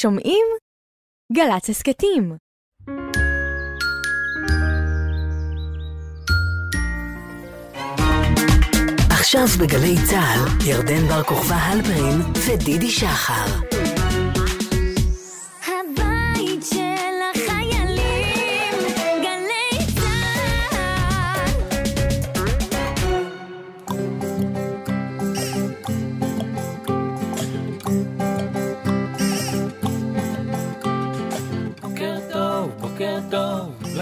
שומעים? 0.00 0.46
גל"צ 1.32 1.70
הסכתים. 1.70 2.36
עכשיו 9.10 9.46
בגלי 9.60 9.94
צה"ל, 10.10 10.68
ירדן 10.68 11.06
בר 11.08 11.22
כוכבא 11.22 11.54
הלפרין 11.54 12.20
ודידי 12.46 12.90
שחר. 12.90 13.77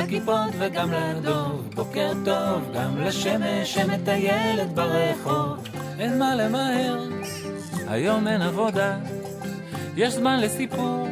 לכיפות 0.07 0.51
וגם 0.59 0.93
לדוב. 0.93 1.71
בוקר 1.75 2.13
טוב, 2.25 2.73
גם 2.75 3.01
לשמש 3.01 3.75
שמטיילת 3.75 4.73
ברחוב. 4.75 5.69
אין 5.99 6.19
מה 6.19 6.35
למהר, 6.35 7.09
היום 7.89 8.29
אין 8.29 8.43
עבודה. 8.43 8.97
יש 9.97 10.15
זמן 10.15 10.41
לסיפור, 10.41 11.09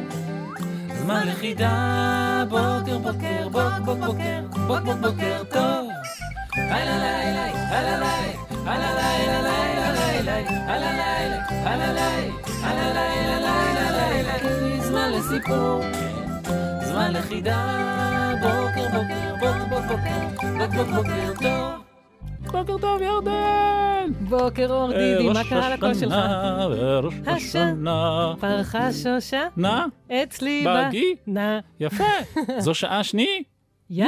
זמן 0.93 1.27
לחידה. 1.27 2.43
בוקר, 2.49 2.97
בוקר, 2.97 3.49
בוק, 3.51 3.73
בוק, 3.85 3.97
בוקר, 3.97 4.41
בוק, 4.67 4.79
בוק, 4.79 4.97
בוקר 5.01 5.43
טוב. 5.49 5.89
הלא 6.55 6.91
לילה, 6.91 7.45
הלא 7.69 8.05
לילה, 8.05 8.33
הלא 8.65 9.01
לילה, 9.01 9.41
לילה, 9.41 9.91
לילה, 9.91 10.37
הלא 10.73 10.91
לילה, 10.91 11.45
הלא 11.49 11.93
לילה, 11.93 12.33
הלא 12.63 12.93
לילה, 12.93 13.39
לילה, 13.39 14.37
לילה. 14.41 14.81
זמן 14.81 15.11
לסיפור. 15.11 15.81
זמן 16.83 17.13
לחידה, 17.13 17.85
בוקר 18.41 18.74
בוקר, 18.95 19.35
בוקר 19.39 19.65
בוקר, 19.65 19.95
בוקר 20.57 20.83
בוקר 20.83 20.93
בוקר 20.95 21.33
טוב. 21.41 21.81
בוקר 22.51 22.77
טוב 22.77 23.01
ירדן! 23.01 24.11
בוקר 24.29 24.67
אור 24.69 24.91
דידי, 24.93 25.29
מה 25.33 25.43
קרה 25.49 25.69
לקול 25.69 25.93
שלך? 25.93 26.13
ראש 27.03 27.13
השנה. 27.27 28.33
פרחה 28.39 28.93
שושה? 28.93 29.47
נא, 29.57 29.85
אצלי 30.11 30.63
בהגי? 30.65 31.15
נא. 31.27 31.59
יפה. 31.79 32.03
זו 32.59 32.73
שעה 32.73 33.03
שני? 33.03 33.43
יא? 33.89 34.07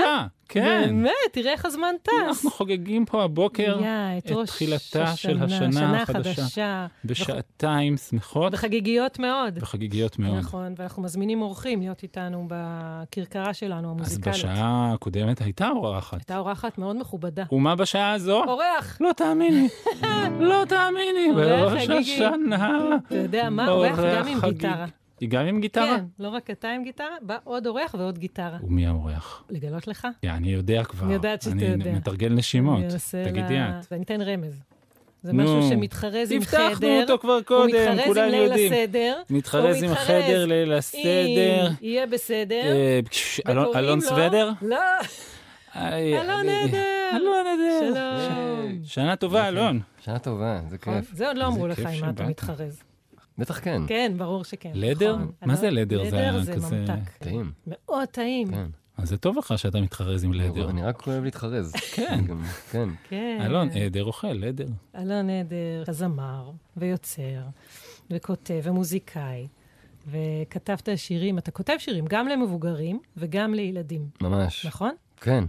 כן. 0.49 0.87
באמת, 0.87 1.11
תראה 1.31 1.51
איך 1.51 1.65
הזמן 1.65 1.95
טס. 2.03 2.11
אנחנו 2.27 2.51
חוגגים 2.51 3.05
פה 3.05 3.23
הבוקר 3.23 3.79
יא, 3.81 4.17
את 4.17 4.31
את 4.31 4.37
תחילתה 4.45 5.15
של 5.15 5.43
השנה, 5.43 5.45
השנה 5.45 5.71
שנה 5.71 6.01
החדשה. 6.01 6.41
חדשה. 6.41 6.87
בשעתיים 7.05 7.97
שמחות 7.97 8.53
וחגיגיות 8.53 9.19
מאוד. 9.19 9.57
וחגיגיות 9.61 10.19
מאוד. 10.19 10.37
נכון, 10.37 10.73
ואנחנו 10.77 11.03
מזמינים 11.03 11.41
אורחים 11.41 11.79
להיות 11.79 12.03
איתנו 12.03 12.47
בכרכרה 12.47 13.53
שלנו, 13.53 13.87
אז 13.87 13.95
המוזיקלית. 13.97 14.35
בשעה 14.35 14.91
הקודמת 14.93 15.41
הייתה 15.41 15.69
אורחת. 15.69 16.13
הייתה 16.13 16.37
אורחת 16.37 16.77
מאוד 16.77 16.95
מכובדה. 16.97 17.43
ומה 17.51 17.75
בשעה 17.75 18.13
הזו? 18.13 18.43
אורח! 18.43 18.97
לא 19.01 19.11
תאמיני, 19.17 19.67
לא 20.39 20.63
תאמיני, 20.69 21.33
בראש. 21.35 21.89
השנה. 21.89 22.95
אתה 23.07 23.15
יודע 23.15 23.49
מה? 23.49 23.67
אורח 23.69 23.99
גם 23.99 24.27
עם. 24.27 24.39
גיטרה. 24.49 24.85
היא 25.19 25.29
גם 25.29 25.45
עם 25.45 25.61
גיטרה? 25.61 25.97
כן, 25.97 26.05
לא 26.19 26.29
רק 26.29 26.49
אתה 26.51 26.69
עם 26.69 26.83
גיטרה, 26.83 27.07
בא 27.21 27.37
עוד 27.43 27.67
אורח 27.67 27.95
ועוד 27.97 28.17
גיטרה. 28.17 28.57
ומי 28.63 28.87
האורח? 28.87 29.43
לגלות 29.49 29.87
לך? 29.87 30.07
יא, 30.23 30.31
אני 30.31 30.49
יודע 30.49 30.83
כבר. 30.83 31.05
אני 31.05 31.13
יודעת 31.13 31.41
שאתה 31.41 31.65
יודע. 31.65 31.89
אני 31.89 31.97
מתרגל 31.97 32.29
נשימות. 32.33 32.79
אני 33.13 33.23
תגידי 33.25 33.53
לה- 33.55 33.79
את. 33.79 33.85
ואני 33.91 34.03
אתן 34.03 34.21
רמז. 34.21 34.61
זה 35.23 35.33
נו. 35.33 35.43
משהו 35.43 35.69
שמתחרז 35.69 36.31
עם 36.31 36.43
חדר. 36.43 36.61
הבטחנו 36.67 37.01
אותו 37.01 37.17
כבר 37.19 37.33
הוא 37.33 37.41
קודם, 37.41 37.67
מתחרז 37.97 38.17
עם 38.17 38.23
ליל 38.31 38.41
יודעים. 38.43 38.73
הסדר. 38.73 39.21
מתחרז 39.29 39.75
הוא 39.75 39.85
עם 39.85 39.91
מתחרז 39.91 40.09
החדר, 40.09 40.45
ליל 40.45 40.73
הסדר. 40.73 41.67
עם 41.67 41.73
יהיה 41.81 42.07
בסדר. 42.07 42.61
אה, 42.65 42.99
פש, 43.09 43.41
אלון- 43.47 44.01
סוודר? 44.01 44.51
לא, 44.61 44.77
איי, 45.75 46.13
אלון 46.21 46.39
אני- 46.39 46.63
עדר. 46.63 47.09
אלון 47.15 47.45
עדר. 47.47 47.93
שלום. 48.29 48.79
שנה 48.83 49.15
טובה, 49.15 49.47
אלון. 49.47 49.79
שנה 50.01 50.19
טובה, 50.19 50.59
זה 50.69 50.77
כיף. 50.77 51.11
זה 51.13 51.27
עוד 51.27 51.37
לא 51.37 51.47
אמרו 51.47 51.67
לך 51.67 51.79
אם 51.79 52.09
אתה. 52.09 52.23
מתחרז. 52.23 52.83
בטח 53.37 53.59
כן. 53.63 53.81
כן, 53.87 54.11
ברור 54.17 54.43
שכן. 54.43 54.71
לדר? 54.73 55.15
נכון. 55.15 55.31
מה 55.45 55.55
זה 55.55 55.69
לדר? 55.69 56.09
זה 56.09 56.17
לדר 56.17 56.41
זה 56.41 56.53
כזה- 56.53 56.79
ממתק. 56.79 57.09
טעים, 57.19 57.51
מאוד 57.67 58.07
טעים. 58.11 58.47
כן. 58.51 58.65
אז 58.97 59.09
זה 59.09 59.17
טוב 59.17 59.37
לך 59.37 59.53
שאתה 59.59 59.81
מתחרז 59.81 60.23
עם 60.23 60.33
לדר. 60.33 60.69
אני 60.69 60.83
רק 60.83 61.07
אוהב 61.07 61.23
להתחרז. 61.23 61.73
כן. 61.95 62.25
כן. 62.71 62.89
כן. 63.09 63.37
אלון, 63.45 63.69
עדר 63.69 64.03
אוכל, 64.03 64.27
לדר. 64.33 64.67
אלון 64.97 65.29
עדר, 65.29 65.81
אתה 65.83 65.91
זמר 65.93 66.51
ויוצר 66.77 67.41
וכותב 68.11 68.59
ומוזיקאי. 68.63 69.47
וכתבת 70.11 70.89
שירים, 70.95 71.37
אתה 71.37 71.51
כותב 71.51 71.73
שירים 71.79 72.05
גם 72.09 72.27
למבוגרים 72.27 72.99
וגם 73.17 73.53
לילדים, 73.53 74.09
ממש. 74.21 74.65
נכון? 74.65 74.91
כן. 75.21 75.43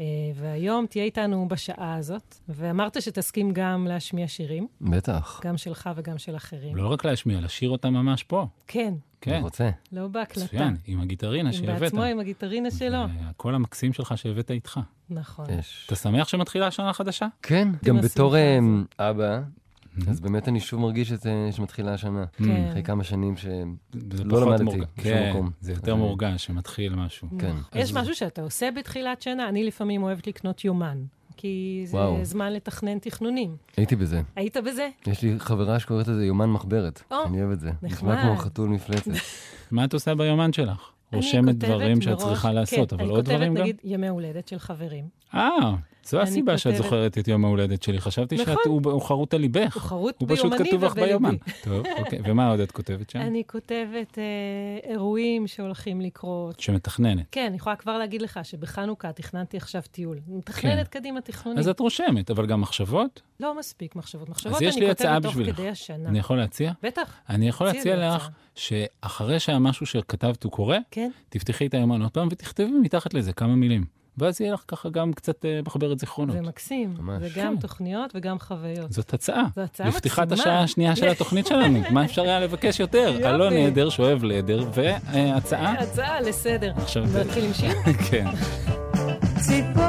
אה, 0.00 0.04
והיום 0.34 0.86
תהיה 0.86 1.04
איתנו 1.04 1.48
בשעה 1.48 1.94
הזאת, 1.94 2.34
ואמרת 2.48 3.02
שתסכים 3.02 3.50
גם 3.52 3.86
להשמיע 3.86 4.28
שירים, 4.28 4.66
בטח. 4.80 5.40
גם 5.44 5.56
שלך 5.56 5.90
וגם 5.96 6.18
של 6.18 6.36
אחרים. 6.36 6.76
לא 6.76 6.88
רק 6.92 7.04
להשמיע, 7.04 7.40
לשיר 7.40 7.70
אותם 7.70 7.92
ממש 7.92 8.22
פה. 8.22 8.46
כן, 8.66 8.94
כן, 9.20 9.32
אני 9.32 9.42
רוצה. 9.42 9.70
לא 9.92 10.08
בהקלטה. 10.08 10.44
מצוין, 10.44 10.76
עם 10.86 11.00
הגיטרינה 11.00 11.52
שהבאת. 11.52 11.80
בעצמו, 11.80 12.02
עם 12.02 12.20
הגיטרינה 12.20 12.70
שלו. 12.70 12.98
הקול 13.20 13.54
המקסים 13.54 13.92
שלך 13.92 14.18
שהבאת 14.18 14.50
איתך. 14.50 14.80
נכון. 15.10 15.46
יש. 15.58 15.84
אתה 15.86 15.96
שמח 15.96 16.28
שמתחילה 16.28 16.66
השנה 16.66 16.90
החדשה? 16.90 17.26
כן, 17.42 17.68
גם 17.84 18.00
בתור 18.00 18.36
אמ, 18.38 18.84
אבא, 18.98 19.40
אז 20.08 20.20
באמת 20.20 20.48
אני 20.48 20.60
שוב 20.60 20.80
מרגיש 20.80 21.12
את 21.12 21.20
זה 21.20 21.48
שמתחילה 21.52 21.94
השנה. 21.94 22.24
כן. 22.32 22.68
אחרי 22.70 22.82
כמה 22.82 23.04
שנים 23.04 23.36
ש... 23.36 23.46
זה 24.12 24.24
לא 24.24 24.40
פחות 24.40 24.60
למדתי. 24.60 24.64
בשום 24.76 24.86
כן, 24.96 25.28
מקום. 25.30 25.50
זה 25.60 25.72
יותר 25.72 25.96
מורגש 25.96 26.44
שמתחיל 26.44 26.94
משהו. 26.94 27.28
כן. 27.38 27.54
יש 27.74 27.90
אז- 27.90 27.96
משהו 27.96 28.14
שאתה 28.14 28.42
עושה 28.42 28.68
בתחילת 28.76 29.22
שנה? 29.22 29.48
אני 29.48 29.64
לפעמים 29.64 30.02
אוהבת 30.02 30.26
לקנות 30.26 30.64
יומן, 30.64 30.98
כי 31.36 31.82
זה 31.86 31.96
וואו. 31.96 32.24
זמן 32.24 32.52
לתכנן 32.52 32.98
תכנונים. 32.98 33.56
הייתי 33.76 33.96
בזה. 33.96 34.20
היית 34.36 34.56
בזה? 34.56 34.88
יש 35.06 35.22
לי 35.22 35.34
חברה 35.38 35.78
שקוראת 35.80 36.08
לזה 36.08 36.24
יומן 36.26 36.50
מחברת. 36.50 37.02
או, 37.10 37.16
אני 37.26 37.40
אוהב 37.42 37.50
את 37.52 37.60
זה. 37.60 37.70
נחמד. 37.82 37.86
נשמע 38.12 38.22
כמו 38.22 38.36
חתול 38.36 38.68
מפלצת. 38.68 39.10
מה 39.70 39.84
את 39.84 39.92
עושה 39.94 40.14
ביומן 40.14 40.52
שלך? 40.52 40.90
אני 41.12 41.20
רושמת 41.20 41.58
דברים 41.58 42.00
שאת 42.00 42.12
מראש- 42.12 42.22
צריכה 42.24 42.52
לעשות, 42.52 42.90
כן, 42.90 42.96
אבל 43.00 43.08
עוד 43.10 43.24
דברים 43.24 43.42
אני 43.42 43.48
גם? 43.48 43.54
כותבת 43.56 43.62
נגיד 43.62 43.92
ימי 43.94 44.08
הולדת 44.08 44.48
של 44.48 44.58
חברים. 44.58 45.04
אה, 45.34 45.74
זו 46.06 46.20
הסיבה 46.20 46.58
שאת 46.58 46.76
זוכרת 46.76 47.18
את 47.18 47.28
יום 47.28 47.44
ההולדת 47.44 47.82
שלי. 47.82 48.00
חשבתי 48.00 48.36
נכון. 48.36 48.54
שהוא 48.64 49.02
חרוט 49.02 49.34
על 49.34 49.40
ליבך. 49.40 49.74
הוא 49.74 49.82
חרוט 49.82 50.14
הוא 50.20 50.28
פשוט 50.28 50.52
ביומני 50.52 50.68
כתוב 50.68 50.84
לך. 50.84 50.94
ביומן. 50.94 51.36
טוב, 51.64 51.86
אוקיי. 51.98 52.18
ומה 52.24 52.50
עוד 52.50 52.60
את 52.60 52.72
כותבת 52.72 53.10
שם? 53.10 53.18
אני 53.18 53.42
כותבת 53.46 54.18
אה, 54.18 54.90
אירועים 54.90 55.46
שהולכים 55.46 56.00
לקרות. 56.00 56.60
שמתכננת. 56.60 57.26
כן, 57.30 57.46
אני 57.46 57.56
יכולה 57.56 57.76
כבר 57.76 57.98
להגיד 57.98 58.22
לך 58.22 58.40
שבחנוכה 58.42 59.12
תכננתי 59.12 59.56
עכשיו 59.56 59.82
טיול. 59.90 60.18
מתכננת 60.28 60.88
קדימה 60.88 61.20
תכנונים. 61.20 61.56
כן. 61.56 61.60
אז 61.60 61.68
את 61.68 61.80
רושמת, 61.80 62.30
אבל 62.30 62.46
גם 62.46 62.60
מחשבות? 62.60 63.22
לא 63.40 63.58
מספיק 63.58 63.96
מחשבות. 63.96 64.28
מחשבות 64.28 64.60
יש 64.60 64.76
אני 64.76 64.86
כותבת 64.88 65.22
תוך. 65.22 65.34
כדי 65.34 65.68
השנה. 65.68 66.08
אני 66.08 66.18
יכול 66.18 66.36
להציע? 66.36 66.72
בטח, 66.82 67.16
אני 67.28 67.48
יכול 67.48 67.66
להציע 67.66 68.14
לך. 68.14 68.28
שאחרי 68.54 69.40
שהמשהו 69.40 69.86
שכתבת 69.86 70.44
הוא 70.44 70.52
קורה, 70.52 70.78
כן? 70.90 71.10
תפתחי 71.28 71.66
את 71.66 71.74
היומן 71.74 72.02
עוד 72.02 72.10
פעם 72.10 72.28
ותכתבי 72.30 72.72
מתחת 72.82 73.14
לזה 73.14 73.32
כמה 73.32 73.54
מילים. 73.54 74.03
ואז 74.18 74.40
יהיה 74.40 74.52
לך 74.54 74.62
ככה 74.68 74.88
גם 74.88 75.12
קצת 75.12 75.44
אה, 75.44 75.60
מחברת 75.66 75.98
זיכרונות. 75.98 76.36
זה 76.36 76.42
מקסים. 76.42 76.94
ממש. 76.98 77.22
זה 77.22 77.40
גם 77.40 77.54
כן. 77.54 77.60
תוכניות 77.60 78.12
וגם 78.14 78.38
חוויות. 78.38 78.92
זאת 78.92 79.14
הצעה. 79.14 79.44
זו 79.56 79.60
הצעה 79.62 79.88
לפתיחת 79.88 80.22
מקסימה. 80.22 80.42
השעה 80.42 80.62
השנייה 80.62 80.96
של 80.96 81.08
התוכנית 81.08 81.46
שלנו. 81.46 81.80
מה 81.90 82.04
אפשר 82.04 82.22
היה 82.22 82.40
לבקש 82.40 82.80
יותר? 82.80 83.30
אלון 83.30 83.52
נהדר 83.52 83.88
שאוהב 83.88 84.24
לדר, 84.24 84.64
והצעה? 84.74 85.72
הצעה 85.72 86.20
לסדר. 86.20 86.72
עכשיו... 86.76 87.04
נתחיל 87.20 87.44
עם 87.44 87.52
שיר? 87.52 87.72
כן. 88.10 88.26
ציפור 89.40 89.83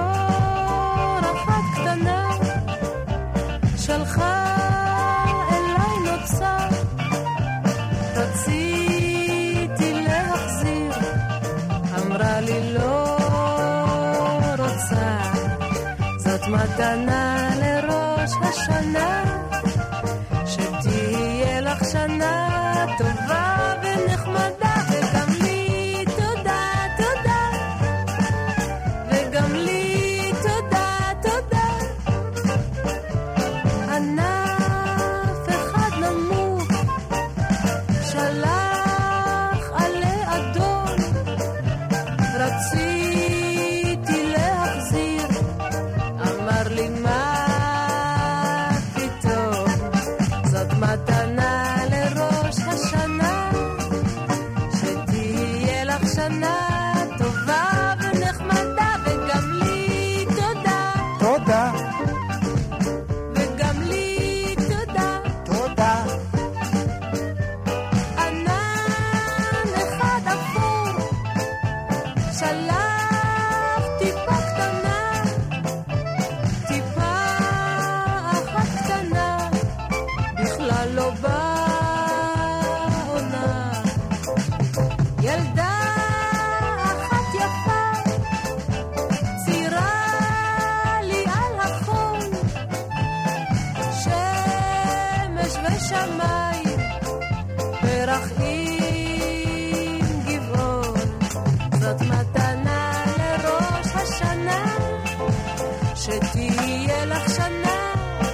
שתהיה 105.95 107.05
לך 107.05 107.29
שנה 107.35 107.93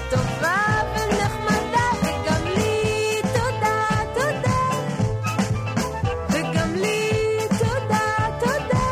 טובה 0.10 0.58
ונחמדה, 0.94 1.88
וגם 2.02 2.44
לי 2.56 3.22
תודה, 3.22 3.78
תודה, 4.14 4.60
וגם 6.30 6.74
לי 6.76 7.10
תודה, 7.50 8.08
תודה, 8.40 8.86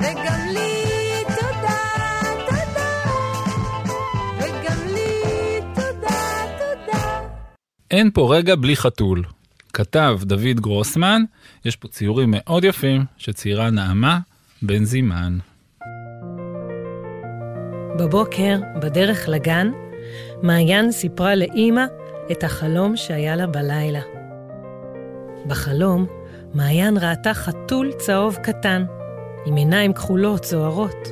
וגם 0.00 0.48
לי 0.48 1.24
תודה, 1.24 1.78
תודה, 2.46 2.90
וגם 4.38 4.86
לי 4.86 5.60
תודה, 5.74 6.20
תודה. 6.58 7.20
אין 7.90 8.10
פה 8.14 8.36
רגע 8.36 8.54
בלי 8.56 8.76
חתול. 8.76 9.24
כתב 9.72 10.18
דוד 10.22 10.60
גרוסמן, 10.60 11.22
יש 11.64 11.76
פה 11.76 11.88
ציורים 11.88 12.28
מאוד 12.30 12.64
יפים 12.64 13.04
שציירה 13.18 13.70
נעמה 13.70 14.18
בן 14.62 14.84
זימן. 14.84 15.38
בבוקר, 18.00 18.56
בדרך 18.82 19.28
לגן, 19.28 19.70
מעיין 20.42 20.92
סיפרה 20.92 21.34
לאימא 21.34 21.84
את 22.30 22.44
החלום 22.44 22.96
שהיה 22.96 23.36
לה 23.36 23.46
בלילה. 23.46 24.00
בחלום, 25.46 26.06
מעיין 26.54 26.96
ראתה 26.96 27.34
חתול 27.34 27.92
צהוב 27.92 28.36
קטן, 28.36 28.84
עם 29.46 29.56
עיניים 29.56 29.92
כחולות 29.92 30.44
זוהרות. 30.44 31.08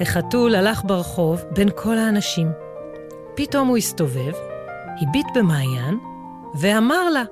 החתול 0.00 0.54
הלך 0.54 0.82
ברחוב 0.84 1.44
בין 1.50 1.68
כל 1.74 1.98
האנשים. 1.98 2.52
פתאום 3.34 3.68
הוא 3.68 3.76
הסתובב, 3.76 4.32
הביט 5.00 5.26
במעיין, 5.34 5.98
ואמר 6.60 7.10
לה, 7.10 7.22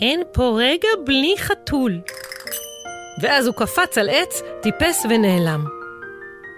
אין 0.00 0.22
פה 0.32 0.56
רגע 0.58 0.88
בלי 1.06 1.34
חתול. 1.38 2.00
ואז 3.22 3.46
הוא 3.46 3.54
קפץ 3.54 3.98
על 3.98 4.08
עץ, 4.08 4.42
טיפס 4.62 5.06
ונעלם. 5.10 5.81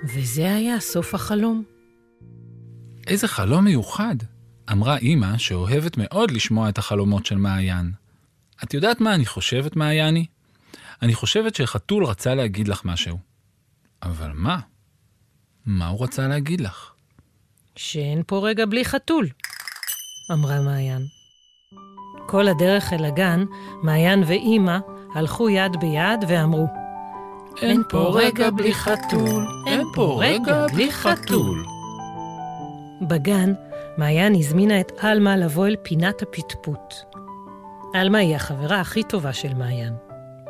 וזה 0.04 0.54
היה 0.54 0.80
סוף 0.80 1.14
החלום. 1.14 1.64
איזה 3.06 3.28
חלום 3.28 3.64
מיוחד, 3.64 4.16
אמרה 4.72 4.96
אימא 4.96 5.38
שאוהבת 5.38 5.96
מאוד 5.96 6.30
לשמוע 6.30 6.68
את 6.68 6.78
החלומות 6.78 7.26
של 7.26 7.36
מעיין. 7.36 7.92
את 8.64 8.74
יודעת 8.74 9.00
מה 9.00 9.14
אני 9.14 9.26
חושבת, 9.26 9.76
מעייני? 9.76 10.26
אני 11.02 11.14
חושבת 11.14 11.54
שחתול 11.54 12.04
רצה 12.04 12.34
להגיד 12.34 12.68
לך 12.68 12.84
משהו. 12.84 13.18
אבל 14.02 14.30
מה? 14.34 14.58
מה 15.66 15.86
הוא 15.86 16.04
רצה 16.04 16.28
להגיד 16.28 16.60
לך? 16.60 16.90
שאין 17.76 18.22
פה 18.26 18.48
רגע 18.48 18.66
בלי 18.66 18.84
חתול, 18.84 19.28
אמרה 20.32 20.60
מעיין. 20.60 21.02
כל 22.26 22.48
הדרך 22.48 22.92
אל 22.92 23.04
הגן, 23.04 23.44
מעיין 23.82 24.22
ואימא 24.26 24.78
הלכו 25.14 25.50
יד 25.50 25.76
ביד 25.80 26.24
ואמרו, 26.28 26.83
אין 27.62 27.82
פה 27.88 28.12
רגע 28.14 28.50
בלי 28.50 28.74
חתול, 28.74 29.46
אין 29.66 29.82
פה 29.94 30.20
רגע 30.20 30.66
בלי 30.72 30.92
חתול. 30.92 31.64
בגן, 33.02 33.52
מעיין 33.96 34.34
הזמינה 34.34 34.80
את 34.80 34.92
עלמה 34.98 35.36
לבוא 35.36 35.66
אל 35.66 35.76
פינת 35.82 36.22
הפטפוט. 36.22 36.94
עלמה 37.94 38.18
היא 38.18 38.36
החברה 38.36 38.80
הכי 38.80 39.02
טובה 39.02 39.32
של 39.32 39.54
מעיין. 39.54 39.94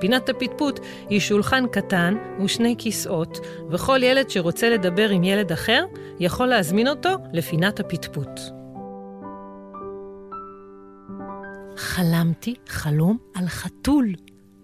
פינת 0.00 0.28
הפטפוט 0.28 0.80
היא 1.08 1.20
שולחן 1.20 1.64
קטן 1.72 2.14
ושני 2.44 2.74
כיסאות, 2.78 3.38
וכל 3.70 4.02
ילד 4.02 4.30
שרוצה 4.30 4.70
לדבר 4.70 5.08
עם 5.08 5.24
ילד 5.24 5.52
אחר 5.52 5.84
יכול 6.20 6.46
להזמין 6.46 6.88
אותו 6.88 7.10
לפינת 7.32 7.80
הפטפוט. 7.80 8.40
חלמתי 11.76 12.54
חלום 12.68 13.18
על 13.34 13.46
חתול, 13.46 14.12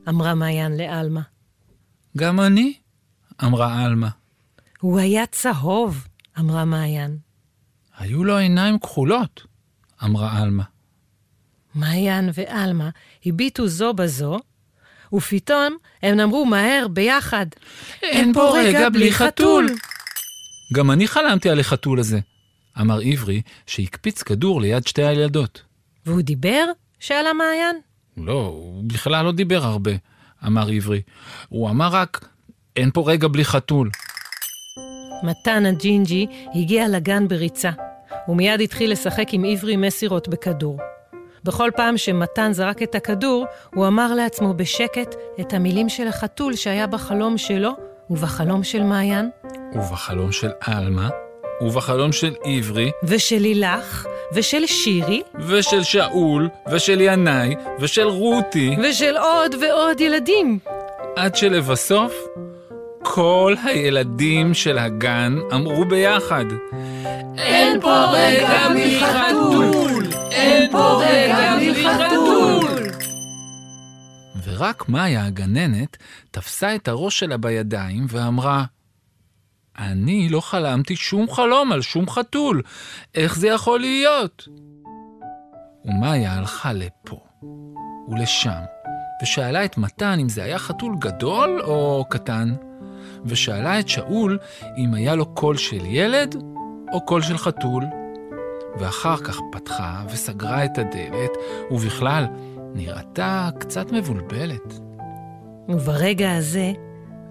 אמרה 0.09 0.35
מעיין 0.35 0.77
לעלמה. 0.77 1.21
גם 2.17 2.41
אני, 2.41 2.73
אמרה 3.45 3.85
עלמה. 3.85 4.09
הוא 4.81 4.99
היה 4.99 5.27
צהוב, 5.27 6.07
אמרה 6.39 6.65
מעיין. 6.65 7.19
היו 7.99 8.25
לו 8.25 8.39
עיניים 8.39 8.79
כחולות, 8.79 9.47
אמרה 10.05 10.39
עלמה. 10.39 10.65
מעיין 11.75 12.31
ועלמה 12.35 12.91
הביטו 13.27 13.69
זו 13.69 13.95
בזו, 13.95 14.39
ופתאום 15.13 15.77
הם 16.03 16.21
אמרו 16.21 16.47
מהר, 16.47 16.87
ביחד, 16.91 17.47
אין 18.03 18.33
פה 18.33 18.53
רגע 18.59 18.89
בלי 18.89 19.13
חתול. 19.13 19.67
גם 20.75 20.91
אני 20.91 21.09
חלמתי 21.09 21.51
על 21.51 21.61
החתול 21.61 22.01
הזה, 22.01 22.21
אמר 22.81 23.01
עברי, 23.05 23.43
שהקפיץ 23.67 24.23
כדור 24.23 24.61
ליד 24.61 24.87
שתי 24.87 25.05
הילדות. 25.05 25.63
והוא 26.07 26.21
דיבר? 26.21 26.65
שאלה 27.01 27.33
מעיין. 27.33 27.77
לא, 28.17 28.47
הוא 28.47 28.85
בכלל 28.87 29.25
לא 29.25 29.33
דיבר 29.33 29.65
הרבה, 29.65 29.91
אמר 30.47 30.69
עברי. 30.69 31.03
הוא 31.49 31.71
אמר 31.71 31.89
רק, 31.89 32.29
אין 32.77 32.91
פה 32.91 33.05
רגע 33.07 33.29
בלי 33.29 33.45
חתול. 33.45 33.91
מתן 35.23 35.67
הג'ינג'י 35.67 36.27
הגיע 36.55 36.89
לגן 36.89 37.29
בריצה. 37.29 37.71
הוא 38.27 38.37
מיד 38.37 38.61
התחיל 38.61 38.93
לשחק 38.93 39.27
עם 39.33 39.45
עברי 39.45 39.77
מסירות 39.77 40.29
בכדור. 40.29 40.79
בכל 41.45 41.71
פעם 41.77 41.97
שמתן 41.97 42.53
זרק 42.53 42.83
את 42.83 42.95
הכדור, 42.95 43.47
הוא 43.75 43.87
אמר 43.87 44.15
לעצמו 44.15 44.55
בשקט 44.55 45.15
את 45.41 45.53
המילים 45.53 45.89
של 45.89 46.07
החתול 46.07 46.57
שהיה 46.57 46.87
בחלום 46.87 47.39
שלו 47.39 47.71
ובחלום 48.11 48.65
של 48.65 48.83
מעיין, 48.83 49.31
ובחלום 49.75 50.33
של 50.33 50.51
עלמה, 50.61 51.09
ובחלום 51.61 52.13
של 52.13 52.35
עברי, 52.45 52.91
ושל 53.05 53.39
לילך, 53.39 54.07
ושל 54.35 54.67
שירי, 54.67 55.23
ושל 55.49 55.83
שאול, 55.83 56.49
ושל 56.73 57.01
ינאי, 57.01 57.55
ושל 57.81 58.07
רותי, 58.09 58.77
ושל 58.83 59.17
עוד 59.17 59.55
ועוד 59.61 60.01
ילדים. 60.01 60.59
עד 61.17 61.37
שלבסוף, 61.37 62.15
כל 63.03 63.55
הילדים 63.65 64.55
של 64.55 64.79
הגן 64.79 65.39
אמרו 65.55 65.85
ביחד, 65.85 66.45
אין 67.39 67.81
פה 67.81 68.05
רגע 68.13 68.69
בלי 68.69 69.01
חתול! 69.01 70.07
אין 70.31 70.73
פה 70.73 71.03
רגע 71.05 71.57
בלי 71.57 71.85
חתול! 71.85 72.91
ורק 74.45 74.89
מאיה 74.89 75.27
הגננת 75.27 75.97
תפסה 76.31 76.75
את 76.75 76.89
הראש 76.89 77.19
שלה 77.19 77.37
בידיים 77.37 78.07
ואמרה, 78.09 78.65
אני 79.81 80.29
לא 80.29 80.41
חלמתי 80.41 80.97
שום 80.97 81.31
חלום 81.31 81.73
על 81.73 81.83
שום 81.83 82.11
חתול, 82.11 82.63
איך 83.15 83.37
זה 83.37 83.49
יכול 83.49 83.81
להיות? 83.81 84.49
ומאיה 85.85 86.33
הלכה 86.33 86.73
לפה 86.73 87.21
ולשם, 88.09 88.61
ושאלה 89.23 89.65
את 89.65 89.79
מתן 89.79 90.19
אם 90.21 90.29
זה 90.29 90.45
היה 90.45 90.59
חתול 90.59 90.97
גדול 90.99 91.61
או 91.65 92.05
קטן, 92.11 92.55
ושאלה 93.25 93.81
את 93.81 93.89
שאול 93.89 94.39
אם 94.77 94.95
היה 94.95 95.15
לו 95.15 95.35
קול 95.35 95.57
של 95.57 95.85
ילד 95.85 96.37
או 96.93 97.07
קול 97.07 97.23
של 97.23 97.39
חתול. 97.39 97.85
ואחר 98.79 99.17
כך 99.17 99.41
פתחה 99.53 100.03
וסגרה 100.09 100.65
את 100.65 100.79
הדלת, 100.79 101.31
ובכלל, 101.71 102.27
נראתה 102.75 103.51
קצת 103.59 103.93
מבולבלת. 103.93 104.81
וברגע 105.69 106.37
הזה, 106.37 106.73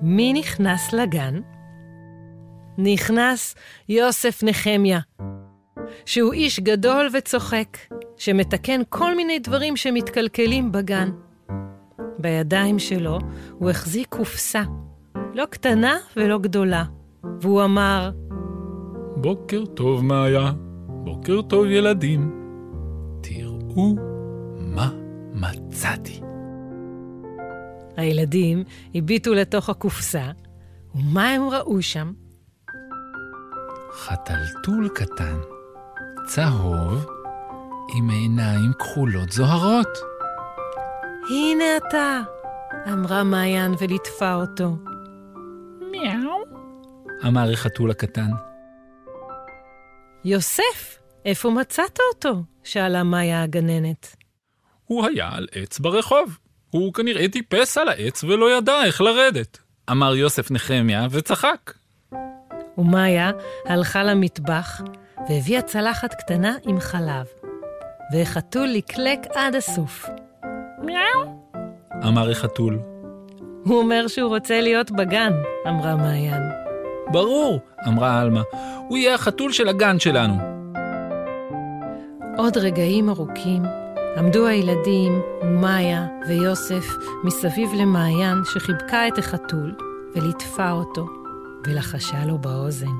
מי 0.02 0.34
נכנס 0.34 0.94
לגן? 0.94 1.40
נכנס 2.84 3.56
יוסף 3.90 4.44
נחמיה, 4.44 5.00
שהוא 6.06 6.34
איש 6.34 6.60
גדול 6.60 7.10
וצוחק, 7.14 7.78
שמתקן 8.18 8.82
כל 8.90 9.16
מיני 9.16 9.40
דברים 9.40 9.78
שמתקלקלים 9.78 10.72
בגן. 10.72 11.10
בידיים 12.20 12.80
שלו 12.80 13.20
הוא 13.52 13.70
החזיק 13.70 14.08
קופסה, 14.10 14.64
לא 15.34 15.46
קטנה 15.46 15.98
ולא 16.18 16.38
גדולה, 16.38 16.84
והוא 17.42 17.64
אמר, 17.64 18.12
בוקר 19.16 19.66
טוב, 19.66 20.04
מאיה. 20.04 20.52
בוקר 20.88 21.42
טוב, 21.42 21.66
ילדים. 21.66 22.32
תראו 23.22 23.96
מה 24.60 24.92
מצאתי. 25.34 26.20
הילדים 27.98 28.64
הביטו 28.96 29.34
לתוך 29.34 29.70
הקופסה, 29.70 30.32
ומה 30.96 31.30
הם 31.30 31.42
ראו 31.50 31.82
שם? 31.82 32.12
חתלתול 34.00 34.90
קטן, 34.96 35.40
צהוב, 36.28 37.06
עם 37.98 38.10
עיניים 38.10 38.74
כחולות 38.80 39.32
זוהרות. 39.32 39.98
הנה 41.30 41.64
אתה, 41.78 42.20
אמרה 42.94 43.24
מעיין 43.24 43.74
וליטפה 43.80 44.34
אותו. 44.34 44.76
מיהו? 45.92 46.44
אמר 47.28 47.52
החתול 47.52 47.92
הקטן. 47.92 48.30
יוסף, 50.26 51.00
איפה 51.26 51.50
מצאת 51.50 52.00
אותו? 52.14 52.44
שאלה 52.64 53.04
מאיה 53.04 53.44
הגננת. 53.44 54.16
הוא 54.86 55.06
היה 55.06 55.30
על 55.32 55.48
עץ 55.52 55.80
ברחוב. 55.80 56.38
הוא 56.70 56.94
כנראה 56.94 57.28
טיפס 57.28 57.78
על 57.78 57.90
העץ 57.90 58.24
ולא 58.24 58.58
ידע 58.58 58.84
איך 58.84 59.02
לרדת. 59.02 59.60
אמר 59.92 60.16
יוסף 60.16 60.52
נחמיה 60.52 61.08
וצחק. 61.12 61.74
ומאיה 62.80 63.32
הלכה 63.66 64.04
למטבח 64.04 64.82
והביאה 65.30 65.62
צלחת 65.62 66.14
קטנה 66.14 66.54
עם 66.68 66.80
חלב. 66.80 67.26
והחתול 68.12 68.68
לקלק 68.68 69.20
עד 69.36 69.56
הסוף. 69.56 70.10
אמר 72.08 72.32
החתול. 72.32 72.80
הוא 73.64 73.78
אומר 73.80 74.08
שהוא 74.08 74.30
רוצה 74.36 74.62
להיות 74.62 74.92
בגן, 74.92 75.34
אמרה 75.68 75.96
מעיין. 75.96 76.42
ברור, 77.12 77.60
אמרה 77.88 78.22
עלמה. 78.22 78.42
הוא 78.88 78.98
יהיה 78.98 79.16
החתול 79.16 79.52
של 79.52 79.70
הגן 79.70 80.00
שלנו. 80.00 80.34
עוד 82.38 82.58
רגעים 82.58 83.10
ארוכים 83.10 83.64
עמדו 84.18 84.48
הילדים, 84.48 85.22
ומאיה 85.42 86.08
ויוסף 86.28 86.86
מסביב 87.24 87.70
למעיין 87.74 88.38
שחיבקה 88.46 89.08
את 89.08 89.18
החתול 89.18 89.76
וליטפה 90.16 90.72
אותו 90.72 91.19
ולחשה 91.66 92.26
לו 92.26 92.38
באוזן. 92.38 92.96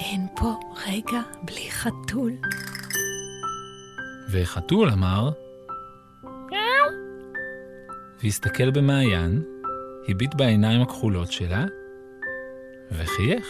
אין 0.00 0.26
פה 0.36 0.60
רגע 0.86 1.20
בלי 1.42 1.70
חתול. 1.70 2.32
והחתול 4.28 4.90
אמר, 4.90 5.30
והסתכל 8.22 8.70
במעיין, 8.70 9.42
הביט 10.08 10.34
בעיניים 10.34 10.82
הכחולות 10.82 11.32
שלה, 11.32 11.64
וחייך. 12.92 13.46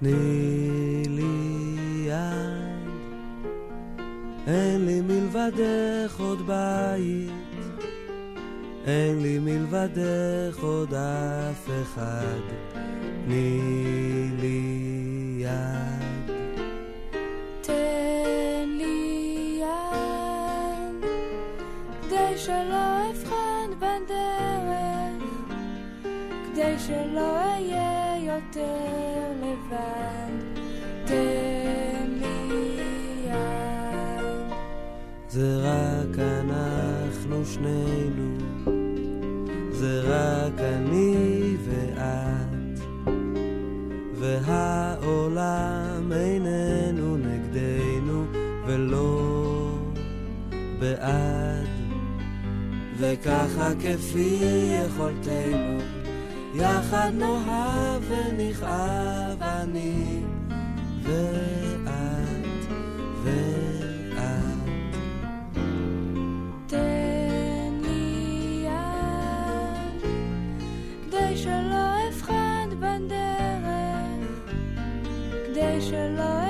תני 0.00 1.02
לי 1.08 2.06
יד, 2.06 2.88
אין 4.46 4.86
לי 4.86 5.00
מלבדך 5.00 6.20
עוד 6.20 6.46
בית, 6.46 7.30
אין 8.86 9.22
לי 9.22 9.38
מלבדך 9.38 10.58
עוד 10.62 10.94
אף 10.94 11.68
אחד, 11.82 12.40
תני 13.24 13.60
לי 14.40 14.62
יד. 15.38 16.34
תן 17.60 18.68
לי 18.68 19.60
יד, 19.60 21.04
כדי 22.02 22.38
שלא 22.38 23.10
אבחן 23.10 23.70
בדרך, 23.78 25.22
כדי 26.46 26.78
שלא 26.78 27.36
אהיה 27.36 28.16
יותר 28.22 29.29
זה 35.28 35.56
רק 35.62 36.18
אנחנו 36.18 37.44
שנינו, 37.44 38.38
זה 39.70 40.00
רק 40.00 40.60
אני 40.60 41.56
ואת, 41.64 42.80
והעולם 44.14 46.12
איננו 46.12 47.16
נגדנו 47.16 48.24
ולא 48.66 49.78
בעד, 50.78 51.68
וככה 52.98 53.70
כפי 53.80 54.38
יכולתנו, 54.86 55.89
יחד 56.54 57.10
נאהב 57.14 58.02
ונכאב 58.08 59.42
אני 59.42 60.20
ואת 61.02 62.66
ואת. 63.24 64.68
תן 66.66 67.72
לי 67.82 68.66
יד, 68.66 70.02
כדי 71.06 71.36
שלא 71.36 72.08
אבחן 72.08 72.68
בדרך, 72.80 74.28
כדי 75.46 75.80
שלא 75.80 76.49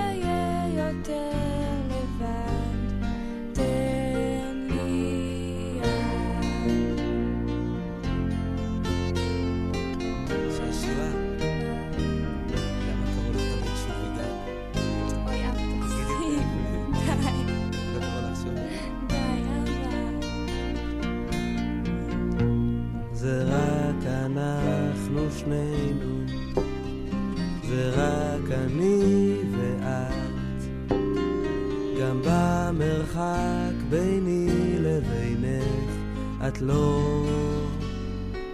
לא 36.61 37.25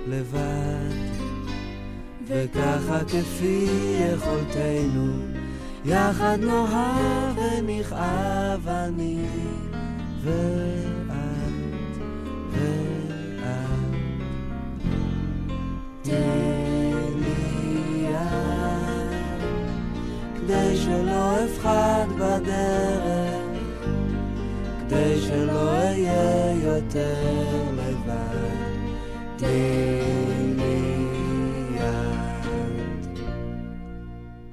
לבד. 0.08 1.06
וככה 2.28 2.98
כפי 3.04 3.66
יכולתנו, 4.00 5.12
יחד 5.84 6.38
נאהב 6.40 7.36
ונכאב 7.38 8.68
אני 8.68 9.24
ואת 10.22 11.16
ואת. 12.50 13.96
תן 16.02 16.10
לי 17.16 18.06
יד, 18.08 19.42
כדי 20.36 20.76
שלא 20.76 21.44
אפחד 21.44 22.06
בדרך, 22.16 23.60
כדי 24.80 25.20
שלא 25.20 25.70
אהיה 25.70 26.52
יותר 26.64 27.75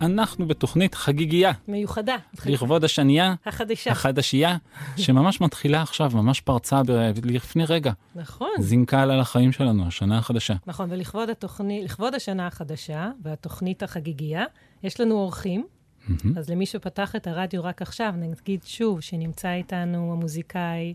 אנחנו 0.05 0.47
בתוכנית 0.47 0.95
חגיגייה, 0.95 1.51
מיוחדה. 1.67 2.15
לכבוד 2.45 2.83
השנייה, 2.83 3.35
החדשה. 3.45 3.91
החדשייה, 3.91 4.57
שממש 4.97 5.41
מתחילה 5.41 5.81
עכשיו, 5.81 6.11
ממש 6.13 6.41
פרצה 6.41 6.81
ב- 6.87 7.11
לפני 7.23 7.65
רגע. 7.65 7.91
נכון. 8.15 8.49
זינקה 8.59 9.01
על 9.01 9.19
החיים 9.19 9.51
שלנו, 9.51 9.87
השנה 9.87 10.17
החדשה. 10.17 10.53
נכון, 10.67 10.87
ולכבוד 10.91 11.29
התוכנית, 11.29 11.83
לכבוד 11.83 12.15
השנה 12.15 12.47
החדשה 12.47 13.11
והתוכנית 13.23 13.83
החגיגייה, 13.83 14.45
יש 14.83 14.99
לנו 14.99 15.15
אורחים. 15.15 15.65
מהמם. 16.07 16.37
אז 16.37 16.49
למי 16.49 16.65
שפתח 16.65 17.15
את 17.15 17.27
הרדיו 17.27 17.63
רק 17.63 17.81
עכשיו, 17.81 18.13
נגיד 18.17 18.63
שוב 18.63 19.01
שנמצא 19.01 19.51
איתנו 19.51 20.13
המוזיקאי 20.13 20.93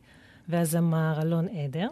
והזמר 0.49 1.19
אלון 1.23 1.49
עדר. 1.49 1.89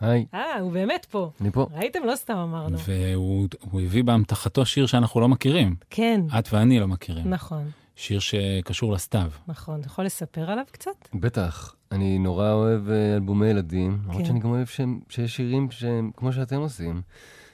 היי, 0.00 0.26
אה, 0.34 0.60
הוא 0.60 0.72
באמת 0.72 1.06
פה. 1.10 1.30
אני 1.40 1.50
פה. 1.50 1.66
ראיתם? 1.74 1.98
לא 2.06 2.16
סתם 2.16 2.36
אמרנו. 2.36 2.78
והוא 2.78 3.48
הוא 3.70 3.80
הביא 3.80 4.04
באמתחתו 4.04 4.66
שיר 4.66 4.86
שאנחנו 4.86 5.20
לא 5.20 5.28
מכירים. 5.28 5.74
כן, 5.90 6.20
את 6.38 6.52
ואני 6.52 6.80
לא 6.80 6.88
מכירים. 6.88 7.30
נכון, 7.30 7.70
שיר 7.96 8.18
שקשור 8.18 8.92
לסתיו. 8.92 9.30
נכון. 9.48 9.80
אתה 9.80 9.86
יכול 9.86 10.04
לספר 10.04 10.50
עליו 10.50 10.64
קצת? 10.72 11.08
בטח. 11.14 11.74
אני 11.92 12.18
נורא 12.18 12.52
אוהב 12.52 12.88
אה, 12.90 13.14
אלבומי 13.14 13.46
ילדים, 13.48 13.98
למרות 14.04 14.18
כן. 14.18 14.24
שאני 14.24 14.40
גם 14.40 14.50
אוהב 14.50 14.66
שהם- 14.66 15.00
שיש 15.08 15.36
שירים 15.36 15.70
שהם, 15.70 16.10
כמו 16.16 16.32
שאתם 16.32 16.56
עושים, 16.56 17.02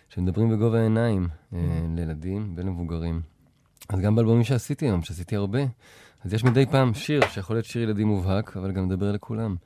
שמדברים 0.08 0.50
בגובה 0.50 0.78
העיניים 0.80 1.28
אה, 1.54 1.58
לילדים 1.96 2.52
ולמבוגרים. 2.56 3.20
אז 3.88 4.00
גם 4.00 4.14
באלבומים 4.14 4.44
שעשיתי 4.44 4.84
היום, 4.86 5.02
שעשיתי 5.02 5.36
הרבה, 5.36 5.58
אז 6.24 6.34
יש 6.34 6.44
מדי 6.44 6.66
פעם 6.66 6.94
שיר 6.94 7.20
שיכול 7.28 7.56
להיות 7.56 7.66
שיר 7.66 7.82
ילדים 7.82 8.06
מובהק, 8.08 8.56
אבל 8.56 8.72
גם 8.72 8.86
מדבר 8.86 9.12
לכולם. 9.12 9.56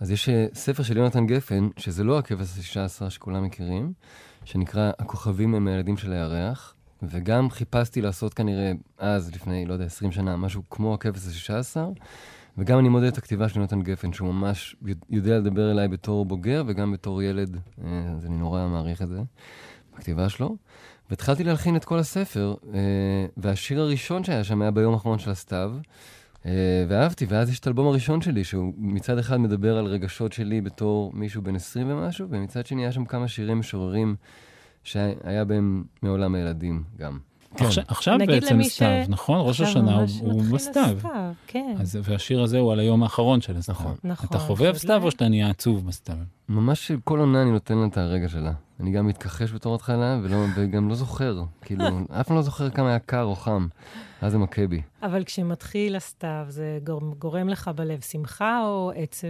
אז 0.00 0.10
יש 0.10 0.28
אה, 0.28 0.46
ספר 0.54 0.82
של 0.82 0.96
יונתן 0.96 1.26
גפן, 1.26 1.68
שזה 1.76 2.04
לא 2.04 2.18
הכבש 2.18 2.58
השישה 2.58 2.84
עשר 2.84 3.08
שכולם 3.08 3.44
מכירים, 3.44 3.92
שנקרא 4.44 4.92
הכוכבים 4.98 5.54
הם 5.54 5.68
הילדים 5.68 5.96
של 5.96 6.12
הירח, 6.12 6.74
וגם 7.02 7.50
חיפשתי 7.50 8.00
לעשות 8.00 8.34
כנראה 8.34 8.72
אז, 8.98 9.34
לפני, 9.34 9.66
לא 9.66 9.72
יודע, 9.72 9.84
20 9.84 10.12
שנה, 10.12 10.36
משהו 10.36 10.62
כמו 10.70 10.94
הכבש 10.94 11.26
השישה 11.26 11.58
עשר, 11.58 11.88
וגם 12.58 12.78
אני 12.78 12.88
מודד 12.88 13.06
את 13.06 13.18
הכתיבה 13.18 13.48
של 13.48 13.58
יונתן 13.58 13.82
גפן, 13.82 14.12
שהוא 14.12 14.34
ממש 14.34 14.76
יודע 15.10 15.38
לדבר 15.38 15.70
אליי 15.70 15.88
בתור 15.88 16.24
בוגר 16.24 16.64
וגם 16.66 16.92
בתור 16.92 17.22
ילד, 17.22 17.56
אה, 17.84 17.88
אז 18.16 18.26
אני 18.26 18.36
נורא 18.36 18.66
מעריך 18.66 19.02
את 19.02 19.08
זה, 19.08 19.20
בכתיבה 19.94 20.28
שלו. 20.28 20.56
והתחלתי 21.10 21.44
להלחין 21.44 21.76
את 21.76 21.84
כל 21.84 21.98
הספר, 21.98 22.54
אה, 22.74 23.26
והשיר 23.36 23.80
הראשון 23.80 24.24
שהיה 24.24 24.44
שם 24.44 24.62
היה 24.62 24.70
ביום 24.70 24.94
האחרון 24.94 25.18
של 25.18 25.30
הסתיו, 25.30 25.72
ואהבתי, 26.88 27.26
ואז 27.28 27.50
יש 27.50 27.58
את 27.60 27.66
האלבום 27.66 27.86
הראשון 27.86 28.20
שלי, 28.20 28.44
שהוא 28.44 28.74
מצד 28.76 29.18
אחד 29.18 29.36
מדבר 29.36 29.78
על 29.78 29.86
רגשות 29.86 30.32
שלי 30.32 30.60
בתור 30.60 31.12
מישהו 31.14 31.42
בן 31.42 31.56
20 31.56 31.90
ומשהו, 31.90 32.26
ומצד 32.30 32.66
שני 32.66 32.82
היה 32.82 32.92
שם 32.92 33.04
כמה 33.04 33.28
שירים 33.28 33.58
משוררים 33.58 34.16
שהיה 34.82 35.44
בהם 35.44 35.84
מעולם 36.02 36.34
הילדים 36.34 36.82
גם. 36.98 37.18
כן. 37.56 37.64
עכשיו, 37.64 37.84
עכשיו 37.88 38.18
בעצם 38.26 38.54
למי 38.54 38.64
ש- 38.64 38.72
סתיו, 38.72 38.88
נכון? 39.08 39.40
ראש 39.48 39.60
השנה 39.60 39.92
הוא, 39.94 40.00
ממש 40.00 40.20
הוא 40.20 40.34
מתחיל 40.40 40.54
בסתיו. 40.54 40.82
הסתיו, 40.96 41.32
כן. 41.46 41.76
אז, 41.80 41.98
והשיר 42.02 42.42
הזה 42.42 42.58
הוא 42.58 42.72
על 42.72 42.78
היום 42.80 43.02
האחרון 43.02 43.40
של 43.40 43.56
הסתיו. 43.56 43.74
נכון. 43.74 43.94
נכון. 44.04 44.26
אתה 44.30 44.38
חובב 44.38 44.76
סתיו 44.76 45.02
או 45.04 45.10
שאתה 45.10 45.28
נהיה 45.28 45.50
עצוב 45.50 45.86
בסתיו? 45.86 46.16
ממש 46.48 46.92
כל 47.04 47.18
עונה 47.18 47.42
אני 47.42 47.50
נותן 47.50 47.78
לה 47.78 47.86
את 47.86 47.98
הרגע 47.98 48.28
שלה. 48.28 48.52
אני 48.80 48.90
גם 48.90 49.06
מתכחש 49.06 49.52
בתור 49.52 49.74
התחלה, 49.74 50.18
ולא, 50.22 50.36
וגם 50.56 50.88
לא 50.88 50.94
זוכר. 50.94 51.42
כאילו, 51.62 51.84
אף 52.20 52.26
פעם 52.28 52.36
לא 52.36 52.42
זוכר 52.42 52.70
כמה 52.70 52.88
היה 52.88 52.98
קר 52.98 53.22
או 53.22 53.34
חם. 53.36 53.66
אז 54.22 54.32
זה 54.32 54.38
מכה 54.38 54.66
בי. 54.66 54.82
אבל 55.02 55.24
כשמתחיל 55.24 55.96
הסתיו, 55.96 56.46
זה 56.48 56.78
גורם, 56.86 57.12
גורם 57.18 57.48
לך 57.48 57.70
בלב 57.76 58.00
שמחה 58.00 58.60
או 58.64 58.92
עצב? 58.96 59.28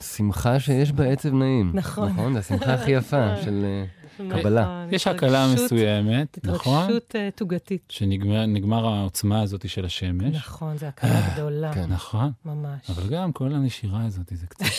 שמחה 0.00 0.60
שיש 0.60 0.92
בה 0.92 1.04
עצב 1.04 1.34
נעים. 1.34 1.70
נכון. 1.74 2.08
נכון? 2.08 2.32
זו 2.32 2.38
השמחה 2.38 2.74
הכי 2.74 2.90
יפה 2.90 3.36
של 3.44 3.64
אה, 3.64 3.84
קבלה. 4.16 4.62
נכון, 4.62 4.94
יש 4.94 5.06
הקלה 5.06 5.46
מסוימת, 5.54 6.38
נכון? 6.44 6.82
התרגשות 6.82 7.16
אה, 7.16 7.28
תוגתית. 7.34 7.82
שנגמר 7.88 8.46
נגמר 8.46 8.86
העוצמה 8.86 9.42
הזאת 9.42 9.68
של 9.68 9.84
השמש. 9.84 10.36
נכון, 10.36 10.76
זו 10.76 10.86
הקלה 10.86 11.30
גדולה, 11.34 11.72
כן. 11.74 11.86
נכון. 11.88 12.30
ממש. 12.44 12.90
אבל 12.90 13.08
גם 13.08 13.32
כל 13.32 13.52
הנשירה 13.52 14.04
הזאת, 14.06 14.26
זה 14.30 14.46
קצת... 14.46 14.64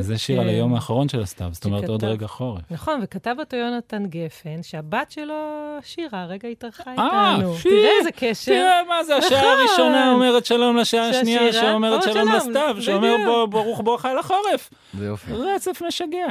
זה 0.00 0.18
שיר 0.18 0.40
על 0.40 0.46
כן. 0.46 0.50
היום 0.50 0.74
האחרון 0.74 1.08
של 1.08 1.20
הסתיו, 1.20 1.48
זאת 1.52 1.64
אומרת 1.64 1.88
עוד 1.88 2.04
רגע 2.04 2.26
חורף. 2.26 2.62
נכון, 2.70 3.00
וכתב 3.02 3.34
אותו 3.38 3.56
יונתן 3.56 4.06
גפן, 4.06 4.62
שהבת 4.62 5.10
שלו, 5.10 5.34
שירה, 5.82 6.22
הרגע 6.22 6.48
התארחה 6.48 6.90
אה, 6.98 7.34
איתנו. 7.34 7.54
תראה 7.62 7.90
איזה 7.98 8.12
קשר. 8.12 8.52
תראה 8.52 8.82
מה 8.88 9.04
זה, 9.04 9.16
השעה 9.16 9.38
נכון. 9.38 9.58
הראשונה 9.58 10.12
אומרת 10.12 10.46
שלום 10.46 10.76
לשעה 10.76 11.08
השנייה, 11.08 11.52
שאומרת 11.52 11.74
אומרת 11.74 12.02
שלום 12.02 12.32
לסתיו, 12.32 12.76
שאומר 12.80 13.46
ברוך 13.50 13.80
בואך 13.80 14.06
אל 14.06 14.18
החורף. 14.18 14.70
זה 14.98 15.06
יופי. 15.06 15.32
רצף 15.32 15.82
משגע. 15.86 16.26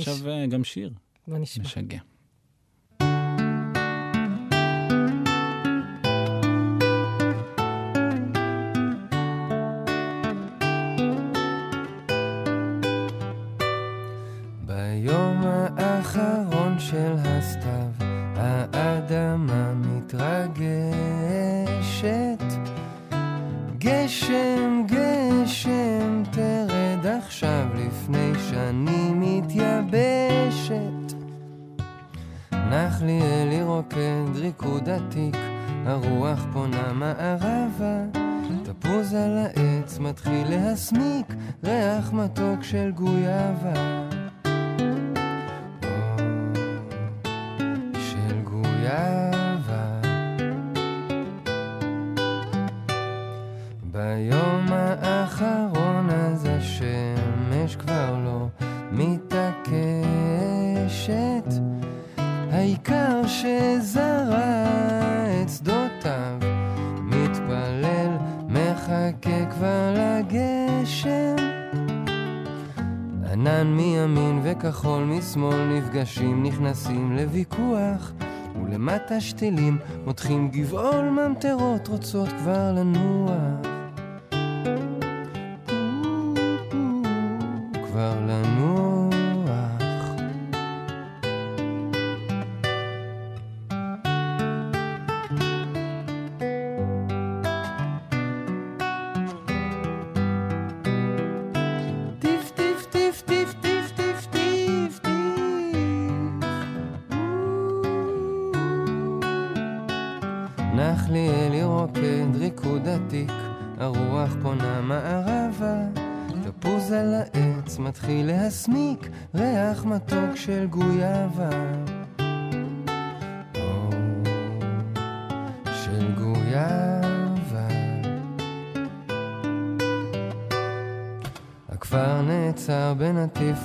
עכשיו 0.00 0.28
אה, 0.28 0.46
גם 0.46 0.64
שיר. 0.64 0.90
בוא 1.28 1.38
נשמע. 1.38 1.64
משגע. 1.64 1.98
נחליאלי 32.70 33.62
רוקד 33.62 34.24
ריקוד 34.34 34.88
עתיק, 34.88 35.36
הרוח 35.86 36.46
פונה 36.52 36.92
מערבה. 36.92 38.04
תפוז 38.62 39.14
על 39.14 39.38
העץ 39.38 39.98
מתחיל 39.98 40.48
להסמיק, 40.48 41.26
ריח 41.64 42.12
מתוק 42.12 42.62
של 42.62 42.90
גויאבה. 42.90 43.74
של 47.94 48.40
גויאבה. 48.44 50.00
ביום 53.84 54.66
האחרון 54.70 56.10
אז 56.10 56.46
השמש 56.58 57.76
כבר 57.76 58.18
לא 58.24 58.46
מתעקשת, 58.92 59.60
העיקר 62.60 63.22
שזרע 63.26 64.64
את 65.42 65.48
שדותיו, 65.48 66.38
מתפלל, 67.02 68.16
מחכה 68.48 69.46
כבר 69.50 69.94
לגשם. 69.94 71.36
ענן 73.32 73.66
מימין 73.66 74.40
וכחול 74.42 75.04
משמאל 75.04 75.78
נפגשים, 75.78 76.42
נכנסים 76.42 77.16
לוויכוח, 77.16 78.12
ולמטה 78.62 79.20
שתילים 79.20 79.78
מותחים 80.04 80.48
גבעול 80.48 81.08
ממטרות 81.08 81.88
רוצות 81.88 82.28
כבר 82.28 82.72
לנוע. 82.72 83.69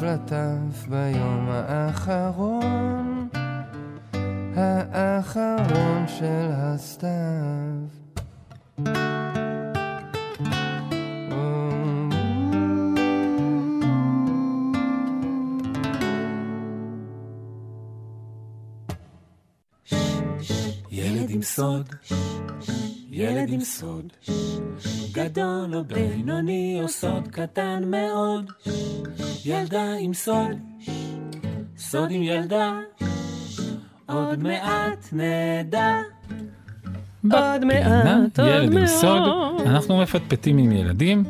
לטף 0.02 0.88
ביום 0.90 1.48
האחרון. 1.50 2.95
ילדה 29.76 29.94
עם 30.00 30.14
סוד, 30.14 30.52
סוד 31.78 32.12
עם 32.12 32.24
ילדה, 32.24 32.80
עוד 34.06 34.44
מעט 34.44 35.10
נדע. 35.12 35.98
עוד 37.32 37.66
מעט, 37.66 38.40
עוד 38.40 38.50
ילד 38.50 38.74
עם 38.74 38.88
סוד. 38.88 39.22
אנחנו 39.66 40.02
מפטפטים 40.02 40.58
עם 40.58 40.72
ילדים, 40.72 41.24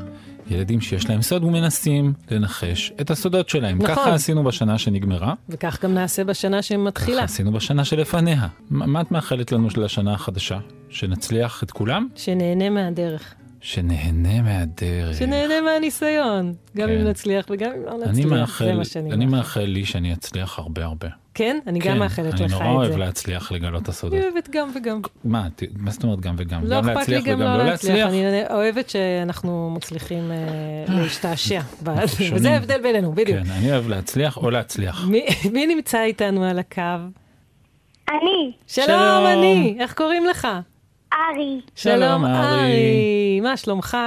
ילדים 0.49 0.81
שיש 0.81 1.10
להם 1.10 1.21
סוד 1.21 1.43
ומנסים 1.43 2.13
לנחש 2.31 2.91
את 3.01 3.12
הסודות 3.12 3.49
שלהם. 3.49 3.77
נכון. 3.81 3.95
ככה 3.95 4.13
עשינו 4.13 4.43
בשנה 4.43 4.77
שנגמרה, 4.77 5.34
וכך 5.49 5.84
גם 5.84 5.93
נעשה 5.93 6.23
בשנה 6.23 6.62
שמתחילה. 6.62 7.17
ככה 7.17 7.25
עשינו 7.25 7.51
בשנה 7.51 7.86
שלפניה. 7.86 8.47
מה 8.69 8.86
מה 8.86 9.01
את 9.01 9.12
מאחלת 9.12 9.51
לנו 9.51 9.67
לשנה 9.77 10.13
החדשה? 10.13 10.60
שנצליח 10.89 11.63
את 11.63 11.71
כולם? 11.71 12.08
שנהנה 12.15 12.69
מהדרך. 12.69 13.36
שנהנה 13.65 14.41
מהדרך. 14.41 15.17
שנהנה 15.19 15.62
מהניסיון, 15.62 16.54
גם 16.78 16.89
אם 16.89 16.97
כן. 17.01 17.08
נצליח 17.08 17.45
וגם 17.49 17.71
אם 17.71 17.84
לא 17.86 17.91
אני 17.91 18.12
נצליח, 18.12 18.25
מאחל, 18.32 18.65
זה 18.65 18.73
מה 18.73 18.86
שאני 18.86 19.12
אני 19.12 19.25
מאחל. 19.25 19.38
מאחל 19.38 19.62
לי 19.62 19.86
שאני 19.86 20.13
אצליח 20.13 20.60
הרבה 20.60 20.84
הרבה. 20.86 21.08
כן? 21.34 21.60
אני 21.67 21.80
גם 21.80 21.99
מאחלת 21.99 22.25
לך 22.28 22.34
את 22.34 22.38
זה. 22.38 22.43
אני 22.45 22.54
נורא 22.54 22.65
אוהב 22.67 22.97
להצליח 22.97 23.51
לגלות 23.51 23.84
את 23.84 23.89
הסודות. 23.89 24.19
אני 24.19 24.28
אוהבת 24.32 24.49
גם 24.49 24.71
וגם. 24.75 25.01
מה, 25.23 25.47
מה 25.78 25.91
זאת 25.91 26.04
אומרת 26.04 26.19
גם 26.19 26.36
וגם? 26.38 26.65
לא 26.65 26.75
גם 26.82 26.89
אכפת 26.89 27.08
לי 27.08 27.15
להצליח 27.15 27.34
גם 27.34 27.39
וגם 27.39 27.51
לא 27.51 27.58
לא 27.58 27.63
להצליח? 27.63 28.10
אני 28.10 28.23
אוהבת 28.49 28.89
שאנחנו 28.89 29.69
מצליחים 29.75 30.32
אה, 30.32 30.38
להשתעשע, 30.95 31.62
ב- 31.84 32.06
שונים. 32.08 32.34
וזה 32.36 32.51
ההבדל 32.51 32.82
בינינו, 32.82 33.12
בדיוק. 33.12 33.39
כן, 33.45 33.51
אני 33.51 33.71
אוהב 33.71 33.88
להצליח 33.88 34.38
או 34.38 34.49
להצליח. 34.49 35.06
מי- 35.08 35.25
מי 35.54 35.67
נמצא 35.75 36.04
איתנו 36.04 36.43
על 36.43 36.60
הקו? 36.60 36.82
אני, 38.10 38.51
שלום, 38.67 38.88
שלום. 38.88 39.25
אני, 39.25 39.78
איך 39.80 39.93
קוראים 39.93 40.25
לך? 40.25 40.47
ארי, 41.15 41.62
שלום, 41.75 42.25
ארי. 42.25 42.38
ארי, 42.62 43.39
מה 43.43 43.58
שלומך? 43.58 43.97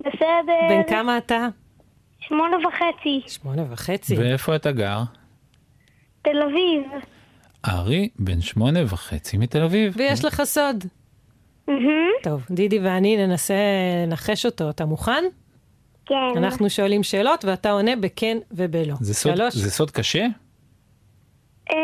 בסדר. 0.00 0.68
בן 0.68 0.82
כמה 0.88 1.18
אתה? 1.18 1.48
שמונה 2.20 2.56
וחצי, 2.68 3.20
שמונה 3.26 3.62
וחצי. 3.70 4.16
ואיפה 4.18 4.56
אתה 4.56 4.72
גר? 4.72 5.00
תל 6.22 6.42
אביב. 6.42 7.02
ארי, 7.68 8.08
בן 8.18 8.40
שמונה 8.40 8.80
וחצי 8.86 9.36
מתל 9.38 9.62
אביב. 9.62 9.94
ויש 9.96 10.24
לך 10.24 10.42
סוד. 10.44 10.84
טוב, 12.22 12.46
דידי 12.50 12.78
ואני 12.78 13.26
ננסה 13.26 13.54
לנחש 14.06 14.46
אותו. 14.46 14.70
אתה 14.70 14.84
מוכן? 14.84 15.24
כן. 16.06 16.14
אנחנו 16.36 16.70
שואלים 16.70 17.02
שאלות 17.02 17.44
ואתה 17.44 17.70
עונה 17.70 17.96
בכן 17.96 18.38
ובלא. 18.52 18.94
זה 19.00 19.14
סוד- 19.14 19.36
שלוש, 19.36 19.54
זה 19.54 19.70
סוד 19.70 19.90
קשה? 19.90 20.26
אה, 21.70 21.76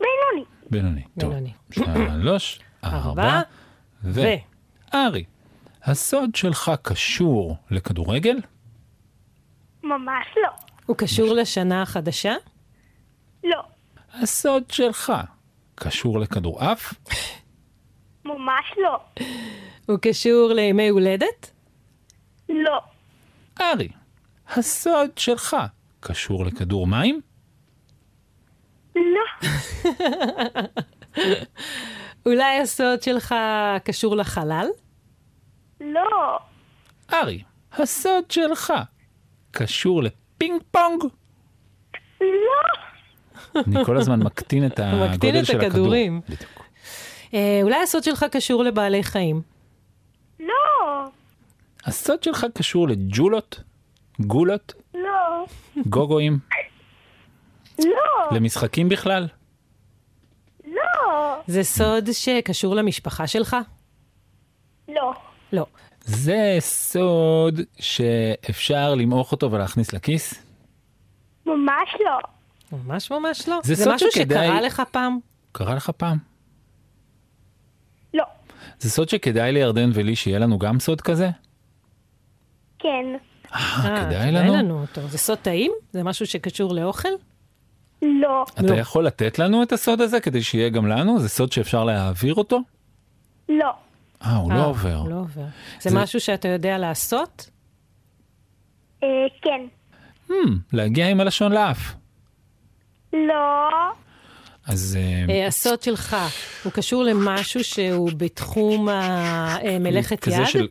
בינוני. 0.00 0.44
בינוני. 0.70 1.02
טוב. 1.20 1.30
בינוני. 1.30 1.52
שלוש, 1.72 2.60
ארבע, 2.92 3.40
ו... 4.04 4.20
ו... 4.20 4.26
ארי, 4.94 5.24
הסוד 5.84 6.34
שלך 6.34 6.72
קשור 6.82 7.56
לכדורגל? 7.70 8.36
ממש 9.82 10.26
לא. 10.42 10.48
הוא 10.86 10.96
קשור 10.96 11.34
לשנה 11.34 11.82
החדשה? 11.82 12.34
לא. 13.44 13.62
הסוד 14.12 14.70
שלך 14.70 15.12
קשור 15.74 16.20
לכדורעף? 16.20 16.94
ממש 18.24 18.64
לא. 18.76 19.24
הוא 19.86 19.98
קשור 20.02 20.52
לימי 20.54 20.88
הולדת? 20.88 21.50
לא. 22.48 22.80
ארי, 23.60 23.88
הסוד 24.48 25.18
שלך 25.18 25.56
קשור 26.00 26.44
לכדור 26.44 26.86
מים? 26.86 27.20
לא. 28.96 29.48
אולי 32.26 32.60
הסוד 32.60 33.02
שלך 33.02 33.34
קשור 33.84 34.16
לחלל? 34.16 34.66
לא. 35.80 36.38
ארי, 37.12 37.42
הסוד 37.72 38.30
שלך 38.30 38.72
קשור 39.50 40.02
לפינג 40.02 40.60
פונג? 40.70 41.02
לא. 42.20 42.26
אני 43.66 43.84
כל 43.84 43.96
הזמן 43.96 44.20
מקטין 44.22 44.66
את 44.66 44.80
הוא 44.80 44.86
מקטין 45.06 45.12
הגודל 45.12 45.40
את 45.40 45.46
של 45.46 45.56
הכדור. 45.56 45.68
הכדורים. 45.70 46.20
בדיוק. 46.28 46.66
אה, 47.34 47.60
אולי 47.62 47.82
הסוד 47.82 48.04
שלך 48.04 48.26
קשור 48.32 48.64
לבעלי 48.64 49.02
חיים? 49.02 49.42
לא. 50.40 50.52
הסוד 51.84 52.22
שלך 52.22 52.46
קשור 52.54 52.88
לג'ולות? 52.88 53.60
גולות? 54.20 54.74
לא. 54.94 55.46
גוגואים? 55.86 56.38
לא. 57.78 57.86
למשחקים 58.32 58.88
בכלל? 58.88 59.28
לא. 61.16 61.42
זה 61.46 61.62
סוד 61.62 62.08
שקשור 62.12 62.74
למשפחה 62.74 63.26
שלך? 63.26 63.56
לא. 64.88 65.12
לא. 65.52 65.66
זה 66.04 66.56
סוד 66.60 67.60
שאפשר 67.80 68.94
למעוך 68.94 69.32
אותו 69.32 69.52
ולהכניס 69.52 69.92
לכיס? 69.92 70.34
ממש 71.46 71.88
לא. 72.04 72.18
ממש 72.78 73.10
ממש 73.10 73.48
לא. 73.48 73.58
זה 73.64 73.74
זה 73.74 73.84
סוד 73.84 73.94
משהו 73.94 74.08
שכדאי- 74.12 74.46
שקרה 74.46 74.60
לך 74.60 74.82
פעם? 74.90 75.18
קרה 75.52 75.74
לך 75.74 75.90
פעם? 75.90 76.18
לא. 78.14 78.24
זה 78.78 78.90
סוד 78.90 79.08
שכדאי 79.08 79.52
לירדן 79.52 79.90
ולי 79.94 80.16
שיהיה 80.16 80.38
לנו 80.38 80.58
גם 80.58 80.80
סוד 80.80 81.00
כזה? 81.00 81.30
כן. 82.78 82.88
אה, 83.54 83.58
אה, 83.84 84.04
כדאי 84.06 84.32
לנו? 84.32 84.54
לנו 84.56 84.80
אותו. 84.80 85.08
זה 85.08 85.18
סוד 85.18 85.38
טעים? 85.38 85.72
זה 85.92 86.02
משהו 86.02 86.26
שקשור 86.26 86.74
לאוכל? 86.74 87.08
לא. 88.22 88.44
אתה 88.54 88.62
לא. 88.62 88.74
יכול 88.74 89.06
לתת 89.06 89.38
לנו 89.38 89.62
את 89.62 89.72
הסוד 89.72 90.00
הזה 90.00 90.20
כדי 90.20 90.42
שיהיה 90.42 90.68
גם 90.68 90.86
לנו? 90.86 91.18
זה 91.20 91.28
סוד 91.28 91.52
שאפשר 91.52 91.84
להעביר 91.84 92.34
אותו? 92.34 92.60
לא. 93.48 93.70
אה, 94.24 94.36
הוא 94.36 94.52
אה, 94.52 94.56
לא 94.56 94.66
עובר. 94.66 94.94
הוא 94.96 95.08
לא 95.10 95.14
עובר. 95.16 95.44
זה 95.80 95.90
זה- 95.90 95.96
משהו 95.98 96.20
שאתה 96.20 96.48
יודע 96.48 96.78
לעשות? 96.78 97.50
אה, 99.02 99.08
כן. 99.42 99.60
Hmm, 100.28 100.32
להגיע 100.72 101.08
עם 101.08 101.20
הלשון 101.20 101.52
לאף. 101.52 101.94
לא. 103.12 103.68
אז 104.66 104.98
אה, 105.00 105.34
אה, 105.34 105.46
הסוד 105.46 105.82
שלך, 105.82 106.16
הוא 106.64 106.72
קשור 106.72 107.02
למשהו 107.02 107.64
שהוא 107.64 108.10
בתחום 108.16 108.88
ה- 108.88 109.56
אה, 109.62 109.78
מלאכת 109.78 110.20
כזה 110.20 110.36
יד? 110.36 110.46
של... 110.46 110.68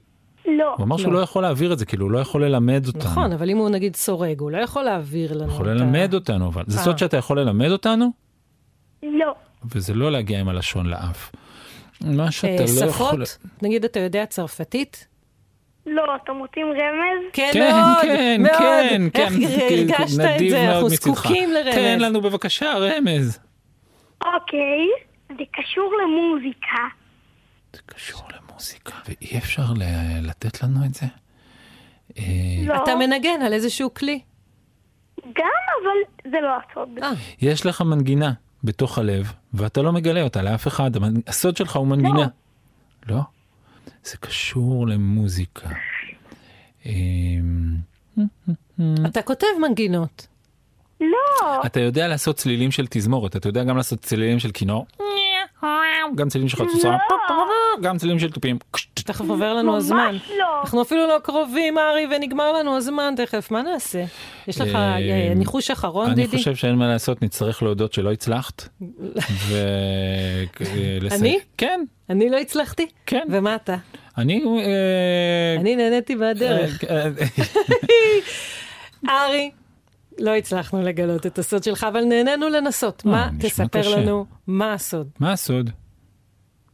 לא. 0.48 0.74
הוא 0.78 0.84
אמר 0.86 0.98
שהוא 0.98 1.14
לא. 1.14 1.20
לא 1.20 1.24
יכול 1.24 1.42
להעביר 1.44 1.74
את 1.74 1.80
זה, 1.80 1.86
כאילו 1.86 2.06
הוא 2.06 2.12
לא 2.12 2.20
יכול 2.20 2.46
ללמד 2.46 2.84
אותנו. 2.88 3.04
נכון, 3.12 3.32
אבל 3.32 3.50
אם 3.50 3.58
הוא 3.58 3.70
נגיד 3.70 3.96
סורג, 3.96 4.40
הוא 4.40 4.52
לא 4.52 4.58
יכול 4.58 4.84
להעביר 4.84 5.34
לנו 5.34 5.44
הוא 5.44 5.52
יכול 5.52 5.66
את 5.66 5.72
ה- 5.72 5.74
ללמד 5.84 6.14
אותנו, 6.14 6.48
אבל 6.48 6.64
זה 6.68 6.78
אה. 6.80 6.84
סוד 6.84 6.98
שאתה 6.98 7.18
יכול 7.18 7.40
ללמד 7.40 7.72
אותנו, 7.72 8.12
לא. 9.04 9.36
וזה 9.76 9.94
לא 9.94 10.12
להגיע 10.12 10.40
עם 10.40 10.50
הלשון 10.50 10.86
לאף. 10.86 11.32
מה 12.02 12.32
שאתה 12.32 12.48
אה, 12.64 12.86
לא 12.86 12.90
יכול... 12.90 13.26
שפות? 13.26 13.38
נגיד 13.62 13.86
אתה 13.86 14.00
יודע 14.00 14.26
צרפתית? 14.26 15.08
לא. 15.86 16.04
אתם 16.24 16.38
רוצים 16.38 16.68
רמז? 16.68 17.30
כן, 17.34 17.50
כן, 17.54 17.72
מאוד, 17.72 17.98
כן, 18.02 18.42
מאוד. 18.42 18.58
כן, 18.58 19.02
איך 19.16 19.34
כן, 19.34 19.76
הרגשת 19.78 20.20
את 20.20 20.50
זה? 20.50 20.72
אנחנו. 20.72 20.90
זקוקים 20.90 21.52
לרמז. 21.52 21.76
תן 21.76 22.00
לנו 22.00 22.22
בבקשה 22.22 22.74
רמז. 22.78 23.40
אוקיי. 24.26 24.88
זה 25.30 25.44
קשור 25.54 25.92
למוזיקה. 26.04 26.78
זה 27.74 27.82
קשור 27.86 28.22
למוזיקה, 28.22 28.45
ואי 29.08 29.38
אפשר 29.38 29.74
ל- 29.76 30.28
לתת 30.28 30.64
לנו 30.64 30.86
את 30.86 30.94
זה? 30.94 31.06
אה, 32.18 32.24
לא. 32.66 32.84
אתה 32.84 32.96
מנגן 32.96 33.42
על 33.46 33.54
איזשהו 33.54 33.94
כלי. 33.94 34.20
גם, 35.26 35.46
אבל 35.84 36.30
זה 36.32 36.38
לא 36.42 36.50
הסוד. 36.72 36.90
אה, 37.04 37.10
יש 37.42 37.66
לך 37.66 37.82
מנגינה 37.82 38.34
בתוך 38.64 38.98
הלב, 38.98 39.34
ואתה 39.54 39.82
לא 39.82 39.92
מגלה 39.92 40.22
אותה 40.22 40.42
לאף 40.42 40.68
אחד. 40.68 40.92
הסוד 41.28 41.58
שלך 41.58 41.76
הוא 41.76 41.88
מנגינה. 41.88 42.28
לא? 43.10 43.20
זה 44.04 44.18
קשור 44.18 44.88
למוזיקה. 44.88 45.70
אמ, 46.86 47.76
אתה 49.06 49.22
כותב 49.22 49.48
מנגינות. 49.62 50.28
לא. 51.02 51.66
אתה 51.66 51.80
יודע 51.80 52.08
לעשות 52.08 52.36
צלילים 52.36 52.72
של 52.72 52.88
תזמורת, 52.90 53.36
אתה 53.36 53.50
יודע 53.50 53.64
גם 53.64 53.78
לעשות 53.78 54.00
צלילים 54.00 54.40
של 54.40 54.52
כינור? 54.52 54.86
גם 56.16 56.30
צלילים 56.30 56.50
של 56.50 56.58
חצוצרה, 56.58 56.98
גם 57.82 57.98
צלילים 57.98 58.20
של 58.20 58.32
תופים. 58.32 58.58
תכף 58.94 59.30
עובר 59.30 59.54
לנו 59.54 59.78
הזמן. 59.78 60.10
ממש 60.12 60.32
לא. 60.40 60.62
אנחנו 60.62 60.82
אפילו 60.82 61.08
לא 61.08 61.20
קרובים, 61.24 61.78
ארי, 61.78 62.08
ונגמר 62.12 62.52
לנו 62.52 62.78
הזמן 62.78 63.14
תכף, 63.18 63.52
מה 63.52 63.62
נעשה? 63.62 64.04
יש 64.48 64.62
לך 64.62 64.76
אה, 64.76 64.98
אה, 64.98 65.34
ניחוש 65.36 65.72
אחרון, 65.72 66.06
אני 66.06 66.16
דידי? 66.16 66.38
חושב 66.38 66.56
שאין 66.56 66.76
מה 66.76 66.88
לעשות, 66.88 67.22
נצטרך 67.22 67.64
להודות 67.64 67.94
שלא 67.94 68.12
הצלחת. 68.12 68.68
אני? 71.12 71.40
כן, 71.58 71.84
אני 72.10 72.30
לא 72.30 72.38
הצלחתי? 72.38 72.88
כן. 73.06 73.24
ומה 73.30 73.56
אתה? 73.56 73.76
אני... 74.18 74.44
אה, 74.46 75.62
אני 75.62 75.76
נהניתי 75.76 76.16
מהדרך. 76.16 76.84
ארי, 79.10 79.52
לא 80.20 80.36
הצלחנו 80.36 80.82
לגלות 80.82 81.26
את 81.26 81.40
הסוד 81.40 81.64
שלך, 81.64 81.84
אבל 81.84 82.04
נהנינו 82.04 82.50
לנסות. 82.50 83.04
אה, 83.06 83.12
מה? 83.12 83.30
תספר 83.40 83.80
קשה. 83.80 84.00
לנו 84.00 84.26
מה 84.48 84.74
הסוד. 84.74 85.10
מה 85.20 85.32
הסוד? 85.32 85.70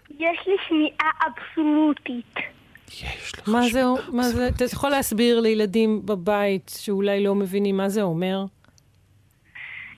יש 0.09 0.39
לי 0.47 0.53
שמיעה 0.67 1.11
אבסולוטית. 1.27 2.35
יש 2.87 3.33
לך 3.39 3.49
מה. 3.49 3.61
זה, 3.71 3.83
מה 4.11 4.23
זה, 4.23 4.47
אתה 4.47 4.63
יכול 4.65 4.89
להסביר 4.89 5.39
לילדים 5.39 6.05
בבית 6.05 6.71
שאולי 6.77 7.23
לא 7.23 7.35
מבינים 7.35 7.77
מה 7.77 7.89
זה 7.89 8.01
אומר? 8.01 8.45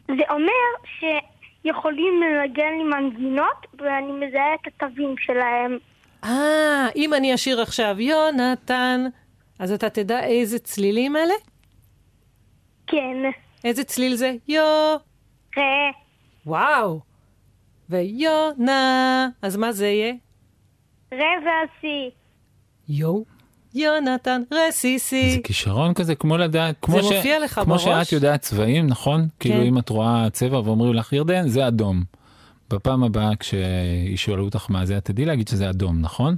זה 0.08 0.24
אומר 0.30 0.90
שיכולים 1.00 2.22
לנגן 2.22 2.74
לי 2.78 2.84
מנגינות 2.84 3.68
ואני 3.80 4.12
מזהה 4.12 4.56
את 4.56 4.68
התווים 4.68 5.16
שלהם. 5.18 5.78
אה, 6.24 6.88
אם 6.96 7.14
אני 7.14 7.36
אשיר 7.36 7.62
עכשיו 7.62 7.96
יונתן, 8.00 9.06
אז 9.60 9.72
אתה 9.72 9.90
תדע 9.90 10.24
איזה 10.24 10.60
צלילים 10.60 11.16
אלה? 11.16 11.34
כן. 12.88 13.18
איזה 13.64 13.84
צליל 13.84 14.16
זה? 14.16 14.34
יו. 14.48 14.62
ראה. 15.58 15.92
וואו. 16.46 17.00
ויונה, 17.90 19.30
אז 19.42 19.58
מה 19.58 19.72
זה 19.72 19.88
יהיה? 19.88 20.14
ראה 21.14 21.20
ועשי. 21.46 22.10
יו. 22.90 23.24
יונתן 23.76 24.42
רסיסי. 24.52 25.32
זה 25.32 25.42
כישרון 25.44 25.94
כזה 25.94 26.16
כמו 26.16 26.38
לדעת, 26.38 26.76
כמו, 26.82 27.02
זה 27.02 27.16
מופיע 27.16 27.40
לך 27.40 27.54
כמו 27.54 27.66
בראש? 27.66 27.86
כן. 27.86 28.04
שאת 28.04 28.12
יודעת 28.12 28.42
צבעים, 28.42 28.88
נכון? 28.88 29.28
כאילו 29.40 29.64
אם 29.64 29.78
את 29.78 29.90
רואה 29.90 30.30
צבע 30.30 30.60
ואומרים 30.60 30.94
לך 30.94 31.14
ירדן, 31.14 31.48
זה 31.48 31.68
אדום. 31.68 32.04
בפעם 32.70 33.04
הבאה 33.04 33.36
כשישאלו 33.36 34.46
אותך 34.46 34.66
מה 34.70 34.86
זה, 34.86 34.98
את 34.98 35.06
תדעי 35.06 35.26
להגיד 35.26 35.48
שזה 35.48 35.70
אדום, 35.70 36.02
נכון? 36.02 36.36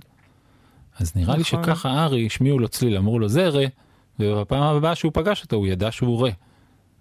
אז 1.00 1.16
נראה 1.16 1.36
לי 1.36 1.42
נכון. 1.42 1.64
שככה 1.64 2.04
ארי 2.04 2.26
השמיעו 2.26 2.60
לו 2.60 2.68
צליל, 2.68 2.98
אמרו 2.98 3.20
לו 3.20 3.28
זה 3.30 3.50
רה, 3.50 3.66
ובפעם 4.20 4.64
הבאה 4.64 4.96
שהוא 4.96 5.12
פגש 5.14 5.44
אותו 5.44 5.56
הוא 5.56 5.68
ידע 5.68 5.92
שהוא 5.92 6.26
רה. 6.26 6.32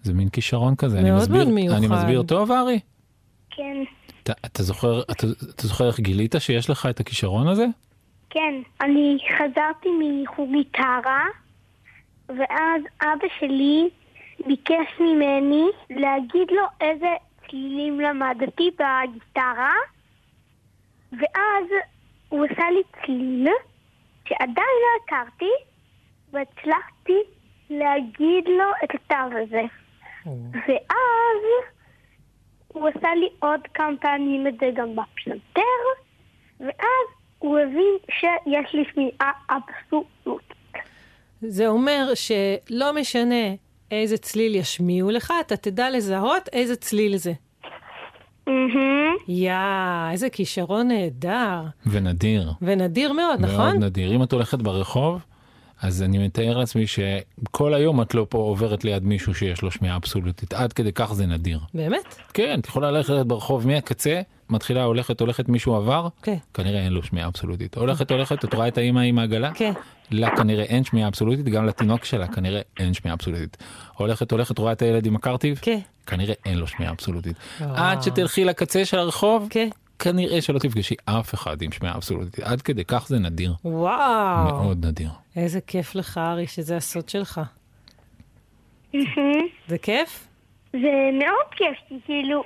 זה 0.02 0.14
מין 0.14 0.28
כישרון 0.28 0.76
כזה, 0.76 0.98
אני 0.98 1.10
מאוד 1.10 1.22
מסביר, 1.22 1.44
מאוד 1.44 1.54
מיוחד. 1.54 1.76
אני 1.76 1.86
מסביר 1.86 2.22
טוב 2.22 2.50
ארי? 2.52 2.80
כן, 3.50 3.76
אתה, 4.22 4.32
אתה 4.46 4.62
זוכר, 4.62 5.02
אתה, 5.02 5.26
אתה 5.54 5.66
זוכר 5.66 5.86
איך 5.86 6.00
גילית 6.00 6.34
שיש 6.38 6.70
לך 6.70 6.86
את 6.86 7.00
הכישרון 7.00 7.48
הזה? 7.48 7.66
כן. 8.30 8.54
אני 8.80 9.18
חזרתי 9.38 9.88
מחוג 10.00 10.50
גיטרה, 10.52 11.24
ואז 12.28 12.82
אבא 13.02 13.28
שלי 13.40 13.88
ביקש 14.46 15.00
ממני 15.00 15.66
להגיד 15.90 16.48
לו 16.50 16.62
איזה 16.80 17.08
צלילים 17.46 18.00
למדתי 18.00 18.70
בגיטרה, 18.70 19.74
ואז 21.12 21.64
הוא 22.28 22.44
עשה 22.44 22.70
לי 22.70 22.82
צליל 23.06 23.48
שעדיין 24.28 24.74
לא 24.82 25.04
הכרתי, 25.04 25.50
והצלחתי 26.34 27.18
להגיד 27.70 28.44
לו 28.46 28.64
את 28.84 28.90
התו 28.94 29.36
הזה. 29.42 29.62
ואז 30.52 31.42
הוא 32.68 32.88
עשה 32.88 33.08
לי 33.14 33.28
עוד 33.38 33.60
כמה 33.74 33.96
פעמים 34.00 34.46
את 34.46 34.54
זה 34.60 34.66
גם 34.74 34.88
בפסנתר, 34.96 35.60
ואז 36.60 37.06
הוא 37.38 37.58
הבין 37.58 37.96
שיש 38.10 38.74
לי 38.74 38.84
שמיעה 38.92 39.32
אבסולוטית. 39.50 40.54
זה 41.40 41.68
אומר 41.68 42.08
שלא 42.14 42.94
משנה 42.94 43.54
איזה 43.90 44.16
צליל 44.18 44.54
ישמיעו 44.54 45.10
לך, 45.10 45.32
אתה 45.40 45.56
תדע 45.56 45.90
לזהות 45.90 46.48
איזה 46.52 46.76
צליל 46.76 47.16
זה. 47.16 47.32
יאה, 49.28 50.08
איזה 50.12 50.30
כישרון 50.30 50.88
נהדר. 50.88 51.60
ונדיר. 51.86 52.50
ונדיר 52.62 53.12
מאוד, 53.12 53.40
מאוד 53.40 53.50
נכון? 53.50 53.82
נדיר. 53.82 54.14
אם 54.16 54.22
את 54.22 54.32
הולכת 54.32 54.58
ברחוב, 54.58 55.24
אז 55.82 56.02
אני 56.02 56.18
מתאר 56.18 56.58
לעצמי 56.58 56.86
שכל 56.86 57.74
היום 57.74 58.02
את 58.02 58.14
לא 58.14 58.26
פה 58.28 58.38
עוברת 58.38 58.84
ליד 58.84 59.04
מישהו 59.04 59.34
שיש 59.34 59.62
לו 59.62 59.70
שמיעה 59.70 59.96
אבסולוטית. 59.96 60.52
עד 60.54 60.72
כדי 60.72 60.92
כך 60.92 61.12
זה 61.12 61.26
נדיר. 61.26 61.60
באמת? 61.74 62.14
כן, 62.34 62.60
את 62.60 62.66
יכולה 62.66 62.90
ללכת 62.90 63.26
ברחוב 63.26 63.66
מהקצה, 63.66 64.20
מתחילה 64.50 64.84
הולכת 64.84 65.20
הולכת 65.20 65.48
מישהו 65.48 65.74
עבר, 65.74 66.08
כן. 66.22 66.36
כנראה 66.54 66.80
אין 66.80 66.92
לו 66.92 67.02
שמיעה 67.02 67.28
אבסולוטית. 67.28 67.76
הולכת 67.76 68.10
הולכת, 68.10 68.44
את 68.44 68.54
רואה 68.54 68.68
את 68.68 68.78
האמא 68.78 69.00
עם 69.00 69.18
העגלה? 69.18 69.50
כן. 69.54 69.72
לה 70.10 70.36
כנראה 70.36 70.64
אין 70.64 70.84
שמיעה 70.84 71.08
אבסולוטית, 71.08 71.44
גם 71.44 71.66
לתינוק 71.66 72.04
שלה 72.04 72.26
כנראה 72.26 72.60
אין 72.78 72.94
שמיעה 72.94 73.14
אבסולוטית. 73.14 73.56
הולכת 73.94 74.32
הולכת, 74.32 74.58
רואה 74.58 74.72
את 74.72 74.82
הילד 74.82 75.06
עם 75.06 75.16
הקרטיב? 75.16 75.58
כן. 75.62 75.78
כנראה 76.06 76.34
אין 76.44 76.58
לו 76.58 76.66
שמיעה 76.66 76.92
אבסולוטית. 76.92 77.36
וואו. 77.60 77.74
עד 77.76 78.02
שתלכי 78.02 78.44
לקצה 78.44 78.84
של 78.84 78.98
הרחוב, 78.98 79.46
כן. 79.50 79.68
כנראה 79.98 80.42
שלא 80.42 80.58
תפגשי 80.58 80.94
אף 81.04 81.34
אחד 81.34 81.62
עם 81.62 81.72
שמיעה 81.72 81.96
אבסולוטית. 81.96 82.44
עד 82.44 82.62
כדי 82.62 82.84
כך 82.84 83.08
זה 83.08 83.18
נדיר. 83.18 83.54
וואו. 83.64 84.44
מאוד 84.44 84.86
נדיר. 84.86 85.08
איזה 85.36 85.60
כיף 85.60 85.94
לך, 85.94 86.18
ארי, 86.18 86.46
שזה 86.46 86.76
הסוד 86.76 87.08
שלך. 87.08 87.40
זה 89.68 89.78
כיף? 89.82 90.28
זה 90.72 91.10
מאוד 91.18 91.46
כיף, 91.50 91.78
כי 91.88 91.94
כאילו, 92.04 92.44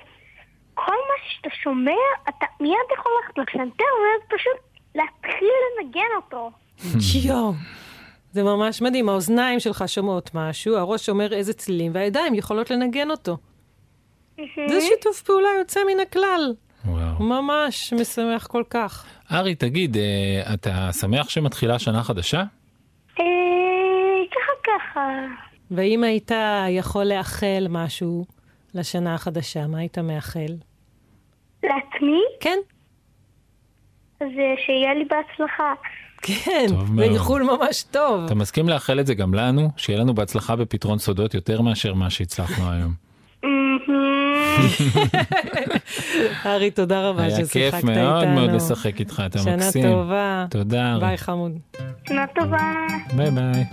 כל 0.74 0.92
מה 0.92 1.14
שאתה 1.28 1.48
שומע, 1.62 1.92
אתה 2.28 2.46
מיד 2.60 2.72
יכול 2.98 3.12
ללכת 3.16 3.38
לפסנתר, 3.38 3.84
ואז 3.84 4.38
פשוט 4.38 4.80
להתחיל 4.94 5.48
לנגן 5.82 6.00
אותו. 6.16 6.50
יואו. 7.28 7.52
זה 8.32 8.42
ממש 8.42 8.82
מדהים, 8.82 9.08
האוזניים 9.08 9.60
שלך 9.60 9.84
שומעות 9.86 10.30
משהו, 10.34 10.76
הראש 10.76 11.08
אומר 11.08 11.32
איזה 11.34 11.52
צלילים, 11.52 11.92
והידיים 11.94 12.34
יכולות 12.34 12.70
לנגן 12.70 13.10
אותו. 13.10 13.36
זה 14.68 14.80
שיתוף 14.80 15.22
פעולה 15.22 15.48
יוצא 15.58 15.80
מן 15.86 16.00
הכלל. 16.00 16.54
וואו. 16.88 17.22
ממש 17.22 17.92
משמח 18.00 18.46
כל 18.46 18.62
כך. 18.70 19.06
ארי, 19.32 19.54
תגיד, 19.54 19.96
אה, 19.96 20.54
אתה 20.54 20.92
שמח 20.92 21.28
שמתחילה 21.28 21.78
שנה 21.78 22.02
חדשה? 22.02 22.42
אה, 23.20 23.24
ככה 24.30 24.52
ככה. 24.64 25.10
ואם 25.70 26.04
היית 26.04 26.30
יכול 26.68 27.04
לאחל 27.04 27.66
משהו 27.70 28.24
לשנה 28.74 29.14
החדשה, 29.14 29.66
מה 29.66 29.78
היית 29.78 29.98
מאחל? 29.98 30.52
לעצמי, 31.62 32.22
כן, 32.40 32.58
אז 34.20 34.28
אה, 34.38 34.54
שיהיה 34.66 34.94
לי 34.94 35.04
בהצלחה. 35.04 35.72
כן, 36.22 36.66
טוב 36.68 36.94
מאוד. 36.94 37.08
באיחול 37.08 37.42
ממש 37.42 37.82
טוב. 37.82 38.24
אתה 38.24 38.34
מסכים 38.34 38.68
לאחל 38.68 39.00
את 39.00 39.06
זה 39.06 39.14
גם 39.14 39.34
לנו? 39.34 39.70
שיהיה 39.76 40.00
לנו 40.00 40.14
בהצלחה 40.14 40.56
בפתרון 40.56 40.98
סודות 40.98 41.34
יותר 41.34 41.60
מאשר 41.60 41.94
מה 41.94 42.10
שהצלחנו 42.10 42.70
היום. 42.70 43.07
ארי, 46.46 46.70
תודה 46.70 47.08
רבה 47.08 47.22
היה 47.22 47.30
ששיחקת 47.36 47.52
כיף 47.52 47.74
איתנו. 47.74 47.92
מאוד 47.92 48.26
מאוד 48.28 48.50
לשחק 48.50 49.00
איתך, 49.00 49.22
אתה 49.26 49.38
שנה 49.38 49.56
מקסים. 49.56 49.82
טובה. 49.82 50.46
תודה, 50.50 50.92
ארי. 50.92 51.00
ביי, 51.00 51.18
חמוד. 51.18 51.52
שנה 52.08 52.24
טובה. 52.34 52.56
ביי 53.16 53.30
ביי. 53.30 53.64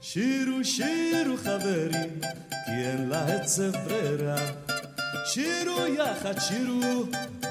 שירו 0.00 0.64
שירו 0.64 1.36
חברים, 1.36 2.10
כי 2.50 2.70
אין 2.72 3.08
לה 3.08 3.26
עצב 3.26 3.70
ברירה. 3.84 4.36
שירו 5.26 5.86
יחד 5.98 6.38
שירו, 6.40 7.02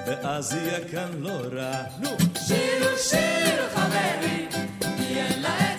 ואז 0.08 0.54
יהיה 0.56 0.80
כאן 0.92 1.10
לא 1.20 1.40
רע. 1.54 1.72
נו! 2.00 2.10
שירו 2.48 2.98
שירו 2.98 3.68
חברים, 3.76 4.50
כי 4.82 5.18
אין 5.20 5.42
לה 5.42 5.75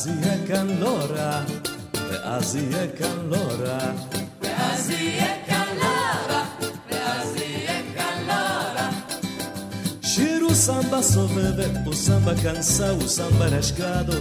ואז 0.00 0.06
יהיה 0.06 0.46
כאן 0.46 0.66
לא 0.80 0.98
רע, 1.10 1.40
ואז 2.10 2.56
יהיה 2.56 2.86
כאן 2.98 3.16
לא 3.28 3.36
רע. 3.36 3.78
ואז 4.42 4.90
יהיה 4.90 5.34
כאן 5.46 5.66
לא 5.76 5.86
רע, 6.28 6.44
ואז 6.90 7.36
יהיה 7.36 7.82
כאן 7.94 8.24
לא 8.26 8.32
רע. 8.32 8.90
Soveve, 11.02 11.66
o 11.86 11.92
samba 11.92 12.34
cansa, 12.42 12.88
o 13.04 13.08
samba 13.16 13.46
rasgado. 13.54 14.16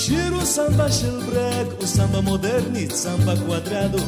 Shiro 0.00 0.40
samba 0.56 0.86
shilbreg, 0.98 1.68
o 1.82 1.86
samba 1.86 2.20
modernit, 2.22 2.92
samba 3.04 3.34
quadrado. 3.44 4.00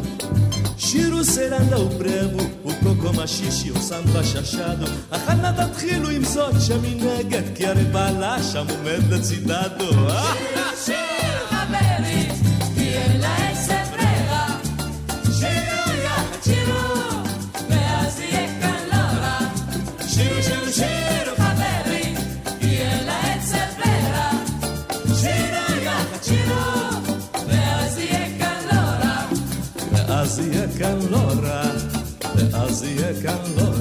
Shiro 0.86 1.20
seranda 1.34 1.76
o 1.86 1.88
brevo, 1.98 2.42
o 2.68 2.70
coco 2.82 3.12
machixe, 3.18 3.70
o 3.70 3.78
samba 3.88 4.20
chachado. 4.30 4.86
החנה 5.12 5.52
תתחילו 5.52 6.10
עם 6.10 6.24
זאת 6.24 6.54
שמנגד, 6.60 7.42
כי 7.54 7.66
הרי 7.66 7.84
בעלה 7.84 8.42
שם 8.42 8.66
עומד 8.70 9.12
לצידדו. 9.12 10.08
אה? 10.08 10.34
שירו 10.34 10.61
שירו, 10.84 11.52
ואז 29.92 30.38
יהיה 30.38 30.66
כאן 30.78 30.98
לא 31.10 31.16
רע. 31.42 31.62
ואז 32.34 32.82
יהיה 32.82 33.22
כאן 33.22 33.38
לא 33.56 33.71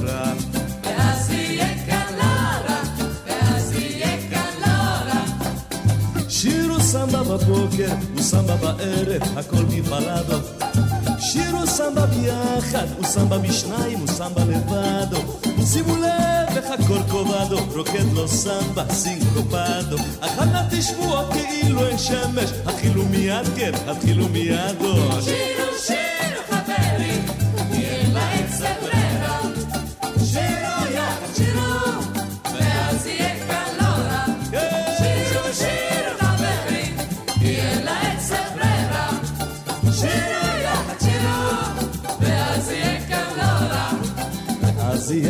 בבוקר 7.31 7.93
וסמבה 8.15 8.55
בערב, 8.55 9.37
הכל 9.37 9.63
מבלדו. 9.69 10.37
שירו 11.19 11.67
סמבה 11.67 12.05
ביחד, 12.05 12.85
וסמבה 12.99 13.37
בשניים, 13.37 14.03
וסמבה 14.03 14.41
לבדו. 14.45 15.17
שימו 15.65 15.95
לב 15.95 16.57
איך 16.57 16.65
הקורקובדו 16.71 17.57
רוקד 17.75 18.13
לו 18.13 18.27
סמבה 18.27 18.93
סינקופדו. 18.93 19.97
תשבו 20.69 21.03
עוד 21.03 21.33
כאילו 21.33 21.87
אין 21.87 21.97
שמש, 21.97 22.49
התחילו 22.65 23.05
מיד 23.05 23.47
כן, 23.55 23.71
התחילו 23.87 24.27
מידו. 24.29 24.93
שירו 25.21 25.77
שירו 25.85 26.10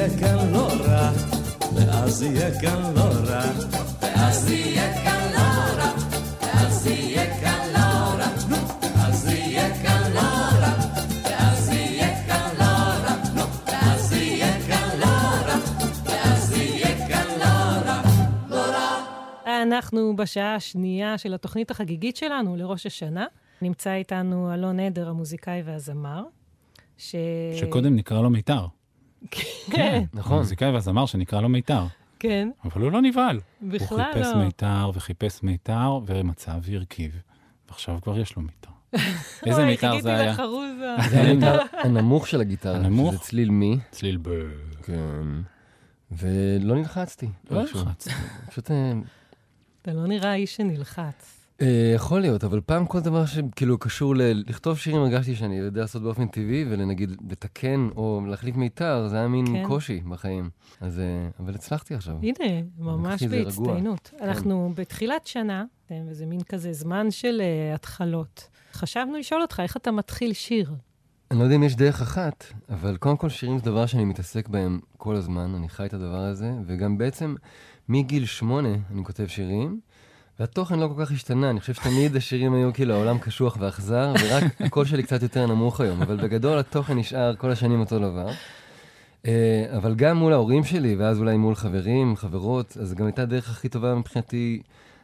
יהיה 0.02 0.20
כאן 0.20 0.52
לא 0.54 0.68
רע, 0.86 1.12
ואז 1.76 2.22
יהיה 2.22 2.62
כאן 2.62 2.94
לא 2.96 3.02
רע. 3.02 3.44
ואז 4.02 4.52
יהיה 4.52 5.04
כאן 5.04 5.32
לא 5.34 5.78
רע. 5.78 5.94
ואז 6.42 6.88
יהיה 6.88 7.42
כאן 7.42 7.72
לא 7.74 7.80
רע. 8.20 8.28
ואז 8.82 9.28
יהיה 9.28 9.84
כאן 9.84 10.12
לא 10.14 10.20
רע. 10.60 10.74
ואז 11.24 11.70
יהיה 11.70 12.28
כאן 12.28 12.56
לא 12.60 12.64
רע. 12.64 13.16
ואז 13.66 14.14
יהיה 14.14 14.68
כאן 14.68 15.00
לא 15.00 15.06
רע. 15.06 15.58
ואז 16.06 16.52
יהיה 16.52 17.08
כאן 17.08 17.28
לא 17.40 17.90
רע. 17.90 18.02
לא 18.50 18.56
רע. 18.56 19.64
אנחנו 19.64 20.16
בשעה 20.16 20.56
השנייה 20.56 21.18
של 21.18 21.34
התוכנית 21.34 21.72
החגיגית 21.72 22.16
שלנו 22.16 22.56
לראש 22.56 22.86
השנה. 22.86 23.26
נמצא 23.62 23.94
איתנו 23.94 24.54
אלון 24.54 24.80
עדר, 24.80 25.10
המוזיקאי 25.10 25.62
והזמר. 25.66 26.24
ש... 26.98 27.16
שקודם 27.60 27.96
נקרא 27.96 28.22
לו 28.22 28.30
מיתר. 28.30 28.68
כן, 29.72 30.04
נכון. 30.14 30.38
מוזיקאי 30.38 30.72
והזמר 30.72 31.06
שנקרא 31.06 31.42
לו 31.42 31.50
מיתר. 31.50 31.86
כן, 32.20 32.50
אבל 32.64 32.82
הוא 32.82 32.92
לא 32.92 33.02
נבהל. 33.02 33.40
בכלל 33.62 34.00
הוא 34.00 34.14
חיפש 34.14 34.28
לא. 34.28 34.44
מיתר 34.44 34.92
וחיפש 34.94 35.44
מיתר 35.44 36.00
ומצא 36.06 36.58
והרכיב. 36.62 37.22
ועכשיו 37.70 38.00
כבר 38.02 38.20
יש 38.20 38.36
לו 38.36 38.42
מיתר. 38.42 38.70
איזה 39.46 39.66
מיתר 39.66 40.02
זה 40.02 40.16
היה? 40.16 40.36
זה 41.10 41.22
המיתר 41.22 41.60
הנמוך 41.74 42.28
של 42.28 42.42
הגיטרה. 42.42 42.76
הנמוך? 42.76 43.14
שזה 43.14 43.24
צליל 43.24 43.50
מי. 43.50 43.80
צליל 43.92 44.18
ב... 44.22 44.30
כן. 44.84 45.24
ולא 46.12 46.76
נלחצתי. 46.76 47.30
לא. 47.52 47.62
נלחץ. 47.62 48.08
פשוט 48.50 48.72
אה, 48.72 48.94
אתה 49.82 49.94
לא 49.94 50.08
נראה 50.08 50.34
איש 50.34 50.56
שנלחץ. 50.56 51.41
אה, 51.62 51.92
יכול 51.96 52.22
להיות, 52.22 52.44
אבל 52.44 52.62
פעם 52.62 52.86
כל 52.86 53.00
דבר 53.00 53.26
שכאילו 53.26 53.78
קשור 53.78 54.16
ל... 54.16 54.22
לכתוב 54.50 54.78
שירים 54.78 55.02
הרגשתי 55.02 55.36
שאני 55.36 55.58
יודע 55.58 55.82
לעשות 55.82 56.02
באופן 56.02 56.28
טבעי, 56.28 56.66
ולנגיד 56.70 57.12
לתקן 57.30 57.90
או 57.96 58.22
להחליף 58.28 58.56
מיתר, 58.56 59.08
זה 59.08 59.18
היה 59.18 59.28
מין 59.28 59.46
כן. 59.46 59.68
קושי 59.68 60.02
בחיים. 60.10 60.50
אז... 60.82 61.00
אה, 61.00 61.30
אבל 61.40 61.56
הצלחתי 61.56 61.96
עכשיו. 61.96 62.16
הנה, 62.22 62.62
ממש 62.80 63.24
רגוע. 63.24 63.40
כן. 63.40 63.46
בהצטיינות. 63.46 64.12
אנחנו 64.22 64.74
בתחילת 64.76 65.28
שנה, 65.28 65.66
אה, 65.92 66.02
וזה 66.08 66.26
מין 66.26 66.44
כזה 66.44 66.74
זמן 66.74 67.12
של 67.12 67.42
אה, 67.42 67.74
התחלות. 67.76 68.50
חשבנו 68.74 69.18
לשאול 69.18 69.42
אותך, 69.42 69.60
איך 69.60 69.78
אתה 69.78 69.92
מתחיל 69.92 70.34
שיר? 70.34 70.74
אני 71.32 71.40
לא 71.40 71.44
יודע 71.44 71.56
אם 71.56 71.64
יש 71.64 71.76
דרך 71.76 72.02
אחת, 72.02 72.46
אבל 72.70 72.98
קודם 72.98 73.18
כל 73.18 73.30
שירים 73.30 73.58
זה 73.58 73.66
דבר 73.66 73.86
שאני 73.86 74.06
מתעסק 74.06 74.48
בהם 74.48 74.80
כל 74.98 75.16
הזמן, 75.16 75.56
אני 75.56 75.70
חי 75.70 75.86
את 75.86 75.94
הדבר 75.94 76.24
הזה, 76.24 76.54
וגם 76.66 76.98
בעצם 76.98 77.36
מגיל 77.90 78.26
שמונה 78.26 78.76
אני 78.92 79.04
כותב 79.04 79.28
שירים, 79.28 79.80
והתוכן 80.42 80.80
לא 80.80 80.88
כל 80.96 81.06
כך 81.06 81.12
השתנה, 81.12 81.50
אני 81.50 81.60
חושב 81.60 81.74
שתמיד 81.74 82.16
השירים 82.16 82.54
היו 82.54 82.74
כאילו 82.74 82.94
העולם 82.94 83.18
קשוח 83.18 83.58
ואכזר, 83.60 84.14
ורק 84.24 84.44
הקול 84.66 84.86
שלי 84.86 85.04
קצת 85.04 85.24
יותר 85.24 85.46
נמוך 85.48 85.82
היום, 85.82 86.02
אבל 86.02 86.18
בגדול 86.18 86.58
התוכן 86.58 86.98
נשאר 86.98 87.36
כל 87.36 87.52
השנים 87.52 87.80
אותו 87.80 88.00
דבר. 88.00 88.28
אה, 89.28 89.66
אבל 89.78 89.96
גם 89.96 90.18
מול 90.18 90.34
ההורים 90.34 90.64
שלי, 90.64 90.96
ואז 90.96 91.20
אולי 91.20 91.38
מול 91.38 91.56
חברים, 91.56 92.16
חברות, 92.16 92.78
אז 92.82 92.94
גם 92.94 93.06
הייתה 93.06 93.22
הדרך 93.22 93.50
הכי 93.50 93.70
טובה 93.70 93.96
מבחינתי. 93.96 94.62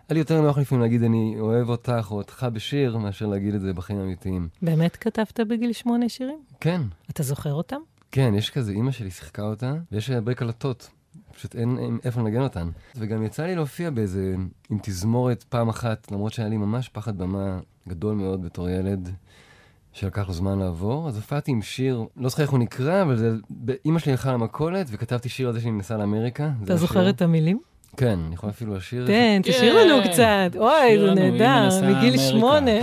היה 0.09 0.13
לי 0.13 0.19
יותר 0.19 0.41
נוח 0.41 0.57
לפעמים 0.57 0.81
להגיד 0.81 1.03
אני 1.03 1.35
אוהב 1.39 1.69
אותך 1.69 2.07
או 2.11 2.17
אותך 2.17 2.47
בשיר, 2.53 2.97
מאשר 2.97 3.25
להגיד 3.25 3.53
את 3.53 3.61
זה 3.61 3.73
בחיים 3.73 3.99
האמיתיים. 3.99 4.47
באמת 4.61 4.95
כתבת 4.95 5.39
בגיל 5.39 5.73
שמונה 5.73 6.09
שירים? 6.09 6.39
כן, 6.59 6.81
אתה 7.09 7.23
זוכר 7.23 7.53
אותם? 7.53 7.79
כן, 8.11 8.33
יש 8.37 8.49
כזה, 8.49 8.71
אימא 8.71 8.91
שלי 8.91 9.11
שיחקה 9.11 9.41
אותה, 9.41 9.73
ויש 9.91 10.09
הרבה 10.09 10.33
קלטות. 10.33 10.89
פשוט 11.37 11.55
אין, 11.55 11.77
אין 11.79 11.97
איפה 12.03 12.21
לנגן 12.21 12.41
אותן. 12.41 12.69
וגם 12.95 13.23
יצא 13.23 13.45
לי 13.45 13.55
להופיע 13.55 13.89
באיזה, 13.89 14.35
עם 14.69 14.77
תזמורת 14.81 15.43
פעם 15.43 15.69
אחת, 15.69 16.11
למרות 16.11 16.33
שהיה 16.33 16.49
לי 16.49 16.57
ממש 16.57 16.89
פחד 16.89 17.17
במה 17.17 17.59
גדול 17.87 18.15
מאוד 18.15 18.45
בתור 18.45 18.69
ילד, 18.69 19.09
שלקח 19.93 20.27
לו 20.27 20.33
זמן 20.33 20.59
לעבור. 20.59 21.07
אז 21.07 21.15
הופעתי 21.15 21.51
עם 21.51 21.61
שיר, 21.61 22.05
לא 22.17 22.29
זוכר 22.29 22.43
איך 22.43 22.51
הוא 22.51 22.59
נקרא, 22.59 23.01
אבל 23.01 23.15
זה, 23.15 23.31
אימא 23.85 23.99
שלי 23.99 24.11
הלכה 24.11 24.33
למכולת, 24.33 24.87
וכתבתי 24.91 25.29
שיר 25.29 25.47
על 25.47 25.53
זה 25.53 25.61
שאני 25.61 25.71
נסעה 25.71 25.97
לאמריקה. 25.97 26.49
זה 26.59 26.65
אתה 26.65 26.75
זוכר. 26.75 27.09
את 27.09 27.21
המילים? 27.21 27.59
כן, 27.97 28.19
אני 28.25 28.35
יכול 28.35 28.49
אפילו 28.49 28.75
לשיר. 28.75 29.07
תן, 29.07 29.13
כן. 29.13 29.51
תשאיר 29.51 29.85
לנו 29.85 30.03
קצת. 30.03 30.55
אוי, 30.55 30.99
זה 30.99 31.13
נהדר, 31.13 31.69
מגיל. 31.83 32.17
שמונה. 32.17 32.71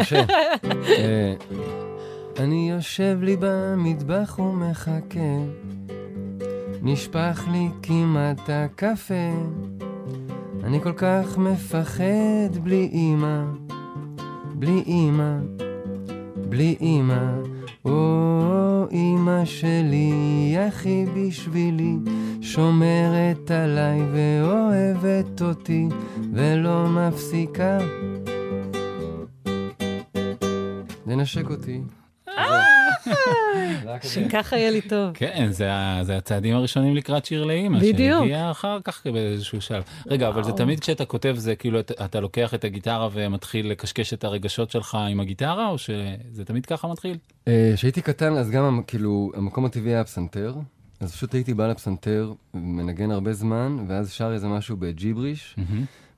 אה, 0.98 1.34
אני 2.38 2.70
יושב 2.70 3.18
לי 3.22 3.36
במטבח 3.40 4.38
ומחכה, 4.38 5.20
נשפך 6.87 7.44
לי 7.53 7.68
כמעט 7.83 8.40
הקפה, 8.49 9.35
אני 10.64 10.81
כל 10.81 10.92
כך 10.92 11.38
מפחד 11.38 12.57
בלי 12.62 12.90
אמא, 12.92 13.42
בלי 14.55 14.83
אמא, 14.87 15.37
בלי 16.49 16.77
אמא. 16.81 17.55
או 17.85 18.87
אמא 18.92 19.44
שלי, 19.44 20.55
אחי 20.68 21.05
בשבילי, 21.16 21.97
שומרת 22.40 23.51
עליי 23.51 24.01
ואוהבת 24.12 25.42
אותי, 25.42 25.88
ולא 26.33 26.87
מפסיקה 26.88 27.79
לנשק 31.07 31.51
אותי. 31.51 31.81
שככה 34.02 34.56
יהיה 34.56 34.70
לי 34.70 34.80
טוב. 34.80 35.10
כן, 35.14 35.48
זה, 35.50 35.68
הצעדים 36.16 36.54
הראשונים 36.54 36.96
לקראת 36.96 37.24
שיר 37.24 37.44
לאימא. 37.44 37.78
בדיוק. 37.78 38.20
שהגיע 38.20 38.50
אחר 38.50 38.78
כך 38.84 39.06
באיזשהו 39.06 39.60
שלב. 39.60 39.82
רגע, 40.06 40.28
אבל 40.28 40.44
זה 40.44 40.52
תמיד 40.52 40.80
כשאתה 40.80 41.04
כותב, 41.04 41.34
זה 41.38 41.56
כאילו 41.56 41.80
אתה, 41.80 42.04
אתה 42.04 42.20
לוקח 42.20 42.54
את 42.54 42.64
הגיטרה 42.64 43.08
ומתחיל 43.12 43.70
לקשקש 43.70 44.14
את 44.14 44.24
הרגשות 44.24 44.70
שלך 44.70 44.98
עם 45.10 45.20
הגיטרה, 45.20 45.68
או 45.68 45.78
שזה 45.78 46.44
תמיד 46.44 46.66
ככה 46.66 46.88
מתחיל? 46.88 47.16
אה, 47.48 47.72
כשהייתי 47.74 48.00
קטן, 48.00 48.36
אז 48.36 48.50
גם 48.50 48.82
כאילו, 48.86 49.32
המקום 49.34 49.64
הטבעי 49.64 49.92
היה 49.92 50.00
הפסנתר. 50.00 50.54
אז 51.00 51.12
פשוט 51.12 51.34
הייתי 51.34 51.54
בא 51.54 51.66
לפסנתר, 51.66 52.32
מנגן 52.54 53.10
הרבה 53.10 53.32
זמן, 53.32 53.84
ואז 53.88 54.12
שר 54.12 54.32
איזה 54.32 54.48
משהו 54.48 54.76
בג'יבריש. 54.76 55.56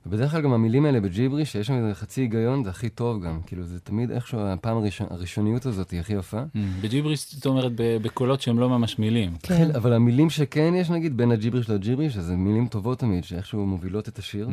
ובדרך 0.07 0.31
כלל 0.31 0.41
גם 0.41 0.53
המילים 0.53 0.85
האלה 0.85 0.99
בג'יבריש, 0.99 1.51
שיש 1.51 1.67
שם 1.67 1.73
איזה 1.73 1.95
חצי 1.95 2.21
היגיון, 2.21 2.63
זה 2.63 2.69
הכי 2.69 2.89
טוב 2.89 3.23
גם. 3.25 3.39
כאילו, 3.45 3.63
זה 3.63 3.79
תמיד 3.79 4.11
איכשהו, 4.11 4.39
הפעם 4.39 4.77
הראשון, 4.77 5.07
הראשוניות 5.09 5.65
הזאת 5.65 5.91
היא 5.91 5.99
הכי 5.99 6.13
יפה. 6.13 6.41
בג'יבריש 6.81 7.35
זאת 7.35 7.45
אומרת 7.45 7.71
בקולות 7.75 8.41
שהם 8.41 8.59
לא 8.59 8.69
ממש 8.69 8.99
מילים. 8.99 9.31
כן. 9.43 9.71
אבל 9.75 9.93
המילים 9.93 10.29
שכן 10.29 10.73
יש, 10.75 10.89
נגיד, 10.89 11.17
בין 11.17 11.31
הג'יבריש 11.31 11.69
לג'יבריש, 11.69 12.17
אז 12.17 12.25
זה 12.25 12.35
מילים 12.35 12.67
טובות 12.67 12.99
תמיד, 12.99 13.23
שאיכשהו 13.23 13.65
מובילות 13.65 14.07
את 14.09 14.19
השיר. 14.19 14.49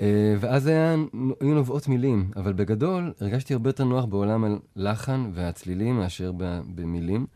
אה, 0.00 0.34
ואז 0.40 0.66
היה, 0.66 0.94
היו 1.40 1.54
נובעות 1.54 1.88
מילים, 1.88 2.30
אבל 2.36 2.52
בגדול 2.52 3.12
הרגשתי 3.20 3.54
הרבה 3.54 3.68
יותר 3.68 3.84
נוח 3.84 4.04
בעולם 4.04 4.58
הלחן 4.76 5.30
והצלילים 5.34 5.96
מאשר 5.96 6.32
במילים. 6.74 7.26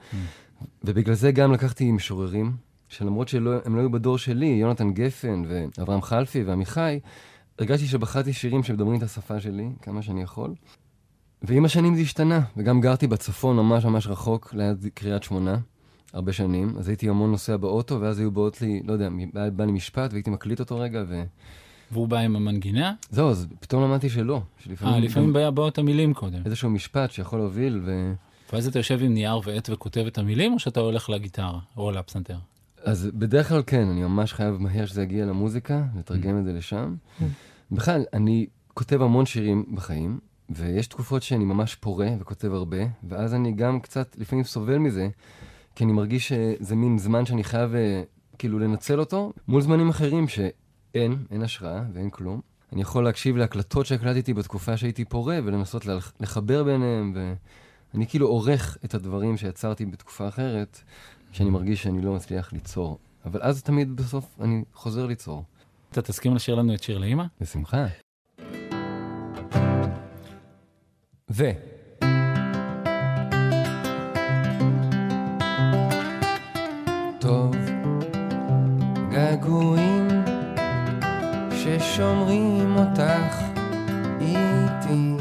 ובגלל 0.84 1.14
זה 1.14 1.32
גם 1.32 1.52
לקחתי 1.52 1.92
משוררים, 1.92 2.52
שלמרות 2.88 3.28
שהם 3.28 3.44
לא 3.76 3.80
היו 3.80 3.90
בדור 3.90 4.18
שלי, 4.18 4.46
יונתן 4.46 4.92
גפן 4.92 5.42
ואברהם 5.48 6.02
חלפי 6.02 6.42
ועמיחי, 6.42 6.98
הרגשתי 7.58 7.86
שבחרתי 7.86 8.32
שירים 8.32 8.62
שמדברים 8.62 8.98
את 8.98 9.02
השפה 9.02 9.40
שלי, 9.40 9.68
כמה 9.82 10.02
שאני 10.02 10.22
יכול. 10.22 10.54
ועם 11.42 11.64
השנים 11.64 11.94
זה 11.96 12.00
השתנה, 12.00 12.40
וגם 12.56 12.80
גרתי 12.80 13.06
בצפון 13.06 13.56
ממש 13.56 13.84
ממש 13.84 14.06
רחוק, 14.06 14.54
ליד 14.54 14.86
קריית 14.94 15.22
שמונה, 15.22 15.56
הרבה 16.12 16.32
שנים. 16.32 16.74
אז 16.78 16.88
הייתי 16.88 17.08
המון 17.08 17.30
נוסע 17.30 17.56
באוטו, 17.56 18.00
ואז 18.00 18.18
היו 18.18 18.30
באות 18.30 18.60
לי, 18.62 18.82
לא 18.84 18.92
יודע, 18.92 19.08
בא, 19.32 19.50
בא 19.50 19.64
לי 19.64 19.72
משפט, 19.72 20.12
והייתי 20.12 20.30
מקליט 20.30 20.60
אותו 20.60 20.78
רגע, 20.78 21.04
ו... 21.08 21.22
והוא 21.90 22.08
בא 22.08 22.18
עם 22.18 22.36
המנגינה? 22.36 22.94
זהו, 23.10 23.30
אז 23.30 23.46
פתאום 23.60 23.82
למדתי 23.82 24.08
שלא. 24.08 24.40
אה, 24.82 24.98
לפעמים 25.00 25.28
גם 25.28 25.32
בא- 25.32 25.50
באות 25.50 25.78
המילים 25.78 26.14
קודם. 26.14 26.38
איזשהו 26.44 26.70
משפט 26.70 27.10
שיכול 27.10 27.38
להוביל, 27.38 27.80
ו... 27.84 28.12
ואז 28.52 28.66
אתה 28.66 28.78
יושב 28.78 28.98
עם 29.02 29.14
נייר 29.14 29.40
ועט 29.44 29.68
וכותב 29.72 30.04
את 30.06 30.18
המילים, 30.18 30.52
או 30.52 30.58
שאתה 30.58 30.80
הולך 30.80 31.10
לגיטרה, 31.10 31.58
או 31.76 31.90
לפסנתר? 31.90 32.36
אז 32.86 33.10
בדרך 33.14 33.48
כלל 33.48 33.62
כן, 33.66 33.88
אני 33.88 34.02
ממש 34.02 34.32
חייב 34.32 34.56
מהר 34.56 34.86
שזה 34.86 35.02
יגיע 35.02 35.26
למוזיקה, 35.26 35.82
לתרגם 35.98 36.38
את 36.38 36.44
זה 36.44 36.52
לשם. 36.52 36.94
בכלל, 37.72 38.04
אני 38.12 38.46
כותב 38.74 39.02
המון 39.02 39.26
שירים 39.26 39.64
בחיים, 39.74 40.18
ויש 40.50 40.86
תקופות 40.86 41.22
שאני 41.22 41.44
ממש 41.44 41.74
פורה 41.74 42.08
וכותב 42.20 42.52
הרבה, 42.52 42.76
ואז 43.08 43.34
אני 43.34 43.52
גם 43.52 43.80
קצת 43.80 44.16
לפעמים 44.18 44.44
סובל 44.44 44.78
מזה, 44.78 45.08
כי 45.74 45.84
אני 45.84 45.92
מרגיש 45.92 46.28
שזה 46.32 46.76
מין 46.76 46.98
זמן 46.98 47.26
שאני 47.26 47.44
חייב 47.44 47.74
אה, 47.74 48.02
כאילו 48.38 48.58
לנצל 48.58 49.00
אותו, 49.00 49.32
מול 49.48 49.62
זמנים 49.62 49.88
אחרים 49.88 50.28
שאין, 50.28 51.16
אין 51.30 51.42
השראה 51.42 51.82
ואין 51.92 52.10
כלום. 52.10 52.40
אני 52.72 52.82
יכול 52.82 53.04
להקשיב 53.04 53.36
להקלטות 53.36 53.86
שהקלטתי 53.86 54.34
בתקופה 54.34 54.76
שהייתי 54.76 55.04
פורה, 55.04 55.38
ולנסות 55.44 55.86
לח- 55.86 56.12
לחבר 56.20 56.64
ביניהם, 56.64 57.14
ואני 57.94 58.06
כאילו 58.06 58.26
עורך 58.28 58.78
את 58.84 58.94
הדברים 58.94 59.36
שיצרתי 59.36 59.86
בתקופה 59.86 60.28
אחרת, 60.28 60.80
שאני 61.32 61.50
מרגיש 61.50 61.82
שאני 61.82 62.02
לא 62.02 62.14
מצליח 62.14 62.52
ליצור. 62.52 62.98
אבל 63.24 63.40
אז 63.42 63.62
תמיד 63.62 63.96
בסוף 63.96 64.36
אני 64.40 64.64
חוזר 64.74 65.06
ליצור. 65.06 65.44
אתה 65.92 66.02
תסכים 66.02 66.34
לשיר 66.34 66.54
לנו 66.54 66.74
את 66.74 66.82
שיר 66.82 66.98
לאימא? 66.98 67.24
בשמחה. 67.40 67.86
ו... 71.30 71.50
טוב, 77.20 77.56
געגועים 79.10 80.08
ששומרים 81.50 82.76
אותך 82.76 83.36
איתי 84.20 85.16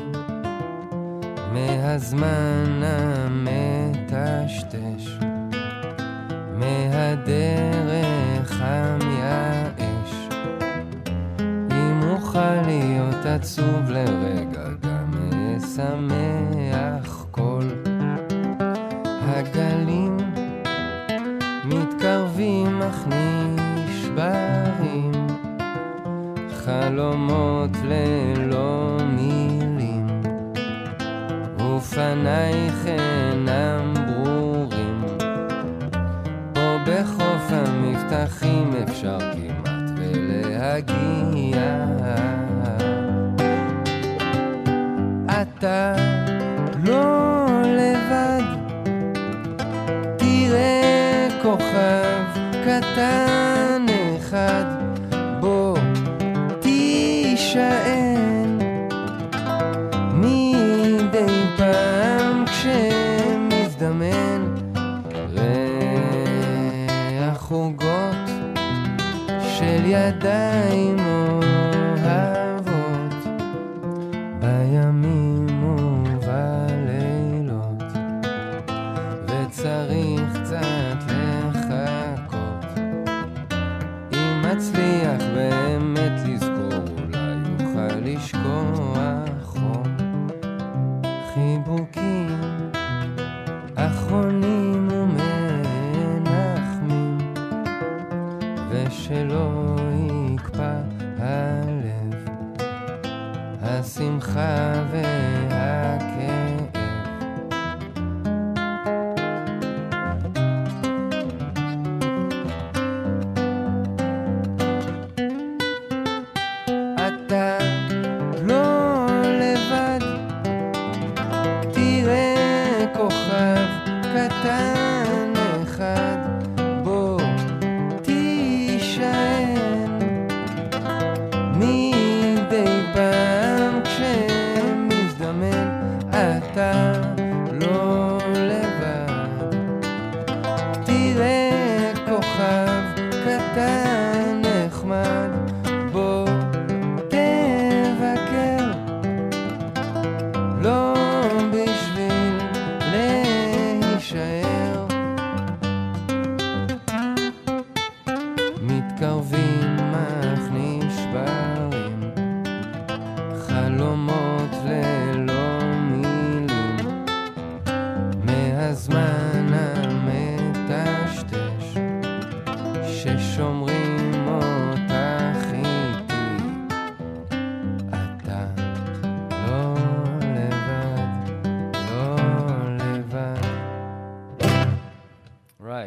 מהזמן 1.54 2.82
המטשטש 2.84 4.76
מהדרך 6.66 8.58
המייאש 8.60 10.14
אם 11.72 12.02
אוכל 12.12 12.62
להיות 12.66 13.26
עצוב 13.26 13.90
לרגע 13.90 14.68
גם 14.82 15.12
אשמח 15.58 17.26
כל. 17.32 17.64
הגלים 19.22 20.18
מתקרבים 21.66 22.82
אך 22.82 23.06
נשברים. 23.08 25.12
חלומות 26.66 27.70
ללא 27.84 28.98
מילים. 29.16 30.08
ופנייך 31.58 32.86
אתה 45.66 45.96
לא 46.84 47.46
לבד. 47.64 48.44
תראה 50.18 51.28
כוכב 51.42 52.24
קטן 52.66 53.86
אחד, 54.18 54.66
בוא 55.40 55.78
תישאל 56.60 57.66
מדי 60.14 61.44
פעם 61.58 62.46
כשמזדמן 62.46 64.42
ריח 65.34 65.52
עוגות 67.52 68.30
של 69.58 69.86
ידיים 69.86 70.98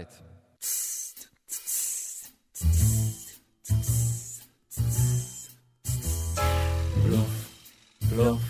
Right. 0.09 0.39
בלוף, 7.05 7.51
בלוף, 8.09 8.41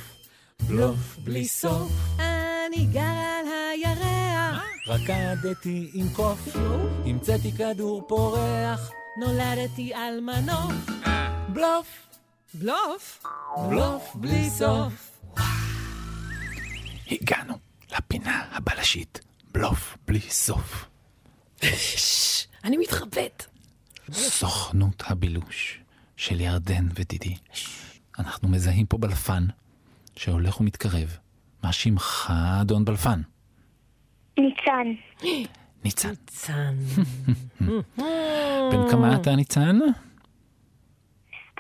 בלוף 0.69 1.17
בלי 1.25 1.49
סוף. 1.49 1.93
אני 2.19 2.87
גר 2.93 3.01
על 3.01 3.47
הירח, 3.73 4.63
רקדתי 4.87 5.91
עם 5.95 6.09
קוף, 6.13 6.49
המצאתי 7.07 7.53
כדור 7.53 8.05
פורח, 8.09 8.91
נולדתי 9.21 9.95
על 9.95 10.21
מנוף. 10.21 10.73
בלוף, 11.49 11.87
בלוף? 12.55 13.25
בלוף 13.69 14.15
בלי 14.15 14.51
סוף. 14.51 15.21
הגענו 17.11 17.55
לפינה 17.97 18.45
הבלשית, 18.53 19.21
בלוף 19.53 19.97
בלי 20.07 20.21
סוף. 20.21 20.85
אני 22.65 22.77
מתחבאת. 22.77 23.45
סוכנות 24.11 25.03
הבילוש 25.07 25.81
של 26.17 26.41
ירדן 26.41 26.87
ודידי. 26.95 27.35
אנחנו 28.19 28.49
מזהים 28.49 28.87
פה 28.87 28.99
בלפן 28.99 29.43
שהולך 30.17 30.61
ומתקרב. 30.61 31.17
מה 31.63 31.73
שמך, 31.73 32.33
אדון 32.61 32.85
בלפן? 32.85 33.21
ניצן, 34.39 34.93
ניצן. 35.85 36.09
ניצן. 36.09 36.75
בן 38.73 38.91
כמה 38.91 39.15
אתה, 39.15 39.37
ניצן? 39.37 39.79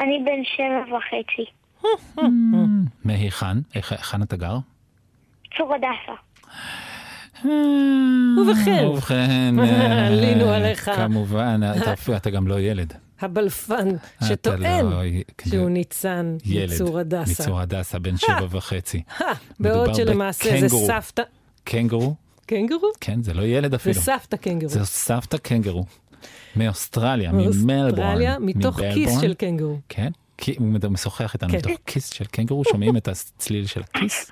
אני 0.00 0.24
בן 0.24 0.44
שבע 0.44 0.96
וחצי. 0.96 1.44
מהיכן? 3.04 3.56
היכן 3.74 4.22
אתה 4.22 4.36
גר? 4.36 4.58
צור 5.56 5.74
הדסה. 5.74 6.12
ובכן, 8.40 8.86
ובכן, 8.86 9.54
עלינו 10.06 10.44
אה, 10.50 10.56
עליך. 10.56 10.90
כמובן, 10.96 11.60
אתה- 11.76 12.16
אתה 12.16 12.30
גם 12.30 12.48
לא 12.48 12.60
ילד. 12.60 12.92
הבלפן 13.20 13.88
שטוען 14.24 14.86
לא- 14.86 15.00
שהוא 15.48 15.70
ניצן. 15.70 16.36
מצור 16.46 16.98
הדסה. 16.98 17.42
מצור 17.42 17.60
הדסה, 17.60 17.98
בן 17.98 18.16
שבע 18.26 18.46
וחצי. 18.50 19.02
אה, 19.20 19.26
בעוד 19.60 19.94
שלמעשה 19.94 20.60
זה. 20.60 20.68
סבתא... 20.68 21.22
קנגורו? 21.64 22.14
קנגורו? 22.46 22.88
כן, 23.00 23.22
זה 23.22 23.34
לא 23.34 23.42
ילד 23.42 23.70
זה 23.70 23.76
אפילו. 23.76 23.94
סבתא 23.94 24.36
קנגורו. 24.36 24.68
זה 24.68 24.84
סבתא 24.84 25.36
קנגורו. 25.36 25.84
מאוסטרליה, 26.56 27.32
מאוסטרליה, 27.32 28.38
ממלבורן. 28.38 28.42
מתוך 28.42 28.80
כיס. 28.94 29.20
של 29.20 29.34
קנגורו. 29.34 29.78
כן, 29.88 30.10
כי 30.38 30.54
הוא 30.58 30.66
משוחח 30.90 31.34
איתנו 31.34 31.50
כן. 31.50 31.56
מתוך 31.58 31.70
כיס 31.86 32.12
של 32.12 32.24
קנגורו, 32.24 32.62
שומעים 32.72 32.96
את 32.96 33.08
הצליל 33.08 33.66
של 33.66 33.80
הכיס, 33.80 34.30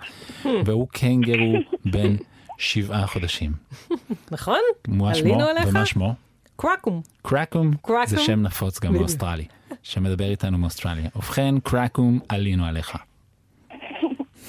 והוא 0.65 0.89
קנגורו 0.93 1.55
בן 1.85 2.17
שבעה 2.59 3.07
חודשים. 3.07 3.53
נכון? 4.33 4.61
מה 4.89 5.15
שמו? 5.15 5.35
עלינו 5.35 5.49
עליך? 5.49 5.69
ומה 5.69 5.87
שמו? 5.87 6.15
קרקום. 6.57 7.03
קרקום, 7.23 7.71
קרקום. 7.83 8.07
זה 8.07 8.19
שם 8.19 8.43
נפוץ 8.43 8.81
גם. 8.81 8.93
באוסטרלי, 8.93 9.45
שמדבר 9.83 10.31
איתנו 10.31 10.59
מאוסטרליה. 10.59 11.09
ובכן, 11.17 11.55
קרקום, 11.61 12.21
עלינו 12.29 12.67
עליך. 12.67 12.97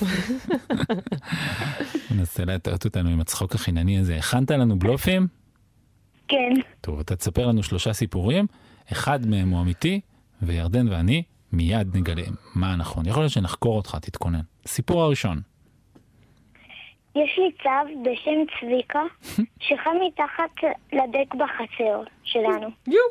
מנסה 2.11 2.45
להטעות 2.45 2.85
אותנו 2.85 3.09
עם 3.09 3.19
הצחוק 3.19 3.55
החינני 3.55 3.99
הזה. 3.99 4.17
הכנת 4.17 4.51
לנו 4.51 4.79
בלופים? 4.79 5.27
כן, 6.27 6.53
טוב, 6.81 6.99
אתה 6.99 7.15
תספר 7.15 7.47
לנו 7.47 7.63
שלושה 7.63 7.93
סיפורים, 7.93 8.47
אחד 8.91 9.25
מהם 9.25 9.49
הוא 9.49 9.61
אמיתי, 9.61 9.99
וירדן 10.41 10.87
ואני 10.89 11.23
מיד 11.51 11.97
נגלה 11.97 12.23
מה 12.55 12.73
הנכון. 12.73 13.05
יכול 13.05 13.23
להיות 13.23 13.31
שנחקור 13.31 13.77
אותך, 13.77 13.97
תתכונן. 14.01 14.39
סיפור 14.67 15.03
הראשון, 15.03 15.41
יש 17.23 17.37
לי 17.37 17.51
צב 17.63 17.85
בשם 18.03 18.59
צביקה, 18.59 19.01
שחי 19.65 19.89
מתחת 20.07 20.51
לדק 20.93 21.35
בחצר 21.35 22.03
שלנו. 22.23 22.67
יו. 22.87 23.01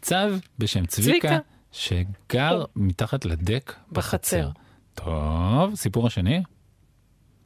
צב 0.00 0.30
בשם 0.58 0.86
צביקה. 0.86 1.38
שגר 1.72 2.64
מתחת 2.76 3.24
לדק 3.24 3.74
בחצר. 3.92 4.48
טוב, 4.94 5.74
סיפור 5.74 6.06
השני, 6.06 6.42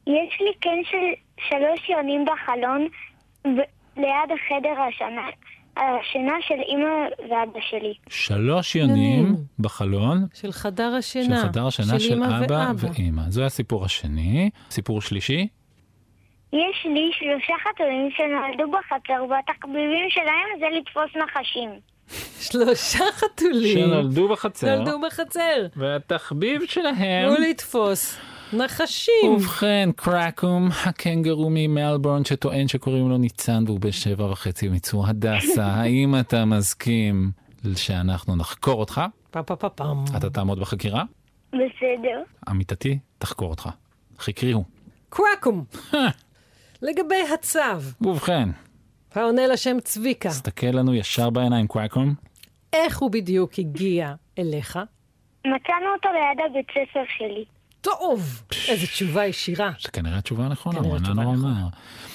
יש 0.07 0.41
לי 0.41 0.55
קן 0.61 0.81
של 0.91 1.23
שלוש 1.49 1.89
יונים 1.89 2.25
בחלון, 2.25 2.89
ליד 3.97 4.31
החדר 4.35 4.81
השנה, 4.81 5.27
השינה 5.77 6.35
של 6.41 6.55
אמא 6.69 7.31
ואבא 7.31 7.61
שלי. 7.71 7.95
שלוש 8.09 8.77
יונים. 8.77 9.37
בחלון 9.59 10.27
של 10.35 10.53
חדר 10.53 11.01
של 11.01 11.19
השינה. 11.19 11.43
חדר 11.43 11.67
השינה 11.67 12.01
של 12.01 12.15
אמא 12.15 12.45
אבא 12.45 12.55
ואבא. 12.69 12.89
ואימא. 12.99 13.23
זה 13.29 13.47
הסיפור 13.47 13.85
השני. 13.85 14.51
סיפור 14.71 15.01
שלישי, 15.01 15.49
יש 16.53 16.87
לי 16.87 17.11
שלושה 17.13 17.55
חתולים 17.65 18.11
שנולדו 18.11 18.73
בחצר, 18.73 19.25
והתחביבים 19.31 20.11
שלהם 20.11 20.49
זה 20.61 20.67
לתפוס 20.79 21.23
נחשים. 21.23 21.71
שלושה 22.51 23.05
חתולים. 23.13 23.79
שנולדו 23.79 24.29
בחצר, 24.29 24.77
נולדו 24.77 25.01
בחצר. 25.01 25.67
והתחביב 25.77 26.63
שלהם 26.67 27.35
תנו 27.35 27.49
לתפוס. 27.49 28.19
נחשים. 28.53 29.33
ובכן, 29.35 29.89
קרקום, 29.97 30.69
הקנגרו 30.87 31.49
ממלבורן 31.51 32.25
שטוען 32.25 32.69
שקוראים 32.69 33.09
לו 33.09 33.19
ניצן 33.19 33.65
והוא 33.67 33.81
בן 33.81 33.93
שבע 33.93 34.25
וחצי 34.25 34.69
מצור 34.69 35.07
הדסה, 35.07 35.67
האם 35.81 36.15
אתה 36.21 36.45
מסכים 36.45 37.31
שאנחנו 37.77 38.37
נחקור 38.37 38.81
אותך? 38.81 39.01
פה 39.31 39.43
פה 39.43 39.57
פה 39.57 39.69
פם. 39.69 40.05
אתה 40.17 40.31
תעמוד 40.31 40.61
בחקירה? 40.61 41.05
בסדר. 41.53 42.23
עמיתתי, 42.49 42.99
תחקור 43.19 43.51
אותך. 43.51 43.69
חקרי 44.19 44.53
הוא. 44.53 44.65
קרקום. 45.09 45.65
לגבי 46.83 47.23
הצו, 47.35 47.61
ובכן, 48.01 48.49
העונה 49.15 49.47
לשם 49.47 49.77
צביקה, 49.81 50.29
תסתכל 50.29 50.67
לנו 50.67 50.95
ישר 50.95 51.31
בעיניים, 51.31 51.67
קרקום. 51.69 52.15
איך 52.73 52.99
הוא 52.99 53.11
בדיוק 53.11 53.59
הגיע 53.59 54.15
אליך? 54.39 54.79
מצאנו 55.41 55.87
אותו 55.97 56.09
ליד 56.13 56.51
הבית 56.51 56.67
ספר 56.71 57.03
שלי. 57.19 57.45
טוב, 57.81 58.43
איזו 58.69 58.87
תשובה 58.87 59.27
ישירה. 59.27 59.71
זה 59.83 59.91
כנראה 59.91 60.19
התשובה 60.19 60.45
הנכונה, 60.45 60.79
כנראה 60.79 60.91
הוא 60.91 60.97
ענה 60.97 61.23
נורא 61.23 61.35
נכונה. 61.37 61.55
מהר. 61.55 61.69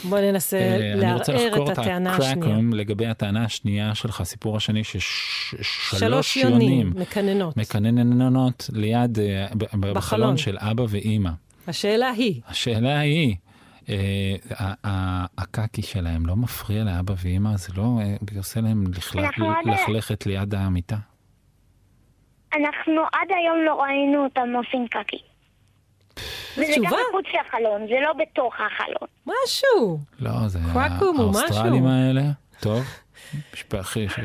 בוא 0.03 0.19
ננסה 0.19 0.57
אה, 0.57 0.93
אני 0.93 1.13
רוצה 1.13 1.33
לערער 1.33 1.49
לחקור 1.49 1.67
את 1.67 1.73
את 1.73 1.77
הטענה 1.79 2.15
השנייה. 2.15 2.31
הקרקום 2.31 2.73
לגבי 2.73 3.07
הטענה 3.07 3.43
השנייה 3.43 3.95
שלך, 3.95 4.21
הסיפור 4.21 4.57
השני 4.57 4.83
ששלוש 4.83 5.95
שלוש 5.99 6.37
יונים 6.37 6.93
מקננות. 6.95 7.57
מקננות 7.57 8.69
ליד, 8.73 9.19
אה, 9.19 9.47
בחלון. 9.79 10.37
של 10.37 10.57
אבא 10.59 10.83
ואימא. 10.89 11.29
השאלה 11.67 12.09
היא, 12.09 12.41
השאלה 12.47 12.99
היא, 12.99 13.35
הקקי 15.37 15.81
שלהם 15.81 16.25
לא 16.25 16.35
מפריע 16.35 16.83
לאבא 16.83 17.13
ואימא? 17.23 17.57
זה 17.57 17.73
לא 17.77 17.99
אה, 18.01 18.37
עושה 18.37 18.61
להם 18.61 18.83
לכלכת 19.65 20.25
ליד 20.25 20.55
המיטה? 20.55 20.97
אנחנו 22.53 23.01
עד 23.13 23.27
היום 23.29 23.57
לא 23.65 23.81
ראינו 23.81 24.23
אותם 24.23 24.49
עושים 24.55 24.87
קקי. 24.87 25.17
וזה 26.57 26.73
גם? 26.83 26.83
מחוץ 26.83 27.25
לחלון, 27.41 27.87
זה 27.87 27.95
לא 28.01 28.13
בתוך 28.13 28.53
החלון. 28.53 29.09
משהו. 29.25 29.99
לא, 30.19 30.47
זה 30.47 30.59
האוסטרלים. 31.19 31.85
האלה. 31.85 32.21
טוב, 32.59 32.83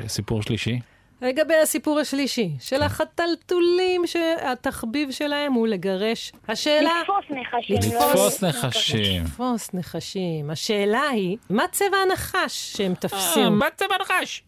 סיפור 0.06 0.42
שלישי. 0.42 0.80
לגבי 1.22 1.54
הסיפור 1.56 1.98
השלישי. 1.98 2.50
של 2.60 2.82
החתלתולים 2.82 4.06
שהתחביב 4.06 5.10
שלהם 5.10 5.52
הוא 5.52 5.68
לגרש. 5.68 6.32
השאלה... 6.48 6.90
לתפוס 7.00 7.24
נחשים. 7.30 7.92
לא 7.94 8.06
לתפוס 8.06 8.44
נחשים. 8.44 9.24
לתפוס 9.24 9.74
נחשים. 9.74 10.50
השאלה 10.50 11.02
היא, 11.02 11.36
מה 11.50 11.64
צבע 11.72 11.96
הנחש 11.96 12.76
שהם 12.76 12.90
אה, 12.90 12.96
תפסים? 12.96 13.58
מה 13.58 13.66
צבע 13.76 13.94
נחש? 14.00 14.42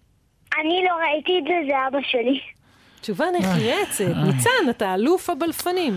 אני 0.61 0.85
לא 0.89 0.95
ראיתי 0.95 1.33
את 1.39 1.45
זה, 1.45 1.55
זה 1.68 1.89
אבא 1.89 1.99
שלי. 2.03 2.41
תשובה 3.01 3.27
נחרצת. 3.39 4.05
ניצן, 4.27 4.70
אתה 4.70 4.95
אלוף 4.95 5.31
הבלפנים. 5.31 5.95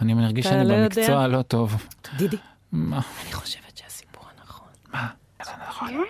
אני 0.00 0.14
מרגיש 0.14 0.46
שאני 0.46 0.68
לא 0.68 0.74
במקצוע? 0.76 1.26
לא 1.26 1.42
טוב. 1.42 1.86
דידי, 2.16 2.36
מה? 2.72 3.00
אני 3.24 3.32
חושבת 3.32 3.76
שהסיפור 3.76 4.24
הנכון. 4.36 4.68
מה? 4.92 5.06
זה 5.44 5.50
נכון. 5.68 6.04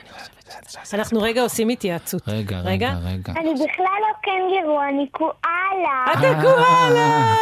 אנחנו 0.95 1.21
רגע 1.23 1.43
עושים 1.43 1.69
התייעצות. 1.69 2.23
רגע, 2.29 2.59
רגע. 2.61 2.95
רגע. 3.05 3.33
אני 3.41 3.55
בכלל 3.55 3.85
לא 4.01 4.13
קנגרו, 4.23 4.81
אני 4.89 5.07
קואלה. 5.11 6.05
אתה 6.13 6.43
קואלה! 6.43 7.35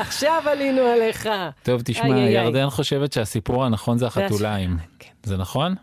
עכשיו 0.00 0.42
עלינו 0.46 0.82
עליך. 0.82 1.28
טוב, 1.62 1.82
תשמע. 1.84 2.18
ירדן 2.18 2.70
חושבת 2.70 3.12
שהסיפור 3.12 3.64
הנכון 3.64 3.98
זה 3.98 4.06
החתוליים. 4.06 4.76
כן. 4.98 5.08
זה 5.22 5.36
נכון? 5.36 5.74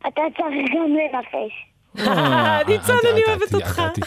אתה 0.00 0.20
צריך 0.36 0.70
גם 0.74 0.86
לנחש. 0.96 1.66
אה, 2.08 2.58
ניצן, 2.68 2.92
אני 3.12 3.20
אוהבת 3.28 3.54
אותך. 3.54 3.82
אתה 3.92 4.00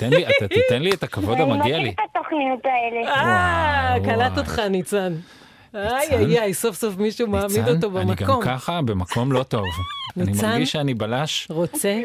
תיתן 0.47 0.81
לי- 0.81 0.93
את 0.93 1.03
הכבוד 1.03 1.33
אני 1.37 1.43
המגיע 1.43 1.59
מכיר 1.63 1.79
לי. 1.79 1.89
את 1.89 1.95
התוכניות 2.15 2.59
האלה. 2.65 3.15
אה, 3.15 3.95
קלט. 4.05 4.37
אותך, 4.37 4.59
ניצן. 4.59 5.13
איי 5.75 6.07
איי 6.11 6.39
איי, 6.39 6.53
סוף 6.53 6.75
סוף 6.75 6.97
מישהו 6.97 7.27
מעמיד 7.27 7.67
אותו 7.67 7.97
אני 7.99 8.05
גם 8.05 8.15
במקום. 8.15 8.41
ככה 8.41 8.81
במקום 8.81 9.31
לא 9.31 9.43
טוב. 9.43 9.65
אני? 10.17 10.31
מרגיש 10.43 10.71
שאני 10.71 10.93
בלש 10.93 11.47
רוצה? 11.49 12.01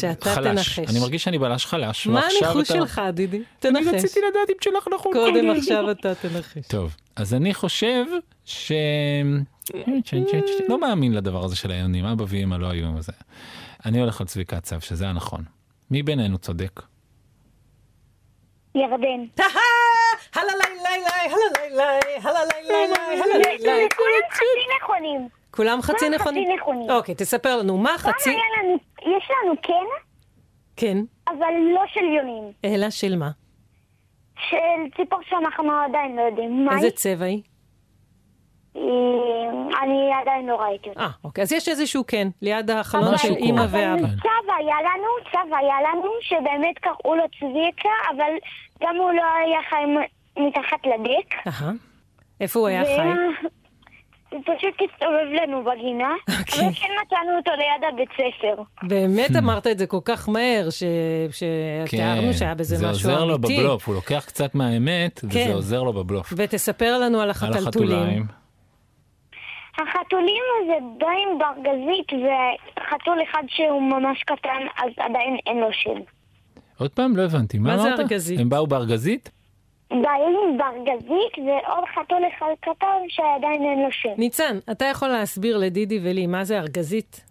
שאתה 0.00 0.34
חלש. 0.34 0.78
תנחש. 0.78 0.90
אני 0.90 1.00
מרגיש 1.00 1.24
שאני 1.24 1.38
בלש 1.38 1.66
חלש. 1.66 2.06
מה 2.06 2.22
הניחוש 2.40 2.68
שלך, 2.68 3.00
דידי? 3.12 3.36
אני 3.36 3.44
תנחש. 3.58 3.86
רציתי 3.86 4.20
לדעת 4.30 4.50
אם 4.50 4.54
שלך 4.60 4.88
נכון. 4.94 5.12
קודם 5.12 5.50
עכשיו 5.50 5.90
אתה 5.90 6.14
תנחש. 6.14 6.66
טוב, 6.68 6.96
אז 7.16 7.34
אני 7.34 7.54
חושב 7.54 8.04
ש... 8.44 8.72
לא 10.68 10.80
מאמין 10.80 11.12
לדבר 11.12 11.44
הזה 11.44 11.56
של 11.56 11.70
היונים, 11.70 12.04
אבא 12.04 12.24
ואמא 12.28 12.54
לא 12.54 12.66
היו 12.66 12.86
עם 12.86 13.00
זה. 13.00 13.12
אני 13.86 14.00
הולך 14.00 14.20
על 14.20 14.26
צביקה 14.26 14.60
צב, 14.60 14.80
שזה 14.80 15.08
הנכון. 15.08 15.44
מי 15.90 16.02
בינינו 16.02 16.38
צודק? 16.38 16.82
ירדן. 18.74 19.24
כולם 23.96 24.22
חצי 24.32 24.44
נכונים. 24.80 25.28
כולם 25.50 25.82
חצי 25.82 25.98
כולם 25.98 26.14
נכונים? 26.14 26.44
חצי 26.44 26.54
נכונים. 26.56 26.90
אוקיי, 26.90 27.14
תספר 27.14 27.56
לנו, 27.56 27.76
מה 27.78 27.98
חצי... 27.98 28.30
יש 29.00 29.30
לנו 29.30 29.54
כן, 29.62 29.84
כן, 30.76 30.96
אבל 31.28 31.52
לא 31.74 31.82
של 31.94 32.04
יונים. 32.04 32.52
אלא 32.64 32.90
של 32.90 33.16
מה? 33.16 33.30
של 34.48 34.56
ציפור 34.96 35.18
שאנחנו 35.28 35.72
עדיין 35.88 36.16
לא 36.16 36.22
יודעים. 36.22 36.68
איזה? 36.72 36.90
צבע 36.90 37.24
היא? 37.24 37.42
אה, 38.76 38.80
אני 39.82 40.10
עדיין 40.22 40.46
לא 40.46 40.54
ראיתי 40.56 40.88
אותה. 40.88 41.00
אה, 41.00 41.08
אוקיי, 41.24 41.42
אז 41.42 41.52
יש 41.52 41.68
איזשהו 41.68 42.04
כן, 42.06 42.28
ליד 42.42 42.70
החלון 42.70 43.04
אבל- 43.08 43.16
של 43.16 43.32
אימא 43.36 43.60
אבל 43.64 43.78
ואבא. 43.78 44.06
צו 44.22 44.52
היה 44.58 44.76
לנו, 44.82 45.08
צו 45.32 45.56
היה 45.56 45.76
לנו, 45.82 46.10
שבאמת 46.20 46.78
קראו 46.80 47.14
לו 47.14 47.24
צביקה, 47.38 47.88
אבל 48.16 48.32
גם 48.82 48.96
הוא 48.96 49.12
לא 49.12 49.22
היה 49.46 49.58
חי 49.70 49.84
מתחת 50.42 50.86
לדק. 50.86 51.34
אהה. 51.46 51.72
איפה 52.40 52.58
הוא 52.60 52.68
היה 52.68 52.84
חי? 52.84 53.08
הוא 54.30 54.40
פשוט 54.42 54.74
הסתובב 54.90 55.42
לנו 55.42 55.64
בגינה, 55.64 56.14
אוקיי. 56.40 56.64
אבל 56.64 56.74
כן 56.74 56.88
מצאנו 57.06 57.36
אותו 57.36 57.50
ליד 57.50 57.92
הבית 57.92 58.08
ספר. 58.12 58.62
באמת 58.82 59.30
אמרת 59.38 59.66
את 59.66 59.78
זה 59.78 59.86
כל 59.86 59.98
כך 60.04 60.28
מהר, 60.28 60.70
ש- 60.70 60.82
שתיארנו 61.86 62.32
שהיה 62.32 62.54
בזה 62.54 62.74
כן, 62.76 62.80
זה 62.80 62.90
משהו 62.90 63.10
עוזר 63.10 63.24
לו 63.24 63.36
אמיתי. 63.36 63.56
בבלוף, 63.56 63.86
הוא 63.88 63.94
לוקח 63.94 64.24
קצת 64.26 64.54
מהאמת, 64.54 65.18
כן. 65.20 65.26
וזה 65.26 65.54
עוזר 65.54 65.82
לו 65.82 65.92
בבלוף. 65.92 66.32
ותספר 66.36 66.98
לנו 66.98 67.20
על 67.20 67.30
החתלתולים. 67.30 68.24
החתולים 69.78 70.42
הזה 70.62 70.72
בא 70.98 71.06
עם 71.06 71.38
ברגזית, 71.38 72.12
וחתול 72.12 73.18
אחד 73.30 73.42
שהוא 73.48 73.82
ממש 73.82 74.22
קטן, 74.22 74.62
אז 74.78 74.90
עדיין 74.98 75.36
אין 75.46 75.60
לו 75.60 75.68
שם. 75.72 76.00
עוד 76.80 76.90
פעם, 76.90 77.16
לא 77.16 77.22
הבנתי, 77.22 77.58
מה 77.58 77.68
מה 77.76 77.78
זה 77.82 77.88
אמרת? 77.88 78.00
ארגזית? 78.00 78.40
הם 78.40 78.48
באו 78.48 78.66
בארגזית? 78.66 79.30
בא 79.90 79.96
עם 79.96 80.58
ברגזית, 80.58 81.32
ועוד 81.38 81.84
חתול 81.94 82.18
אחד 82.36 82.46
קטן 82.60 82.86
שעדיין 83.08 83.62
אין 83.62 83.82
לו 83.82 83.92
שם. 83.92 84.08
ניצן, 84.18 84.58
אתה 84.70 84.84
יכול 84.84 85.08
להסביר 85.08 85.56
לדידי 85.58 86.00
ולי 86.02 86.26
מה 86.26 86.44
זה 86.44 86.58
ארגזית? 86.58 87.24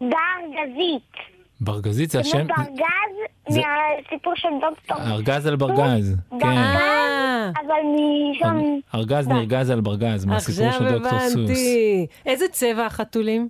ברגזית. 0.00 1.12
ברגזית 1.60 2.10
זה 2.10 2.18
כמו 2.22 2.30
השם? 2.30 2.46
ברגז 2.46 3.14
זה- 3.48 3.60
מהסיפור 3.60 4.32
של 4.36 4.48
דוקטור. 4.60 4.96
ארגז 5.06 5.46
על 5.46 5.56
ברגז, 5.56 6.16
כן. 6.40 6.46
אה, 6.46 7.50
אבל 7.66 7.80
משם... 8.30 8.58
ארגז 8.94 9.28
נרגז 9.28 9.70
על 9.70 9.80
ברגז, 9.80 10.24
מהסיפור 10.24 10.66
עכשיו 10.66 10.88
של 10.88 10.98
דוקטור 10.98 11.18
סוס. 11.20 11.34
הבנתי. 11.36 12.06
איזה 12.26 12.48
צבע 12.48 12.86
החתולים? 12.86 13.48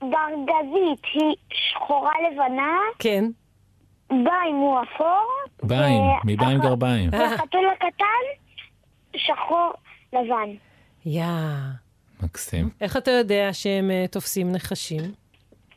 ברגזית 0.00 1.04
היא 1.14 1.34
שחורה 1.50 2.12
לבנה, 2.32 2.78
כן. 2.98 3.24
ביים 4.08 4.56
הוא 4.56 4.78
אפור. 4.82 5.26
ביים, 5.62 6.02
ו- 6.02 6.14
מביים 6.24 6.58
גרביים. 6.60 7.10
והחתול 7.12 7.64
הקטן 7.76 8.24
שחור 9.16 9.72
לבן. 10.12 10.50
יא. 11.06 11.24
מקסים. 12.22 12.68
איך 12.80 12.96
אתה 12.96 13.10
יודע 13.10 13.48
שהם 13.52 13.90
אה, 13.90 14.04
תופסים 14.10 14.52
נחשים? 14.52 15.00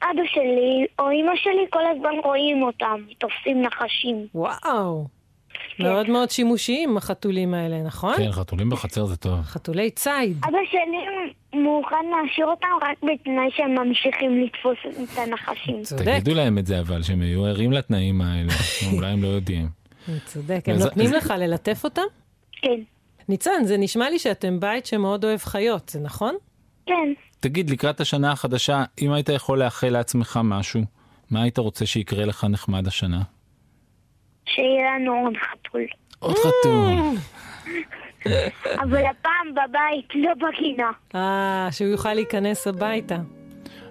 אבא 0.04 0.22
שלי 0.26 0.86
או 1.00 1.12
אמא 1.12 1.32
שלי 1.36 1.66
כל 1.70 1.84
הזמן 1.96 2.14
רואים 2.24 2.64
אותם, 2.64 3.02
תופסים 3.18 3.62
נחשים. 3.62 4.28
וואו. 4.36 5.08
מאוד 5.80 6.10
מאוד 6.10 6.30
שימושיים 6.30 6.98
החתולים 6.98 7.54
האלה, 7.54 7.82
נכון? 7.82 8.18
כן, 8.18 8.32
חתולים 8.32 8.70
בחצר 8.70 9.06
זה 9.06 9.18
טוב. 9.18 9.42
חתולי 9.42 9.92
ציד. 9.92 10.38
אבא 10.44 10.58
שלי 10.72 11.34
מוכן 11.54 12.06
להשאיר 12.06 12.48
אותם 12.48 12.68
רק 12.82 12.98
בתנאי 13.04 13.50
שהם 13.56 13.76
ממשיכים 13.76 14.44
לתפוס 14.44 14.78
את 15.04 15.18
הנחשים. 15.18 15.84
צודק, 15.84 16.04
תגידו 16.04 16.34
להם 16.34 16.58
את 16.58 16.66
זה 16.66 16.80
אבל, 16.80 17.04
שהם 17.04 17.22
יהיו 17.22 17.46
ערים 17.46 17.72
לתנאים 17.72 18.22
האלה. 18.22 18.54
אולי 18.94 19.08
הם 19.08 19.24
לא 19.24 19.28
יודעים. 19.28 19.70
צודק. 20.26 20.64
הם 20.68 20.78
נותנים 20.78 21.14
לך 21.14 21.34
ללטף 21.38 21.82
אותם? 21.84 22.02
כן. 22.62 22.80
ניצן, 23.30 23.64
זה 23.64 23.78
נשמע 23.78 24.10
לי 24.10 24.20
שאתם 24.20 24.60
בית 24.60 24.86
שמאוד 24.86 25.26
אוהב 25.26 25.40
חיות, 25.40 25.90
זה 25.90 26.00
נכון? 26.00 26.36
כן. 26.86 27.14
תגיד, 27.40 27.70
לקראת 27.70 28.02
השנה 28.02 28.32
החדשה, 28.32 28.84
אם 29.02 29.12
היית 29.12 29.30
יכול 29.30 29.64
לאחל 29.64 29.90
לעצמך 29.90 30.40
משהו, 30.44 30.82
מה 31.32 31.42
היית 31.42 31.58
רוצה 31.58 31.86
שיקרה 31.86 32.26
לך 32.26 32.44
נחמד 32.50 32.88
השנה? 32.88 33.22
שיהיה 34.48 34.96
לנו 34.96 35.14
עוד 35.14 35.34
חתול. 35.38 35.86
עוד 36.20 36.36
חתול. 36.38 37.18
אבל 38.84 39.06
הפעם 39.06 39.52
בבית, 39.52 40.08
לא 40.16 40.32
בגינה. 40.34 40.92
אה, 41.16 41.68
שהוא 41.72 41.88
יוכל 41.88 42.14
להיכנס 42.14 42.68
הביתה. 42.68 43.18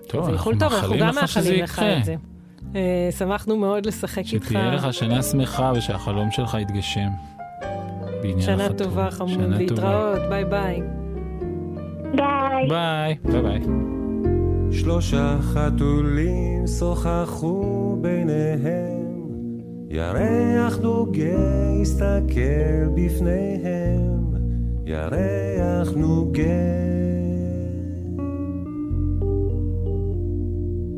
טוב, 0.08 0.28
אנחנו 0.28 0.52
אנחנו 0.52 0.70
מאחלים 0.70 1.00
גם 1.00 1.08
לך 1.08 1.28
שזה 1.28 1.40
מאחלים 1.40 1.64
לך 1.64 1.72
יקרה. 1.72 1.98
את 1.98 2.04
זה. 2.04 2.14
אה, 2.74 3.08
שמחנו 3.18 3.56
מאוד 3.56 3.86
לשחק 3.86 4.22
איתך. 4.32 4.46
שתהיה 4.46 4.74
לך 4.74 4.94
שנה 4.94 5.22
שמחה 5.22 5.72
ושהחלום 5.76 6.30
שלך 6.30 6.56
יתגשם. 6.60 7.08
שנה. 8.40 8.68
טובה, 8.72 9.10
חמוד. 9.10 9.40
להתראות, 9.40 10.18
ביי 10.28 10.44
ביי. 10.44 10.80
ביי. 12.14 12.68
ביי, 12.68 13.14
ביי 13.24 13.42
ביי. 13.42 13.60
שלושה 14.72 15.36
חתולים 15.40 16.66
שוחחו 16.78 17.96
ביניהם, 18.00 18.95
ירח 19.88 20.78
נוגה 20.78 21.72
הסתכל 21.82 22.88
בפניהם, 22.94 24.34
ירח 24.86 25.92
נוגה. 25.96 26.42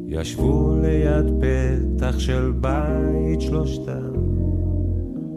ישבו 0.07 0.77
ליד 0.83 1.27
פתח 1.41 2.19
של 2.19 2.53
בית 2.61 3.41
שלושתם, 3.41 4.13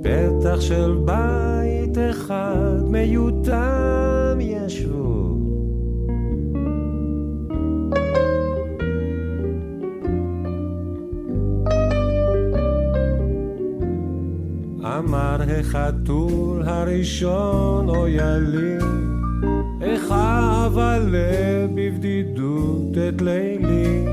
פתח 0.01 0.61
של 0.61 0.97
בית 1.05 1.97
אחד 2.09 2.81
מיותם 2.87 4.00
החתול 15.49 16.63
הראשון, 16.65 17.89
אויה 17.89 18.37
לי, 18.37 18.77
איך 19.81 20.11
אבלה 20.11 21.67
בבדידות 21.75 22.97
את 23.09 23.21
לילי, 23.21 24.05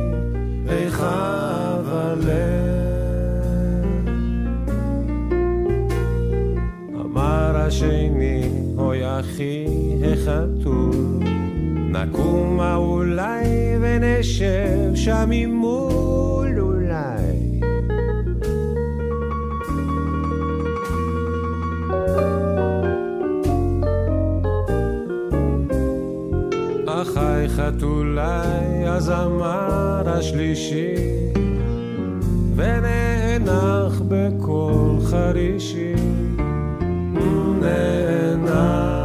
איך 0.68 1.00
אבלה. 1.00 2.68
אמר 6.94 7.56
השני, 7.56 8.50
אוי 8.78 9.20
אחי 9.20 9.66
החתול, 10.12 11.20
נקומה 11.90 12.76
אולי 12.76 13.46
ונשב 13.80 14.94
שם 14.94 15.26
ממול 15.30 15.97
חתולי, 27.58 28.88
אז 28.88 29.10
אמר 29.10 30.02
השלישי, 30.06 30.94
ונאנח 32.56 34.02
בקול 34.08 35.00
חרישי, 35.10 35.94
נאנח. 37.60 38.98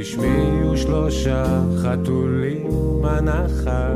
השמיעו 0.00 0.76
שלושה 0.76 1.44
חתולים 1.82 3.04
הנחה, 3.04 3.94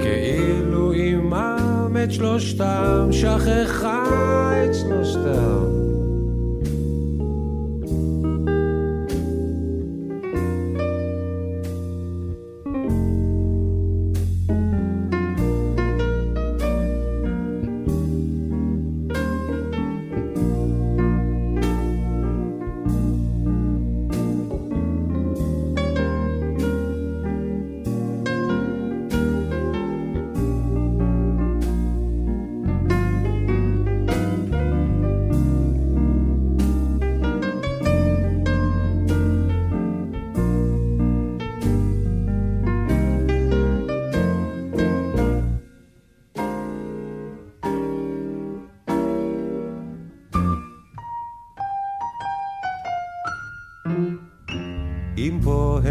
כאילו 0.00 0.92
עמם 0.92 1.96
את 2.04 2.12
שלושתם, 2.12 3.08
שכחה 3.10 4.04
את 4.64 4.74
שלושתם. 4.74 5.67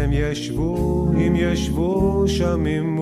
הם 0.08 0.14
ישבו, 0.14 1.06
אם 1.26 1.36
ישבו 1.36 2.24
שם 2.26 2.60
ממול, 2.64 2.97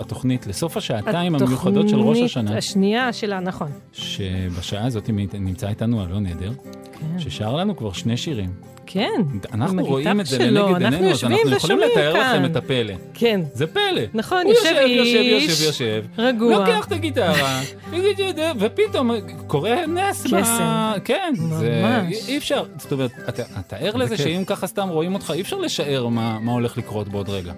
התוכנית, 0.00 0.46
לסוף 0.46 0.76
השעתיים 0.76 1.34
המיוחדות 1.34 1.88
של 1.88 1.96
ראש 2.00 2.18
השנה, 2.18 2.42
התוכנית 2.42 2.58
השנייה 2.58 3.12
שלה, 3.12 3.40
נכון. 3.40 3.70
שבשעה 3.92 4.86
הזאת 4.86 5.10
נמצא 5.34 5.68
איתנו 5.68 6.04
אלון 6.04 6.26
עדר, 6.26 6.52
כן. 6.92 7.18
ששר 7.18 7.56
לנו 7.56 7.76
כבר 7.76 7.92
שני 7.92 8.16
שירים. 8.16 8.50
כן. 8.92 9.22
אנחנו 9.52 9.80
עם 9.80 9.86
רואים 9.86 10.20
את 10.20 10.26
זה 10.26 10.36
שלו, 10.36 10.46
לנגד 10.68 10.82
אנחנו 10.82 10.96
עינינו, 10.96 11.12
אז 11.12 11.24
אנחנו 11.24 11.36
יכולים 11.36 11.56
ושומעים 11.56 11.90
לתאר 11.90 12.12
לכם 12.12 12.20
כאן. 12.20 12.44
את 12.44 12.56
הפלא. 12.56 12.94
כן. 13.14 13.40
זה 13.54 13.66
פלא. 13.66 14.02
נכון, 14.14 14.42
הוא 14.44 14.52
יושב 14.52 14.64
יושב, 14.64 14.88
יושב, 14.88 15.18
איש, 15.18 15.50
יושב, 15.50 15.64
יושב, 15.64 16.04
רגוע. 16.18 16.58
לוקח 16.58 16.86
את 16.86 16.92
הגיטרה, 16.92 17.60
ופתאום 18.60 19.10
קורה 19.46 19.86
נס. 19.86 20.26
קסם. 20.26 20.92
כן, 21.04 21.34
זה 21.58 21.82
ממש. 21.84 22.28
אי 22.28 22.38
אפשר, 22.38 22.64
זאת 22.78 22.92
אומרת, 22.92 23.10
אתה 23.28 23.42
אתה 23.60 23.76
ער 23.76 23.96
לזה. 23.96 24.16
שאם 24.16 24.42
ככה 24.46 24.66
סתם 24.66 24.88
רואים 24.88 25.14
אותך, 25.14 25.32
אי 25.34 25.40
אפשר 25.40 25.58
לשער 25.58 26.06
מה 26.06 26.38
מה 26.38 26.52
הולך 26.52 26.78
לקרות 26.78 27.08
בעוד 27.08 27.28
רגע. 27.28 27.52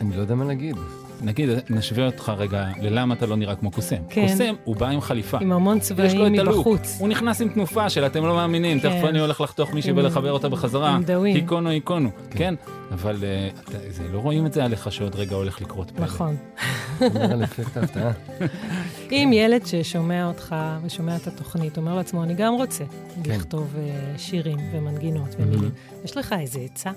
אני 0.00 0.16
לא 0.16 0.20
יודע 0.20 0.34
מה 0.34 0.44
להגיד. 0.44 0.76
נגיד, 1.22 1.48
נשווה 1.70 2.06
אותך 2.06 2.32
רגע 2.38 2.64
ללמה 2.82 3.14
אתה 3.14 3.26
לא 3.26 3.36
נראה 3.36 3.54
כמו 3.54 3.70
קוסם. 3.70 3.96
כן. 4.10 4.26
קוסם, 4.28 4.54
הוא 4.64 4.76
בא 4.76 4.88
עם 4.88 5.00
חליפה. 5.00 5.38
עם 5.40 5.52
המון 5.52 5.80
צבעים 5.80 6.32
מבחוץ. 6.32 6.96
הוא 7.00 7.08
נכנס 7.08 7.40
עם 7.40 7.48
תנופה 7.48 7.90
של 7.90 8.06
אתם 8.06 8.24
לא 8.26 8.34
מאמינים, 8.34 8.80
כן. 8.80 8.88
תכף 8.90 9.08
אני 9.08 9.20
הולך 9.20 9.40
לחתוך 9.40 9.72
מישהי 9.74 9.90
עם- 9.90 9.96
ולחבר 9.96 10.32
אותה 10.32 10.48
בחזרה, 10.48 10.90
עם 10.90 11.02
דאווין. 11.04 11.36
איקונו 11.36 11.70
איקונו, 11.70 12.10
כן, 12.30 12.54
אבל 12.92 13.24
אה, 13.24 13.48
אתה- 13.64 13.78
זה- 13.90 14.02
לא 14.12 14.18
רואים 14.18 14.46
את 14.46 14.52
זה 14.52 14.64
עליך 14.64 14.92
שעוד 14.92 15.16
רגע 15.16 15.36
הולך 15.36 15.60
לקרות 15.60 15.90
פלא. 15.90 16.04
נכון. 16.04 16.36
אם 19.12 19.30
ילד 19.32 19.66
ששומע 19.66 20.26
אותך 20.26 20.54
ושומע 20.84 21.16
את 21.16 21.26
התוכנית, 21.26 21.76
אומר 21.76 21.94
לעצמו, 21.96 22.22
אני 22.22 22.34
גם 22.34 22.54
רוצה 22.54 22.84
כן. 23.24 23.30
לכתוב 23.34 23.74
אה, 23.78 23.82
שירים 24.18 24.58
ומנגינות 24.72 25.34
ומילים, 25.38 25.70
יש 26.04 26.16
לך 26.16 26.34
איזה 26.40 26.60
עצה? 26.60 26.90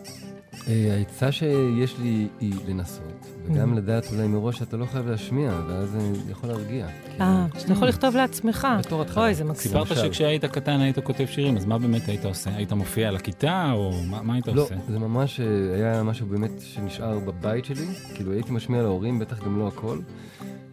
אה, 0.68 0.96
העצה 0.98 1.32
שיש 1.32 2.00
לי 2.00 2.28
היא 2.40 2.54
לנסות, 2.68 3.26
וגם 3.46 3.74
לדעת 3.74 4.08
אולי 4.12 4.28
מראש 4.28 4.60
שאתה 4.60 4.78
לא 4.78 4.86
חייב 4.86 5.08
להשמיע, 5.08 5.52
ואז 5.68 5.90
זה 5.90 6.32
יכול 6.32 6.50
להרגיע. 6.50 6.88
אה, 7.22 7.46
שאתה 7.60 7.74
יכול 7.74 7.88
לכתוב 7.88 8.16
לעצמך. 8.16 8.68
בתור 8.80 9.02
התחלה. 9.02 9.24
אוי, 9.24 9.34
זה 9.34 9.44
מקסים. 9.44 9.72
סיפרת. 9.72 9.98
שכשהיית 9.98 10.46
קטן 10.46 10.80
היית 10.80 11.00
כותב 11.00 11.26
שירים, 11.26 11.58
אז 11.58 11.66
מה 11.66 11.78
באמת 11.78 12.08
היית 12.08 12.26
עושה? 12.26 12.56
היית 12.56 12.74
מופיע 12.74 13.08
על 13.08 13.16
הכיתה, 13.16 13.72
או 13.74 13.92
מה 14.10 14.22
מה 14.22 14.34
היית 14.34 14.48
לא, 14.48 14.62
עושה? 14.62 14.76
זה 14.90 15.00
ממש 15.00 15.40
אה, 15.40 15.76
היה 15.76 16.04
משהו 16.04 16.28
באמת 16.28 16.52
שנשאר 16.60 17.20
בבית 17.20 17.66
שלי, 17.66 17.86
כאילו 18.16 18.32
הייתי 18.32 18.52
משמיע 18.52 18.82
להורים, 18.82 19.20
בטח 19.20 19.44
גם 19.44 19.60
לא 19.60 19.68
הכל. 19.68 19.98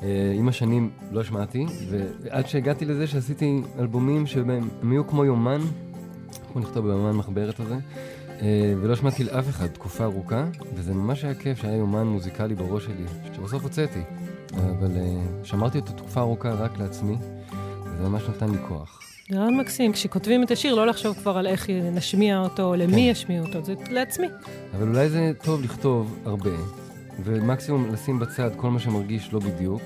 אה, 0.02 0.32
עם 0.34 0.48
השנים 0.48 0.90
לא 1.10 1.20
השמעתי, 1.20 1.66
ועד 2.22 2.48
שהגעתי 2.48 2.84
לזה 2.84 3.06
שעשיתי 3.06 3.62
אלבומים 3.78 4.26
שבהם 4.26 4.68
הם 4.82 4.90
היו 4.90 5.06
כמו 5.06 5.24
יומן, 5.24 5.60
אנחנו 6.46 6.60
נכתוב 6.60 6.86
ביומן 6.86 7.12
מחברת 7.12 7.60
הזה, 7.60 7.76
ולא 8.82 8.92
השמעתי 8.92 9.24
לאף 9.24 9.48
אחד 9.48 9.66
תקופה 9.66 10.04
ארוכה, 10.04 10.44
וזה 10.74 10.94
ממש 10.94 11.24
היה 11.24 11.34
כיף 11.34 11.58
שהיה 11.58 11.76
יומן 11.76 12.06
מוזיקלי 12.06 12.54
בראש 12.54 12.84
שלי, 12.84 13.04
שבסוף 13.36 13.62
הוצאתי, 13.62 14.00
אבל 14.52 14.96
אה, 14.96 15.44
שמרתי 15.44 15.78
אותו 15.78 15.92
תקופה 15.92 16.20
ארוכה 16.20 16.50
רק 16.50 16.78
לעצמי, 16.78 17.16
וזה 17.84 18.08
ממש 18.08 18.22
נתן 18.28 18.50
לי 18.50 18.58
כוח. 18.68 19.00
זה 19.30 19.38
רעיון 19.38 19.56
מקסים, 19.56 19.92
כשכותבים 19.92 20.42
את 20.42 20.50
השיר, 20.50 20.74
לא 20.74 20.86
לחשוב 20.86 21.16
כבר 21.16 21.38
על 21.38 21.46
איך 21.46 21.70
נשמיע 21.70 22.38
אותו, 22.38 22.62
או 22.62 22.74
למי 22.74 22.92
כן. 22.92 22.98
ישמיע 22.98 23.42
אותו, 23.42 23.64
זה 23.64 23.74
לעצמי. 23.90 24.26
אבל 24.76 24.88
אולי 24.88 25.08
זה 25.08 25.32
טוב 25.44 25.62
לכתוב 25.62 26.18
הרבה, 26.24 26.50
ומקסימום 27.24 27.92
לשים 27.92 28.18
בצד 28.18 28.50
כל 28.56 28.70
מה 28.70 28.78
שמרגיש 28.78 29.32
לא 29.32 29.40
בדיוק, 29.40 29.82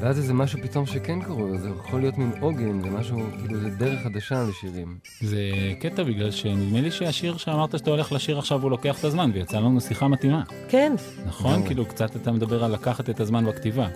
ואז 0.00 0.18
איזה 0.18 0.34
משהו 0.34 0.58
פתאום 0.62 0.86
שכן 0.86 1.22
קורה, 1.22 1.58
זה 1.58 1.68
יכול 1.68 2.00
להיות 2.00 2.18
מין 2.18 2.30
עוגן, 2.40 2.80
זה 2.80 2.90
משהו, 2.90 3.18
כאילו, 3.40 3.60
זה 3.60 3.70
דרך 3.70 4.02
חדשה 4.02 4.44
לשירים. 4.48 4.98
זה 5.20 5.40
קטע 5.80 6.02
בגלל 6.02 6.30
שנדמה 6.30 6.80
לי 6.80 6.90
שהשיר 6.90 7.36
שאמרת 7.36 7.78
שאתה 7.78 7.90
הולך 7.90 8.12
לשיר 8.12 8.38
עכשיו 8.38 8.62
הוא 8.62 8.70
לוקח 8.70 8.98
את 8.98 9.04
הזמן, 9.04 9.30
ויצא 9.34 9.58
לנו 9.58 9.80
שיחה 9.80 10.08
מתאימה. 10.08 10.42
כן. 10.68 10.92
נכון? 11.26 11.66
כאילו 11.66 11.86
קצת 11.86 12.16
אתה 12.16 12.32
מדבר 12.32 12.64
על 12.64 12.72
לקחת 12.72 13.10
את 13.10 13.20
הזמן 13.20 13.46
בכתיבה. 13.46 13.88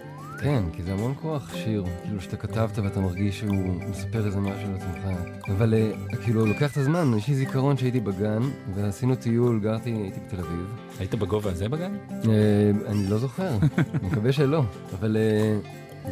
כן, 0.43 0.63
כי 0.73 0.83
זה 0.83 0.93
המון 0.93 1.15
כוח 1.23 1.55
שיר, 1.55 1.85
כאילו 2.03 2.21
שאתה 2.21 2.37
כתבת 2.37 2.79
ואתה 2.79 3.01
מרגיש 3.01 3.39
שהוא 3.39 3.75
מספר 3.91 4.27
איזה 4.27 4.41
משהו 4.41 4.69
על 4.69 4.75
עצמך. 4.75 5.07
אבל 5.49 5.75
אה, 5.75 5.91
כאילו, 6.25 6.47
לוקח 6.47 6.73
את 6.73 6.77
הזמן, 6.77 7.13
יש 7.19 7.29
לי 7.29 7.35
זיכרון 7.35 7.77
שהייתי 7.77 8.01
בגן, 8.01 8.43
ועשינו 8.75 9.15
טיול, 9.15 9.61
גרתי, 9.61 9.91
הייתי 9.91 10.21
בתל 10.27 10.37
אביב. 10.41 10.75
היית 10.99 11.15
בגובה 11.15 11.51
הזה 11.51 11.69
בגן? 11.69 11.97
אה, 12.11 12.71
אני 12.87 13.07
לא 13.07 13.19
זוכר, 13.19 13.51
אני 13.79 14.07
מקווה 14.09 14.33
שלא. 14.33 14.63
אבל 14.99 15.17
אה, 15.17 15.59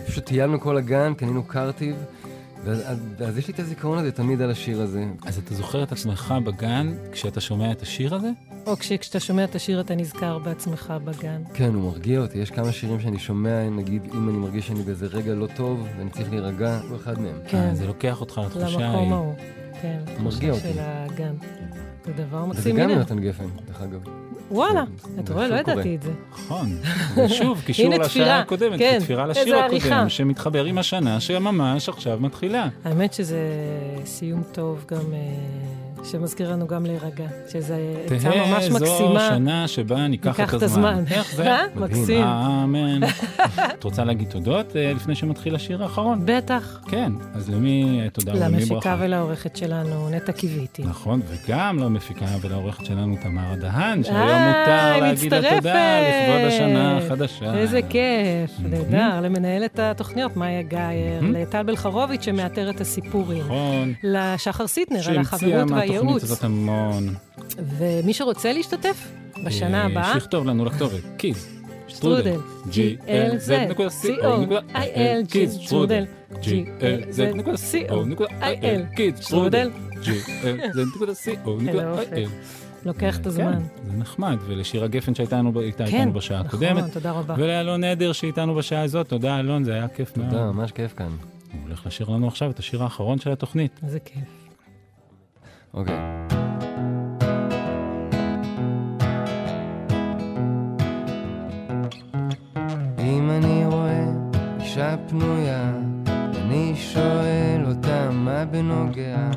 פשוט 0.07 0.25
טיילנו 0.25 0.61
כל 0.61 0.77
הגן, 0.77 1.15
קנינו 1.15 1.43
קרטיב, 1.45 1.97
ואז, 2.65 2.83
אז 3.27 3.39
יש 3.39 3.49
לי 3.49 3.55
את 3.55 3.59
הזיכרון 3.59 3.99
הזה 3.99 4.13
תמיד 4.13 4.43
על 4.43 4.51
השיר 4.51 4.81
הזה. 4.81 5.05
אז 5.27 5.39
אתה 5.39 5.55
זוכר 5.55 5.83
את 5.83 5.93
עצמך 5.93 6.35
בגן 6.45 6.95
כשאתה 7.13 7.41
שומע 7.41 7.73
את 7.73 7.83
השיר 7.83 8.15
הזה? 8.15 8.31
או 8.67 8.77
כשאתה 8.77 9.21
שומע 9.21 9.45
את 9.45 9.55
השיר 9.55 9.81
אתה 9.81 9.95
נזכר 9.95 10.39
בעצמך 10.39 10.95
בגן. 11.05 11.43
כן, 11.55 11.75
הוא 11.75 11.83
מרגיע 11.91 12.21
אותי. 12.21 12.39
יש 12.39 12.51
כמה 12.51 12.73
שירים 12.73 13.01
שאני 13.01 13.19
שומע, 13.19 13.71
נגיד, 13.71 14.03
אם 14.15 14.29
אני 14.29 14.39
מרגיש 14.39 14.67
שאני 14.67 14.83
באיזה 14.83 15.07
רגע 15.07 15.35
לא 15.35 15.47
טוב, 15.57 15.87
ואני 15.99 16.11
צריך 16.11 16.31
להירגע, 16.31 16.81
הוא 16.89 16.97
אחד 16.97 17.21
מהם. 17.21 17.37
כן. 17.49 17.59
אה, 17.59 17.75
זה 17.75 17.87
לוקח 17.87 18.21
אותך 18.21 18.41
לתחושה 18.47 18.67
למקום 18.67 18.83
ההיא. 18.83 19.13
ההוא. 19.13 19.35
כן, 19.83 19.99
מרגיע 20.21 20.53
אותי. 20.53 20.63
של 20.63 20.79
הגן. 20.79 21.35
זה 22.05 22.13
דבר 22.13 22.37
וזה 22.37 22.47
מקסים. 22.47 22.77
גם 22.77 22.83
הנה. 22.83 22.93
יונתן 22.93 23.21
גפן, 23.21 23.47
דרך 23.67 23.83
אגב. 23.83 24.01
וואלה, 24.51 24.85
זה 25.15 25.21
אתה 25.21 25.35
רואה, 25.35 25.49
לא. 25.49 25.55
ידעתי 25.55 25.97
את 25.97 26.03
זה. 26.03 26.13
נכון. 26.49 26.79
ושוב, 27.17 27.61
קישור 27.67 27.91
לשעה 27.91 28.39
הקודמת, 28.41 28.79
כן, 28.79 28.99
תפירה 29.01 29.27
לשיר. 29.27 29.57
הקודם, 29.59 30.09
שמתחבר 30.09 30.65
עם 30.65 30.79
השנה 30.79 31.21
שממש 31.21 31.89
עכשיו 31.89 32.19
מתחילה. 32.21 32.69
האמת 32.85 33.13
שזה 33.13 33.41
סיום 34.05 34.43
טוב 34.53 34.85
גם, 34.89 35.13
אה, 35.13 35.19
שמזכיר 36.05 36.53
לנו 36.53 36.67
גם 36.67 36.87
להירגע, 36.87 37.25
שזו 37.49 37.75
עצה 38.07 38.29
ממש 38.29 38.65
תהא 38.69 38.79
זו 38.79 38.85
מקסימה. 38.85 39.29
שנה 39.35 39.69
שבה 39.69 40.07
ניקח 40.09 40.41
את 40.55 40.63
הזמן. 40.63 41.05
איך 41.11 41.35
זה? 41.35 41.51
אה? 41.53 41.63
מקסים. 41.77 42.23
אמן. 42.27 43.01
את 43.79 43.85
רוצה 43.85 44.05
להגיד 44.05 44.29
תודות 44.29 44.77
אה, 44.77 44.93
לפני 44.97 45.15
שמתחיל 45.15 45.55
השיר 45.55 45.83
האחרון? 45.83 46.23
בטח. 46.25 46.81
כן, 46.91 47.13
אז 47.35 47.51
למי 47.51 48.01
אה, 48.05 48.11
תודה 48.11 48.33
ולמי 48.33 48.45
למפיקה 48.57 48.75
ברכה? 48.75 48.97
ולעורכת 49.01 49.57
שלנו, 49.57 50.09
נטע 50.11 50.33
קיוויתי. 50.33 50.83
נכון, 50.83 51.21
וגם 51.29 51.79
למפיקה 51.79 52.27
ולעורכת 52.41 52.87
שלנו 52.87 53.17
תמרה 53.23 53.57
דהן, 53.57 54.03
שהיום 54.05 54.21
מותר 54.49 55.01
להגיד 55.01 55.35
לה 55.35 55.51
תודה. 55.57 55.75
לכבוד 56.01 56.49
השנה 56.49 56.99
החדשה. 56.99 57.55
איזה 57.59 57.81
כיף. 57.89 58.51
נהדר, 58.71 59.21
למנהלת 59.23 59.79
התוכניות, 59.79 60.37
מאיה 60.37 60.63
גאייר, 60.63 61.21
אהמ. 61.21 61.25
לטל 61.25 61.63
בלחרוביץ' 61.63 62.25
שמאתר 62.25 62.71
את 62.71 62.81
הסיפורים, 62.81 63.45
נכון. 63.45 63.93
לשחר 64.03 64.67
סיטנר 64.67 65.01
על 65.09 65.19
החברות 65.19 65.71
מהתוכנית 65.91 66.07
והייעוץ, 66.07 66.23
הזאת 66.23 66.45
המון. 66.45 67.15
ומי 67.79 68.15
שרוצה 68.15 68.53
להשתתף 68.53 69.09
בשנה 69.47 69.81
אה, 69.81 69.87
הבאה, 69.87 70.15
שיכתוב 70.15 70.47
לנו 70.47 70.65
לכתובת, 70.65 71.01
kids 71.17 71.49
שטרודל, 71.89 72.41
G-L-Z-C-O-I-L, 72.67 75.27
kids, 75.29 75.59
שטרודל, 75.59 76.07
G-L-Z-C-O-I-L, 76.33 78.97
קיז, 78.97 79.21
שטרודל. 79.21 79.71
איזה 80.69 80.85
אופק. 81.91 82.13
לוקח 82.85 83.19
את 83.19 83.27
הזמן. 83.27 83.53
כן, 83.53 83.59
זה 83.91 83.97
נחמד, 83.97 84.37
ולשירה 84.47 84.87
גפן 84.87 85.15
שהייתה 85.15 85.41
הייתה 85.61 85.87
כן, 85.87 85.99
איתנו 85.99 86.13
בשעה 86.13 86.41
הקודמת, 86.41 86.79
נכון, 86.79 86.91
תודה 86.91 87.11
רבה. 87.11 87.35
ולאלון 87.39 87.85
עדר 87.85 88.13
שאיתנו 88.13 88.55
בשעה 88.55 88.83
הזאת, 88.83 89.09
תודה 89.09 89.41
אלון, 89.41 89.65
זה 89.65 89.75
היה 89.75 89.89
כיף 89.89 90.17
מאוד. 90.17 90.31
תודה, 90.31 90.53
ממש 90.53 90.73
כיף 90.73 90.95
כאן. 90.97 91.11
הוא 91.53 91.61
הולך 91.67 91.87
לשיר 91.87 92.09
לנו 92.09 92.29
עכשיו 92.29 92.51
את 92.51 92.59
השיר 92.59 92.83
האחרון 92.83 93.19
של 93.19 93.33
התוכנית. 93.33 93.81
איזה 93.83 94.01
כיף. 94.01 94.38
אוקיי. 95.75 95.95
אם 102.99 103.31
אני 103.31 103.65
רואה 103.67 104.05
אישה 104.61 104.97
פנויה, 105.09 105.73
אני 106.43 106.73
שואל 106.77 107.65
אותה 107.67 108.11
מה 108.13 108.45
בנוגע. 108.45 109.31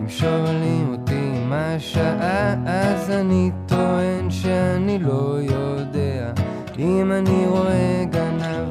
אם 0.00 0.08
שואלים 0.08 0.92
אותי 0.92 1.30
מה 1.48 1.74
השעה, 1.74 2.54
אז 2.66 3.10
אני 3.10 3.50
טוען 3.66 4.30
שאני 4.30 4.98
לא 4.98 5.38
יודע. 5.40 6.32
אם 6.78 7.12
אני 7.12 7.46
רואה 7.46 8.04
גנב, 8.10 8.68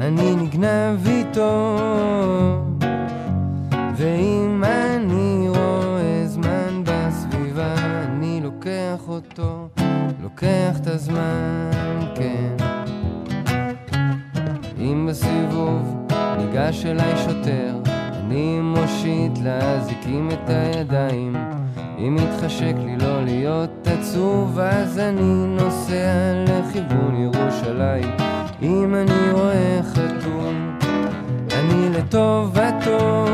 אני 0.00 0.36
נגנב 0.36 1.06
איתו. 1.06 1.76
ואם 3.96 4.64
אני 4.64 4.95
אותו, 9.38 9.68
לוקח 10.22 10.80
את 10.82 10.86
הזמן, 10.86 11.70
כן. 12.14 12.56
אם 14.78 15.06
בסיבוב 15.10 16.06
ניגש 16.38 16.86
אליי 16.86 17.16
שוטר, 17.16 17.74
אני 18.20 18.60
מושיט 18.60 19.38
לאזיקים 19.44 20.28
את 20.30 20.48
הידיים. 20.48 21.36
אם 21.98 22.16
מתחשק 22.16 22.74
לי 22.84 22.96
לא 22.96 23.24
להיות 23.24 23.86
עצוב, 23.86 24.58
אז 24.58 24.98
אני 24.98 25.46
נוסע 25.46 26.44
לכיוון 26.44 27.16
ירושלים. 27.16 28.16
אם 28.62 28.94
אני 28.94 29.32
רואה 29.32 29.80
חתום, 29.82 30.78
אני 31.52 31.88
לטובתו. 31.90 33.26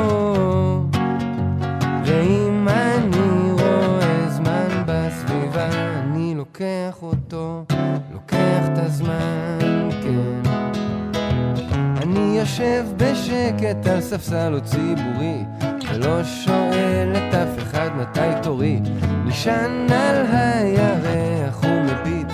אותו, 7.12 7.64
לוקח 8.12 8.66
את 8.72 8.78
הזמן, 8.78 9.58
כן. 10.02 10.50
אני 12.02 12.38
יושב 12.38 12.84
בשקט 12.96 13.86
על 13.86 14.00
ספסל 14.00 14.54
או 14.54 14.60
ציבורי, 14.60 15.44
ולא 15.92 16.24
שואל 16.24 17.12
את 17.16 17.34
אף 17.34 17.58
אחד 17.58 17.90
מתי 17.96 18.40
תורי. 18.42 18.80
נשען 19.24 19.90
על 19.90 20.26
הירח 20.32 21.62
ומביט, 21.64 22.32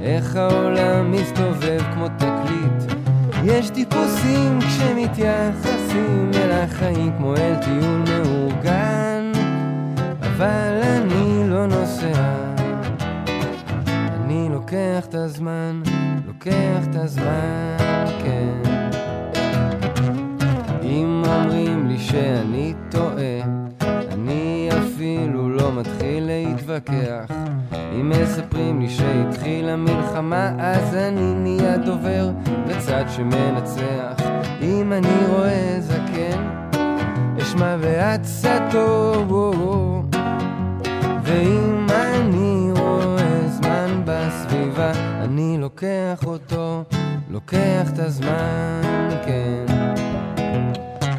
איך 0.00 0.36
העולם 0.36 1.12
מסתובב 1.12 1.82
כמו 1.94 2.08
תקליט. 2.08 2.98
יש 3.44 3.70
טיפוסים 3.70 4.58
כשמתייחסים 4.60 6.30
אל 6.34 6.50
החיים 6.52 7.12
כמו 7.18 7.34
אל 7.36 7.54
טיול 7.64 8.02
מאורגן, 8.08 9.32
אבל 10.20 10.80
אני 10.82 11.50
לא 11.50 11.66
נוסע. 11.66 12.47
לוקח 14.68 15.06
את 15.06 15.14
הזמן, 15.14 15.82
לוקח 16.26 16.86
את 16.90 16.96
הזמן, 16.96 17.76
כן. 18.24 18.62
אם 20.82 21.22
אומרים 21.26 21.88
לי 21.88 21.98
שאני 21.98 22.74
טועה, 22.90 23.40
אני 24.12 24.68
אפילו 24.78 25.50
לא 25.50 25.72
מתחיל 25.72 26.26
להתווכח. 26.26 27.30
אם 27.72 28.10
מספרים 28.10 28.80
לי 28.80 28.88
שהתחילה 28.88 29.76
מלחמה, 29.76 30.50
אז 30.58 30.94
אני 30.94 31.34
נהיה 31.34 31.76
דובר 31.76 32.30
בצד 32.66 33.04
שמנצח. 33.08 34.26
אם 34.62 34.92
אני 34.92 35.26
רואה 35.28 35.76
זקן, 35.80 36.48
אשמע 37.42 37.76
בעצתו. 37.76 39.24
ואם 41.22 41.77
אני 45.38 45.58
לוקח 45.58 46.24
אותו, 46.26 46.84
לוקח 47.30 47.90
את 47.94 47.98
הזמן, 47.98 49.08
כן. 49.26 49.64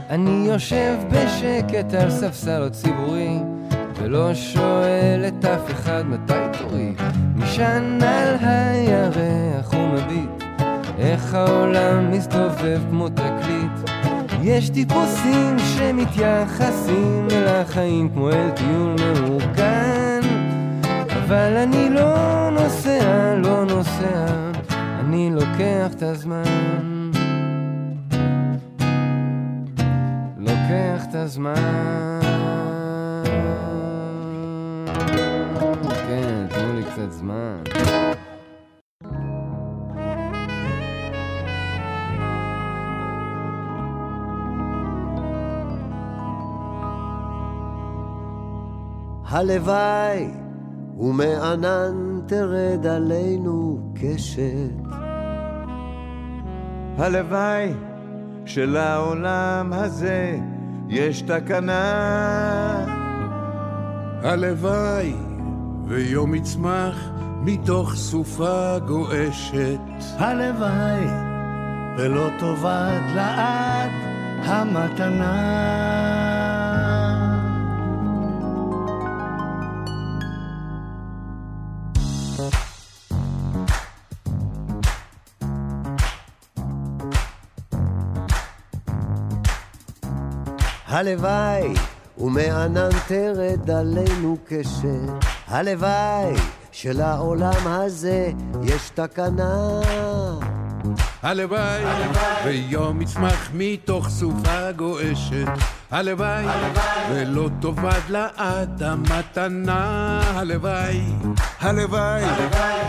אני 0.09 0.47
יושב 0.47 0.95
בשקט 1.11 1.93
על 1.93 2.09
ספסל 2.09 2.63
או 2.63 2.71
ציבורי, 2.71 3.39
ולא 3.95 4.33
שואל 4.33 5.23
את 5.27 5.45
אף 5.45 5.71
אחד 5.71 6.03
מתי 6.07 6.33
תורי. 6.59 6.93
נשען 7.35 8.03
על 8.03 8.35
הירח 8.41 9.73
ומביט, 9.73 10.43
איך 10.97 11.33
העולם 11.33 12.11
מסתובב 12.11 12.81
כמו 12.89 13.09
תקליט. 13.09 13.89
יש 14.43 14.69
טיפוסים 14.69 15.59
שמתייחסים 15.59 17.27
אל 17.31 17.47
החיים 17.47 18.09
כמו 18.09 18.29
אל 18.29 18.49
טיול 18.49 18.95
מאורגן, 18.99 19.98
אבל 21.29 21.57
אני 21.57 21.89
לא 21.89 22.49
נוסע, 22.49 23.35
לא 23.35 23.65
נוסע, 23.65 24.25
אני 24.99 25.31
לוקח 25.33 25.93
את 25.97 26.03
הזמן. 26.03 26.43
לוקח 30.37 31.05
את 31.09 31.15
הזמן. 31.15 32.19
כן, 36.07 36.47
תנו 36.49 36.73
לי 36.75 36.83
קצת 36.83 37.11
זמן. 37.11 37.63
הלוואי 49.25 50.48
ומענן 50.99 52.19
תרד 52.25 52.85
עלינו 52.87 53.79
קשת. 53.95 54.89
הלוואי 56.97 57.73
שלעולם 58.45 59.73
הזה 59.73 60.39
יש 60.89 61.21
תקנה. 61.21 62.85
הלוואי 64.23 65.13
ויום 65.85 66.35
יצמח 66.35 67.09
מתוך 67.41 67.95
סופה 67.95 68.79
גועשת. 68.87 69.79
הלוואי 70.17 71.05
ולא 71.97 72.29
תאבד 72.39 73.01
לעד 73.15 73.91
המתנה. 74.43 76.08
הלוואי 90.99 91.73
ומענן 92.17 92.89
תרד 93.07 93.71
עלינו 93.71 94.37
קשת. 94.47 95.25
הלוואי 95.47 96.33
שלעולם 96.71 97.67
הזה 97.67 98.31
יש 98.63 98.89
תקנה. 98.89 99.81
הלוואי 101.21 101.83
ויום 102.45 103.01
יצמח 103.01 103.49
מתוך 103.53 104.09
סופה 104.09 104.71
גועשת. 104.71 105.47
הלוואי 105.91 106.45
ולא 107.11 107.49
תאבד 107.61 108.01
לעד 108.09 108.83
המתנה. 108.83 110.21
הלוואי 110.25 111.01
הלוואי 111.59 112.23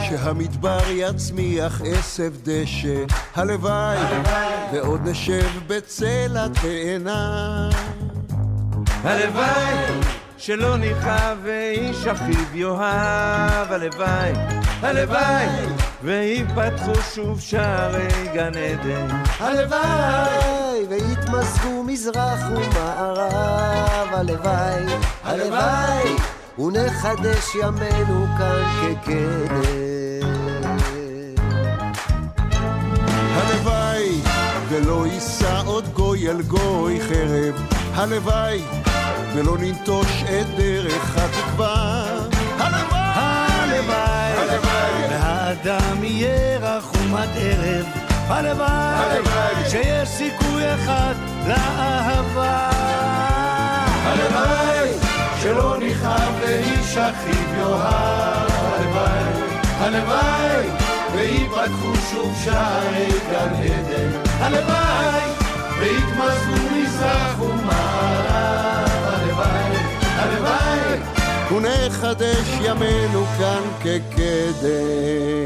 שהמדבר 0.08 0.80
יצמיח 0.90 1.80
עשב 1.84 2.32
דשא. 2.42 3.04
הלוואי 3.34 3.98
ועוד 4.72 5.00
נשב 5.08 5.48
בצל 5.66 6.36
התאנה. 6.36 7.70
הלוואי 9.04 10.00
שלא 10.38 10.76
נכאב 10.76 11.38
ואיש 11.42 12.06
אחיו 12.06 12.56
יאהב. 12.56 13.72
הלוואי, 13.72 14.32
הלוואי 14.82 15.46
ויפתחו 16.02 16.94
שוב 17.14 17.40
שערי 17.40 18.28
גן 18.34 18.52
עדן. 18.54 19.06
הלוואי 19.38 20.86
ויתמזגו 20.88 21.82
מזרח 21.86 22.40
ומערב. 22.50 24.08
הלוואי, 24.12 24.84
הלוואי 25.24 26.16
ונחדש 26.58 27.54
ימינו 27.54 28.26
כאן 28.38 28.64
כקדם. 28.80 29.60
הלוואי 33.34 34.20
ולא 34.68 35.06
יישא 35.06 35.62
עוד 35.66 35.88
גוי 35.94 36.28
אל 36.28 36.42
גוי 36.42 37.00
חרב. 37.00 37.69
הלוואי 37.94 38.62
ולא 39.34 39.58
ננטוש 39.58 40.22
את 40.22 40.46
דרך 40.56 41.16
התקווה. 41.16 42.04
הלוואי, 42.58 43.80
והאדם 45.10 46.04
יהיה 46.04 46.58
רחום 46.58 47.14
עד 47.14 47.28
ערב. 47.36 47.86
הלוואי, 48.28 49.22
שיש 49.70 50.08
סיכוי 50.08 50.74
אחד 50.74 51.14
לאהבה. 51.46 52.70
הלוואי 54.04 54.90
שלא 55.42 55.76
נכאב 55.80 56.32
ואיש 56.40 56.96
אחיו 56.96 57.58
יאהב. 57.58 58.50
הלוואי, 58.60 59.24
הלוואי 59.78 60.66
ויפתחו 61.12 61.94
שוב 62.10 62.36
שערי 62.44 63.10
גן 63.30 63.54
עדן. 63.54 64.10
הלוואי 64.40 65.39
ויתמזגו 65.80 66.56
מזרח 66.72 67.40
ומערב. 67.40 68.88
הלוואי, 69.04 69.76
הלוואי 70.02 71.00
ונחדש 71.52 72.48
ימינו 72.62 73.24
כאן 73.38 73.62
כקדם. 73.80 75.40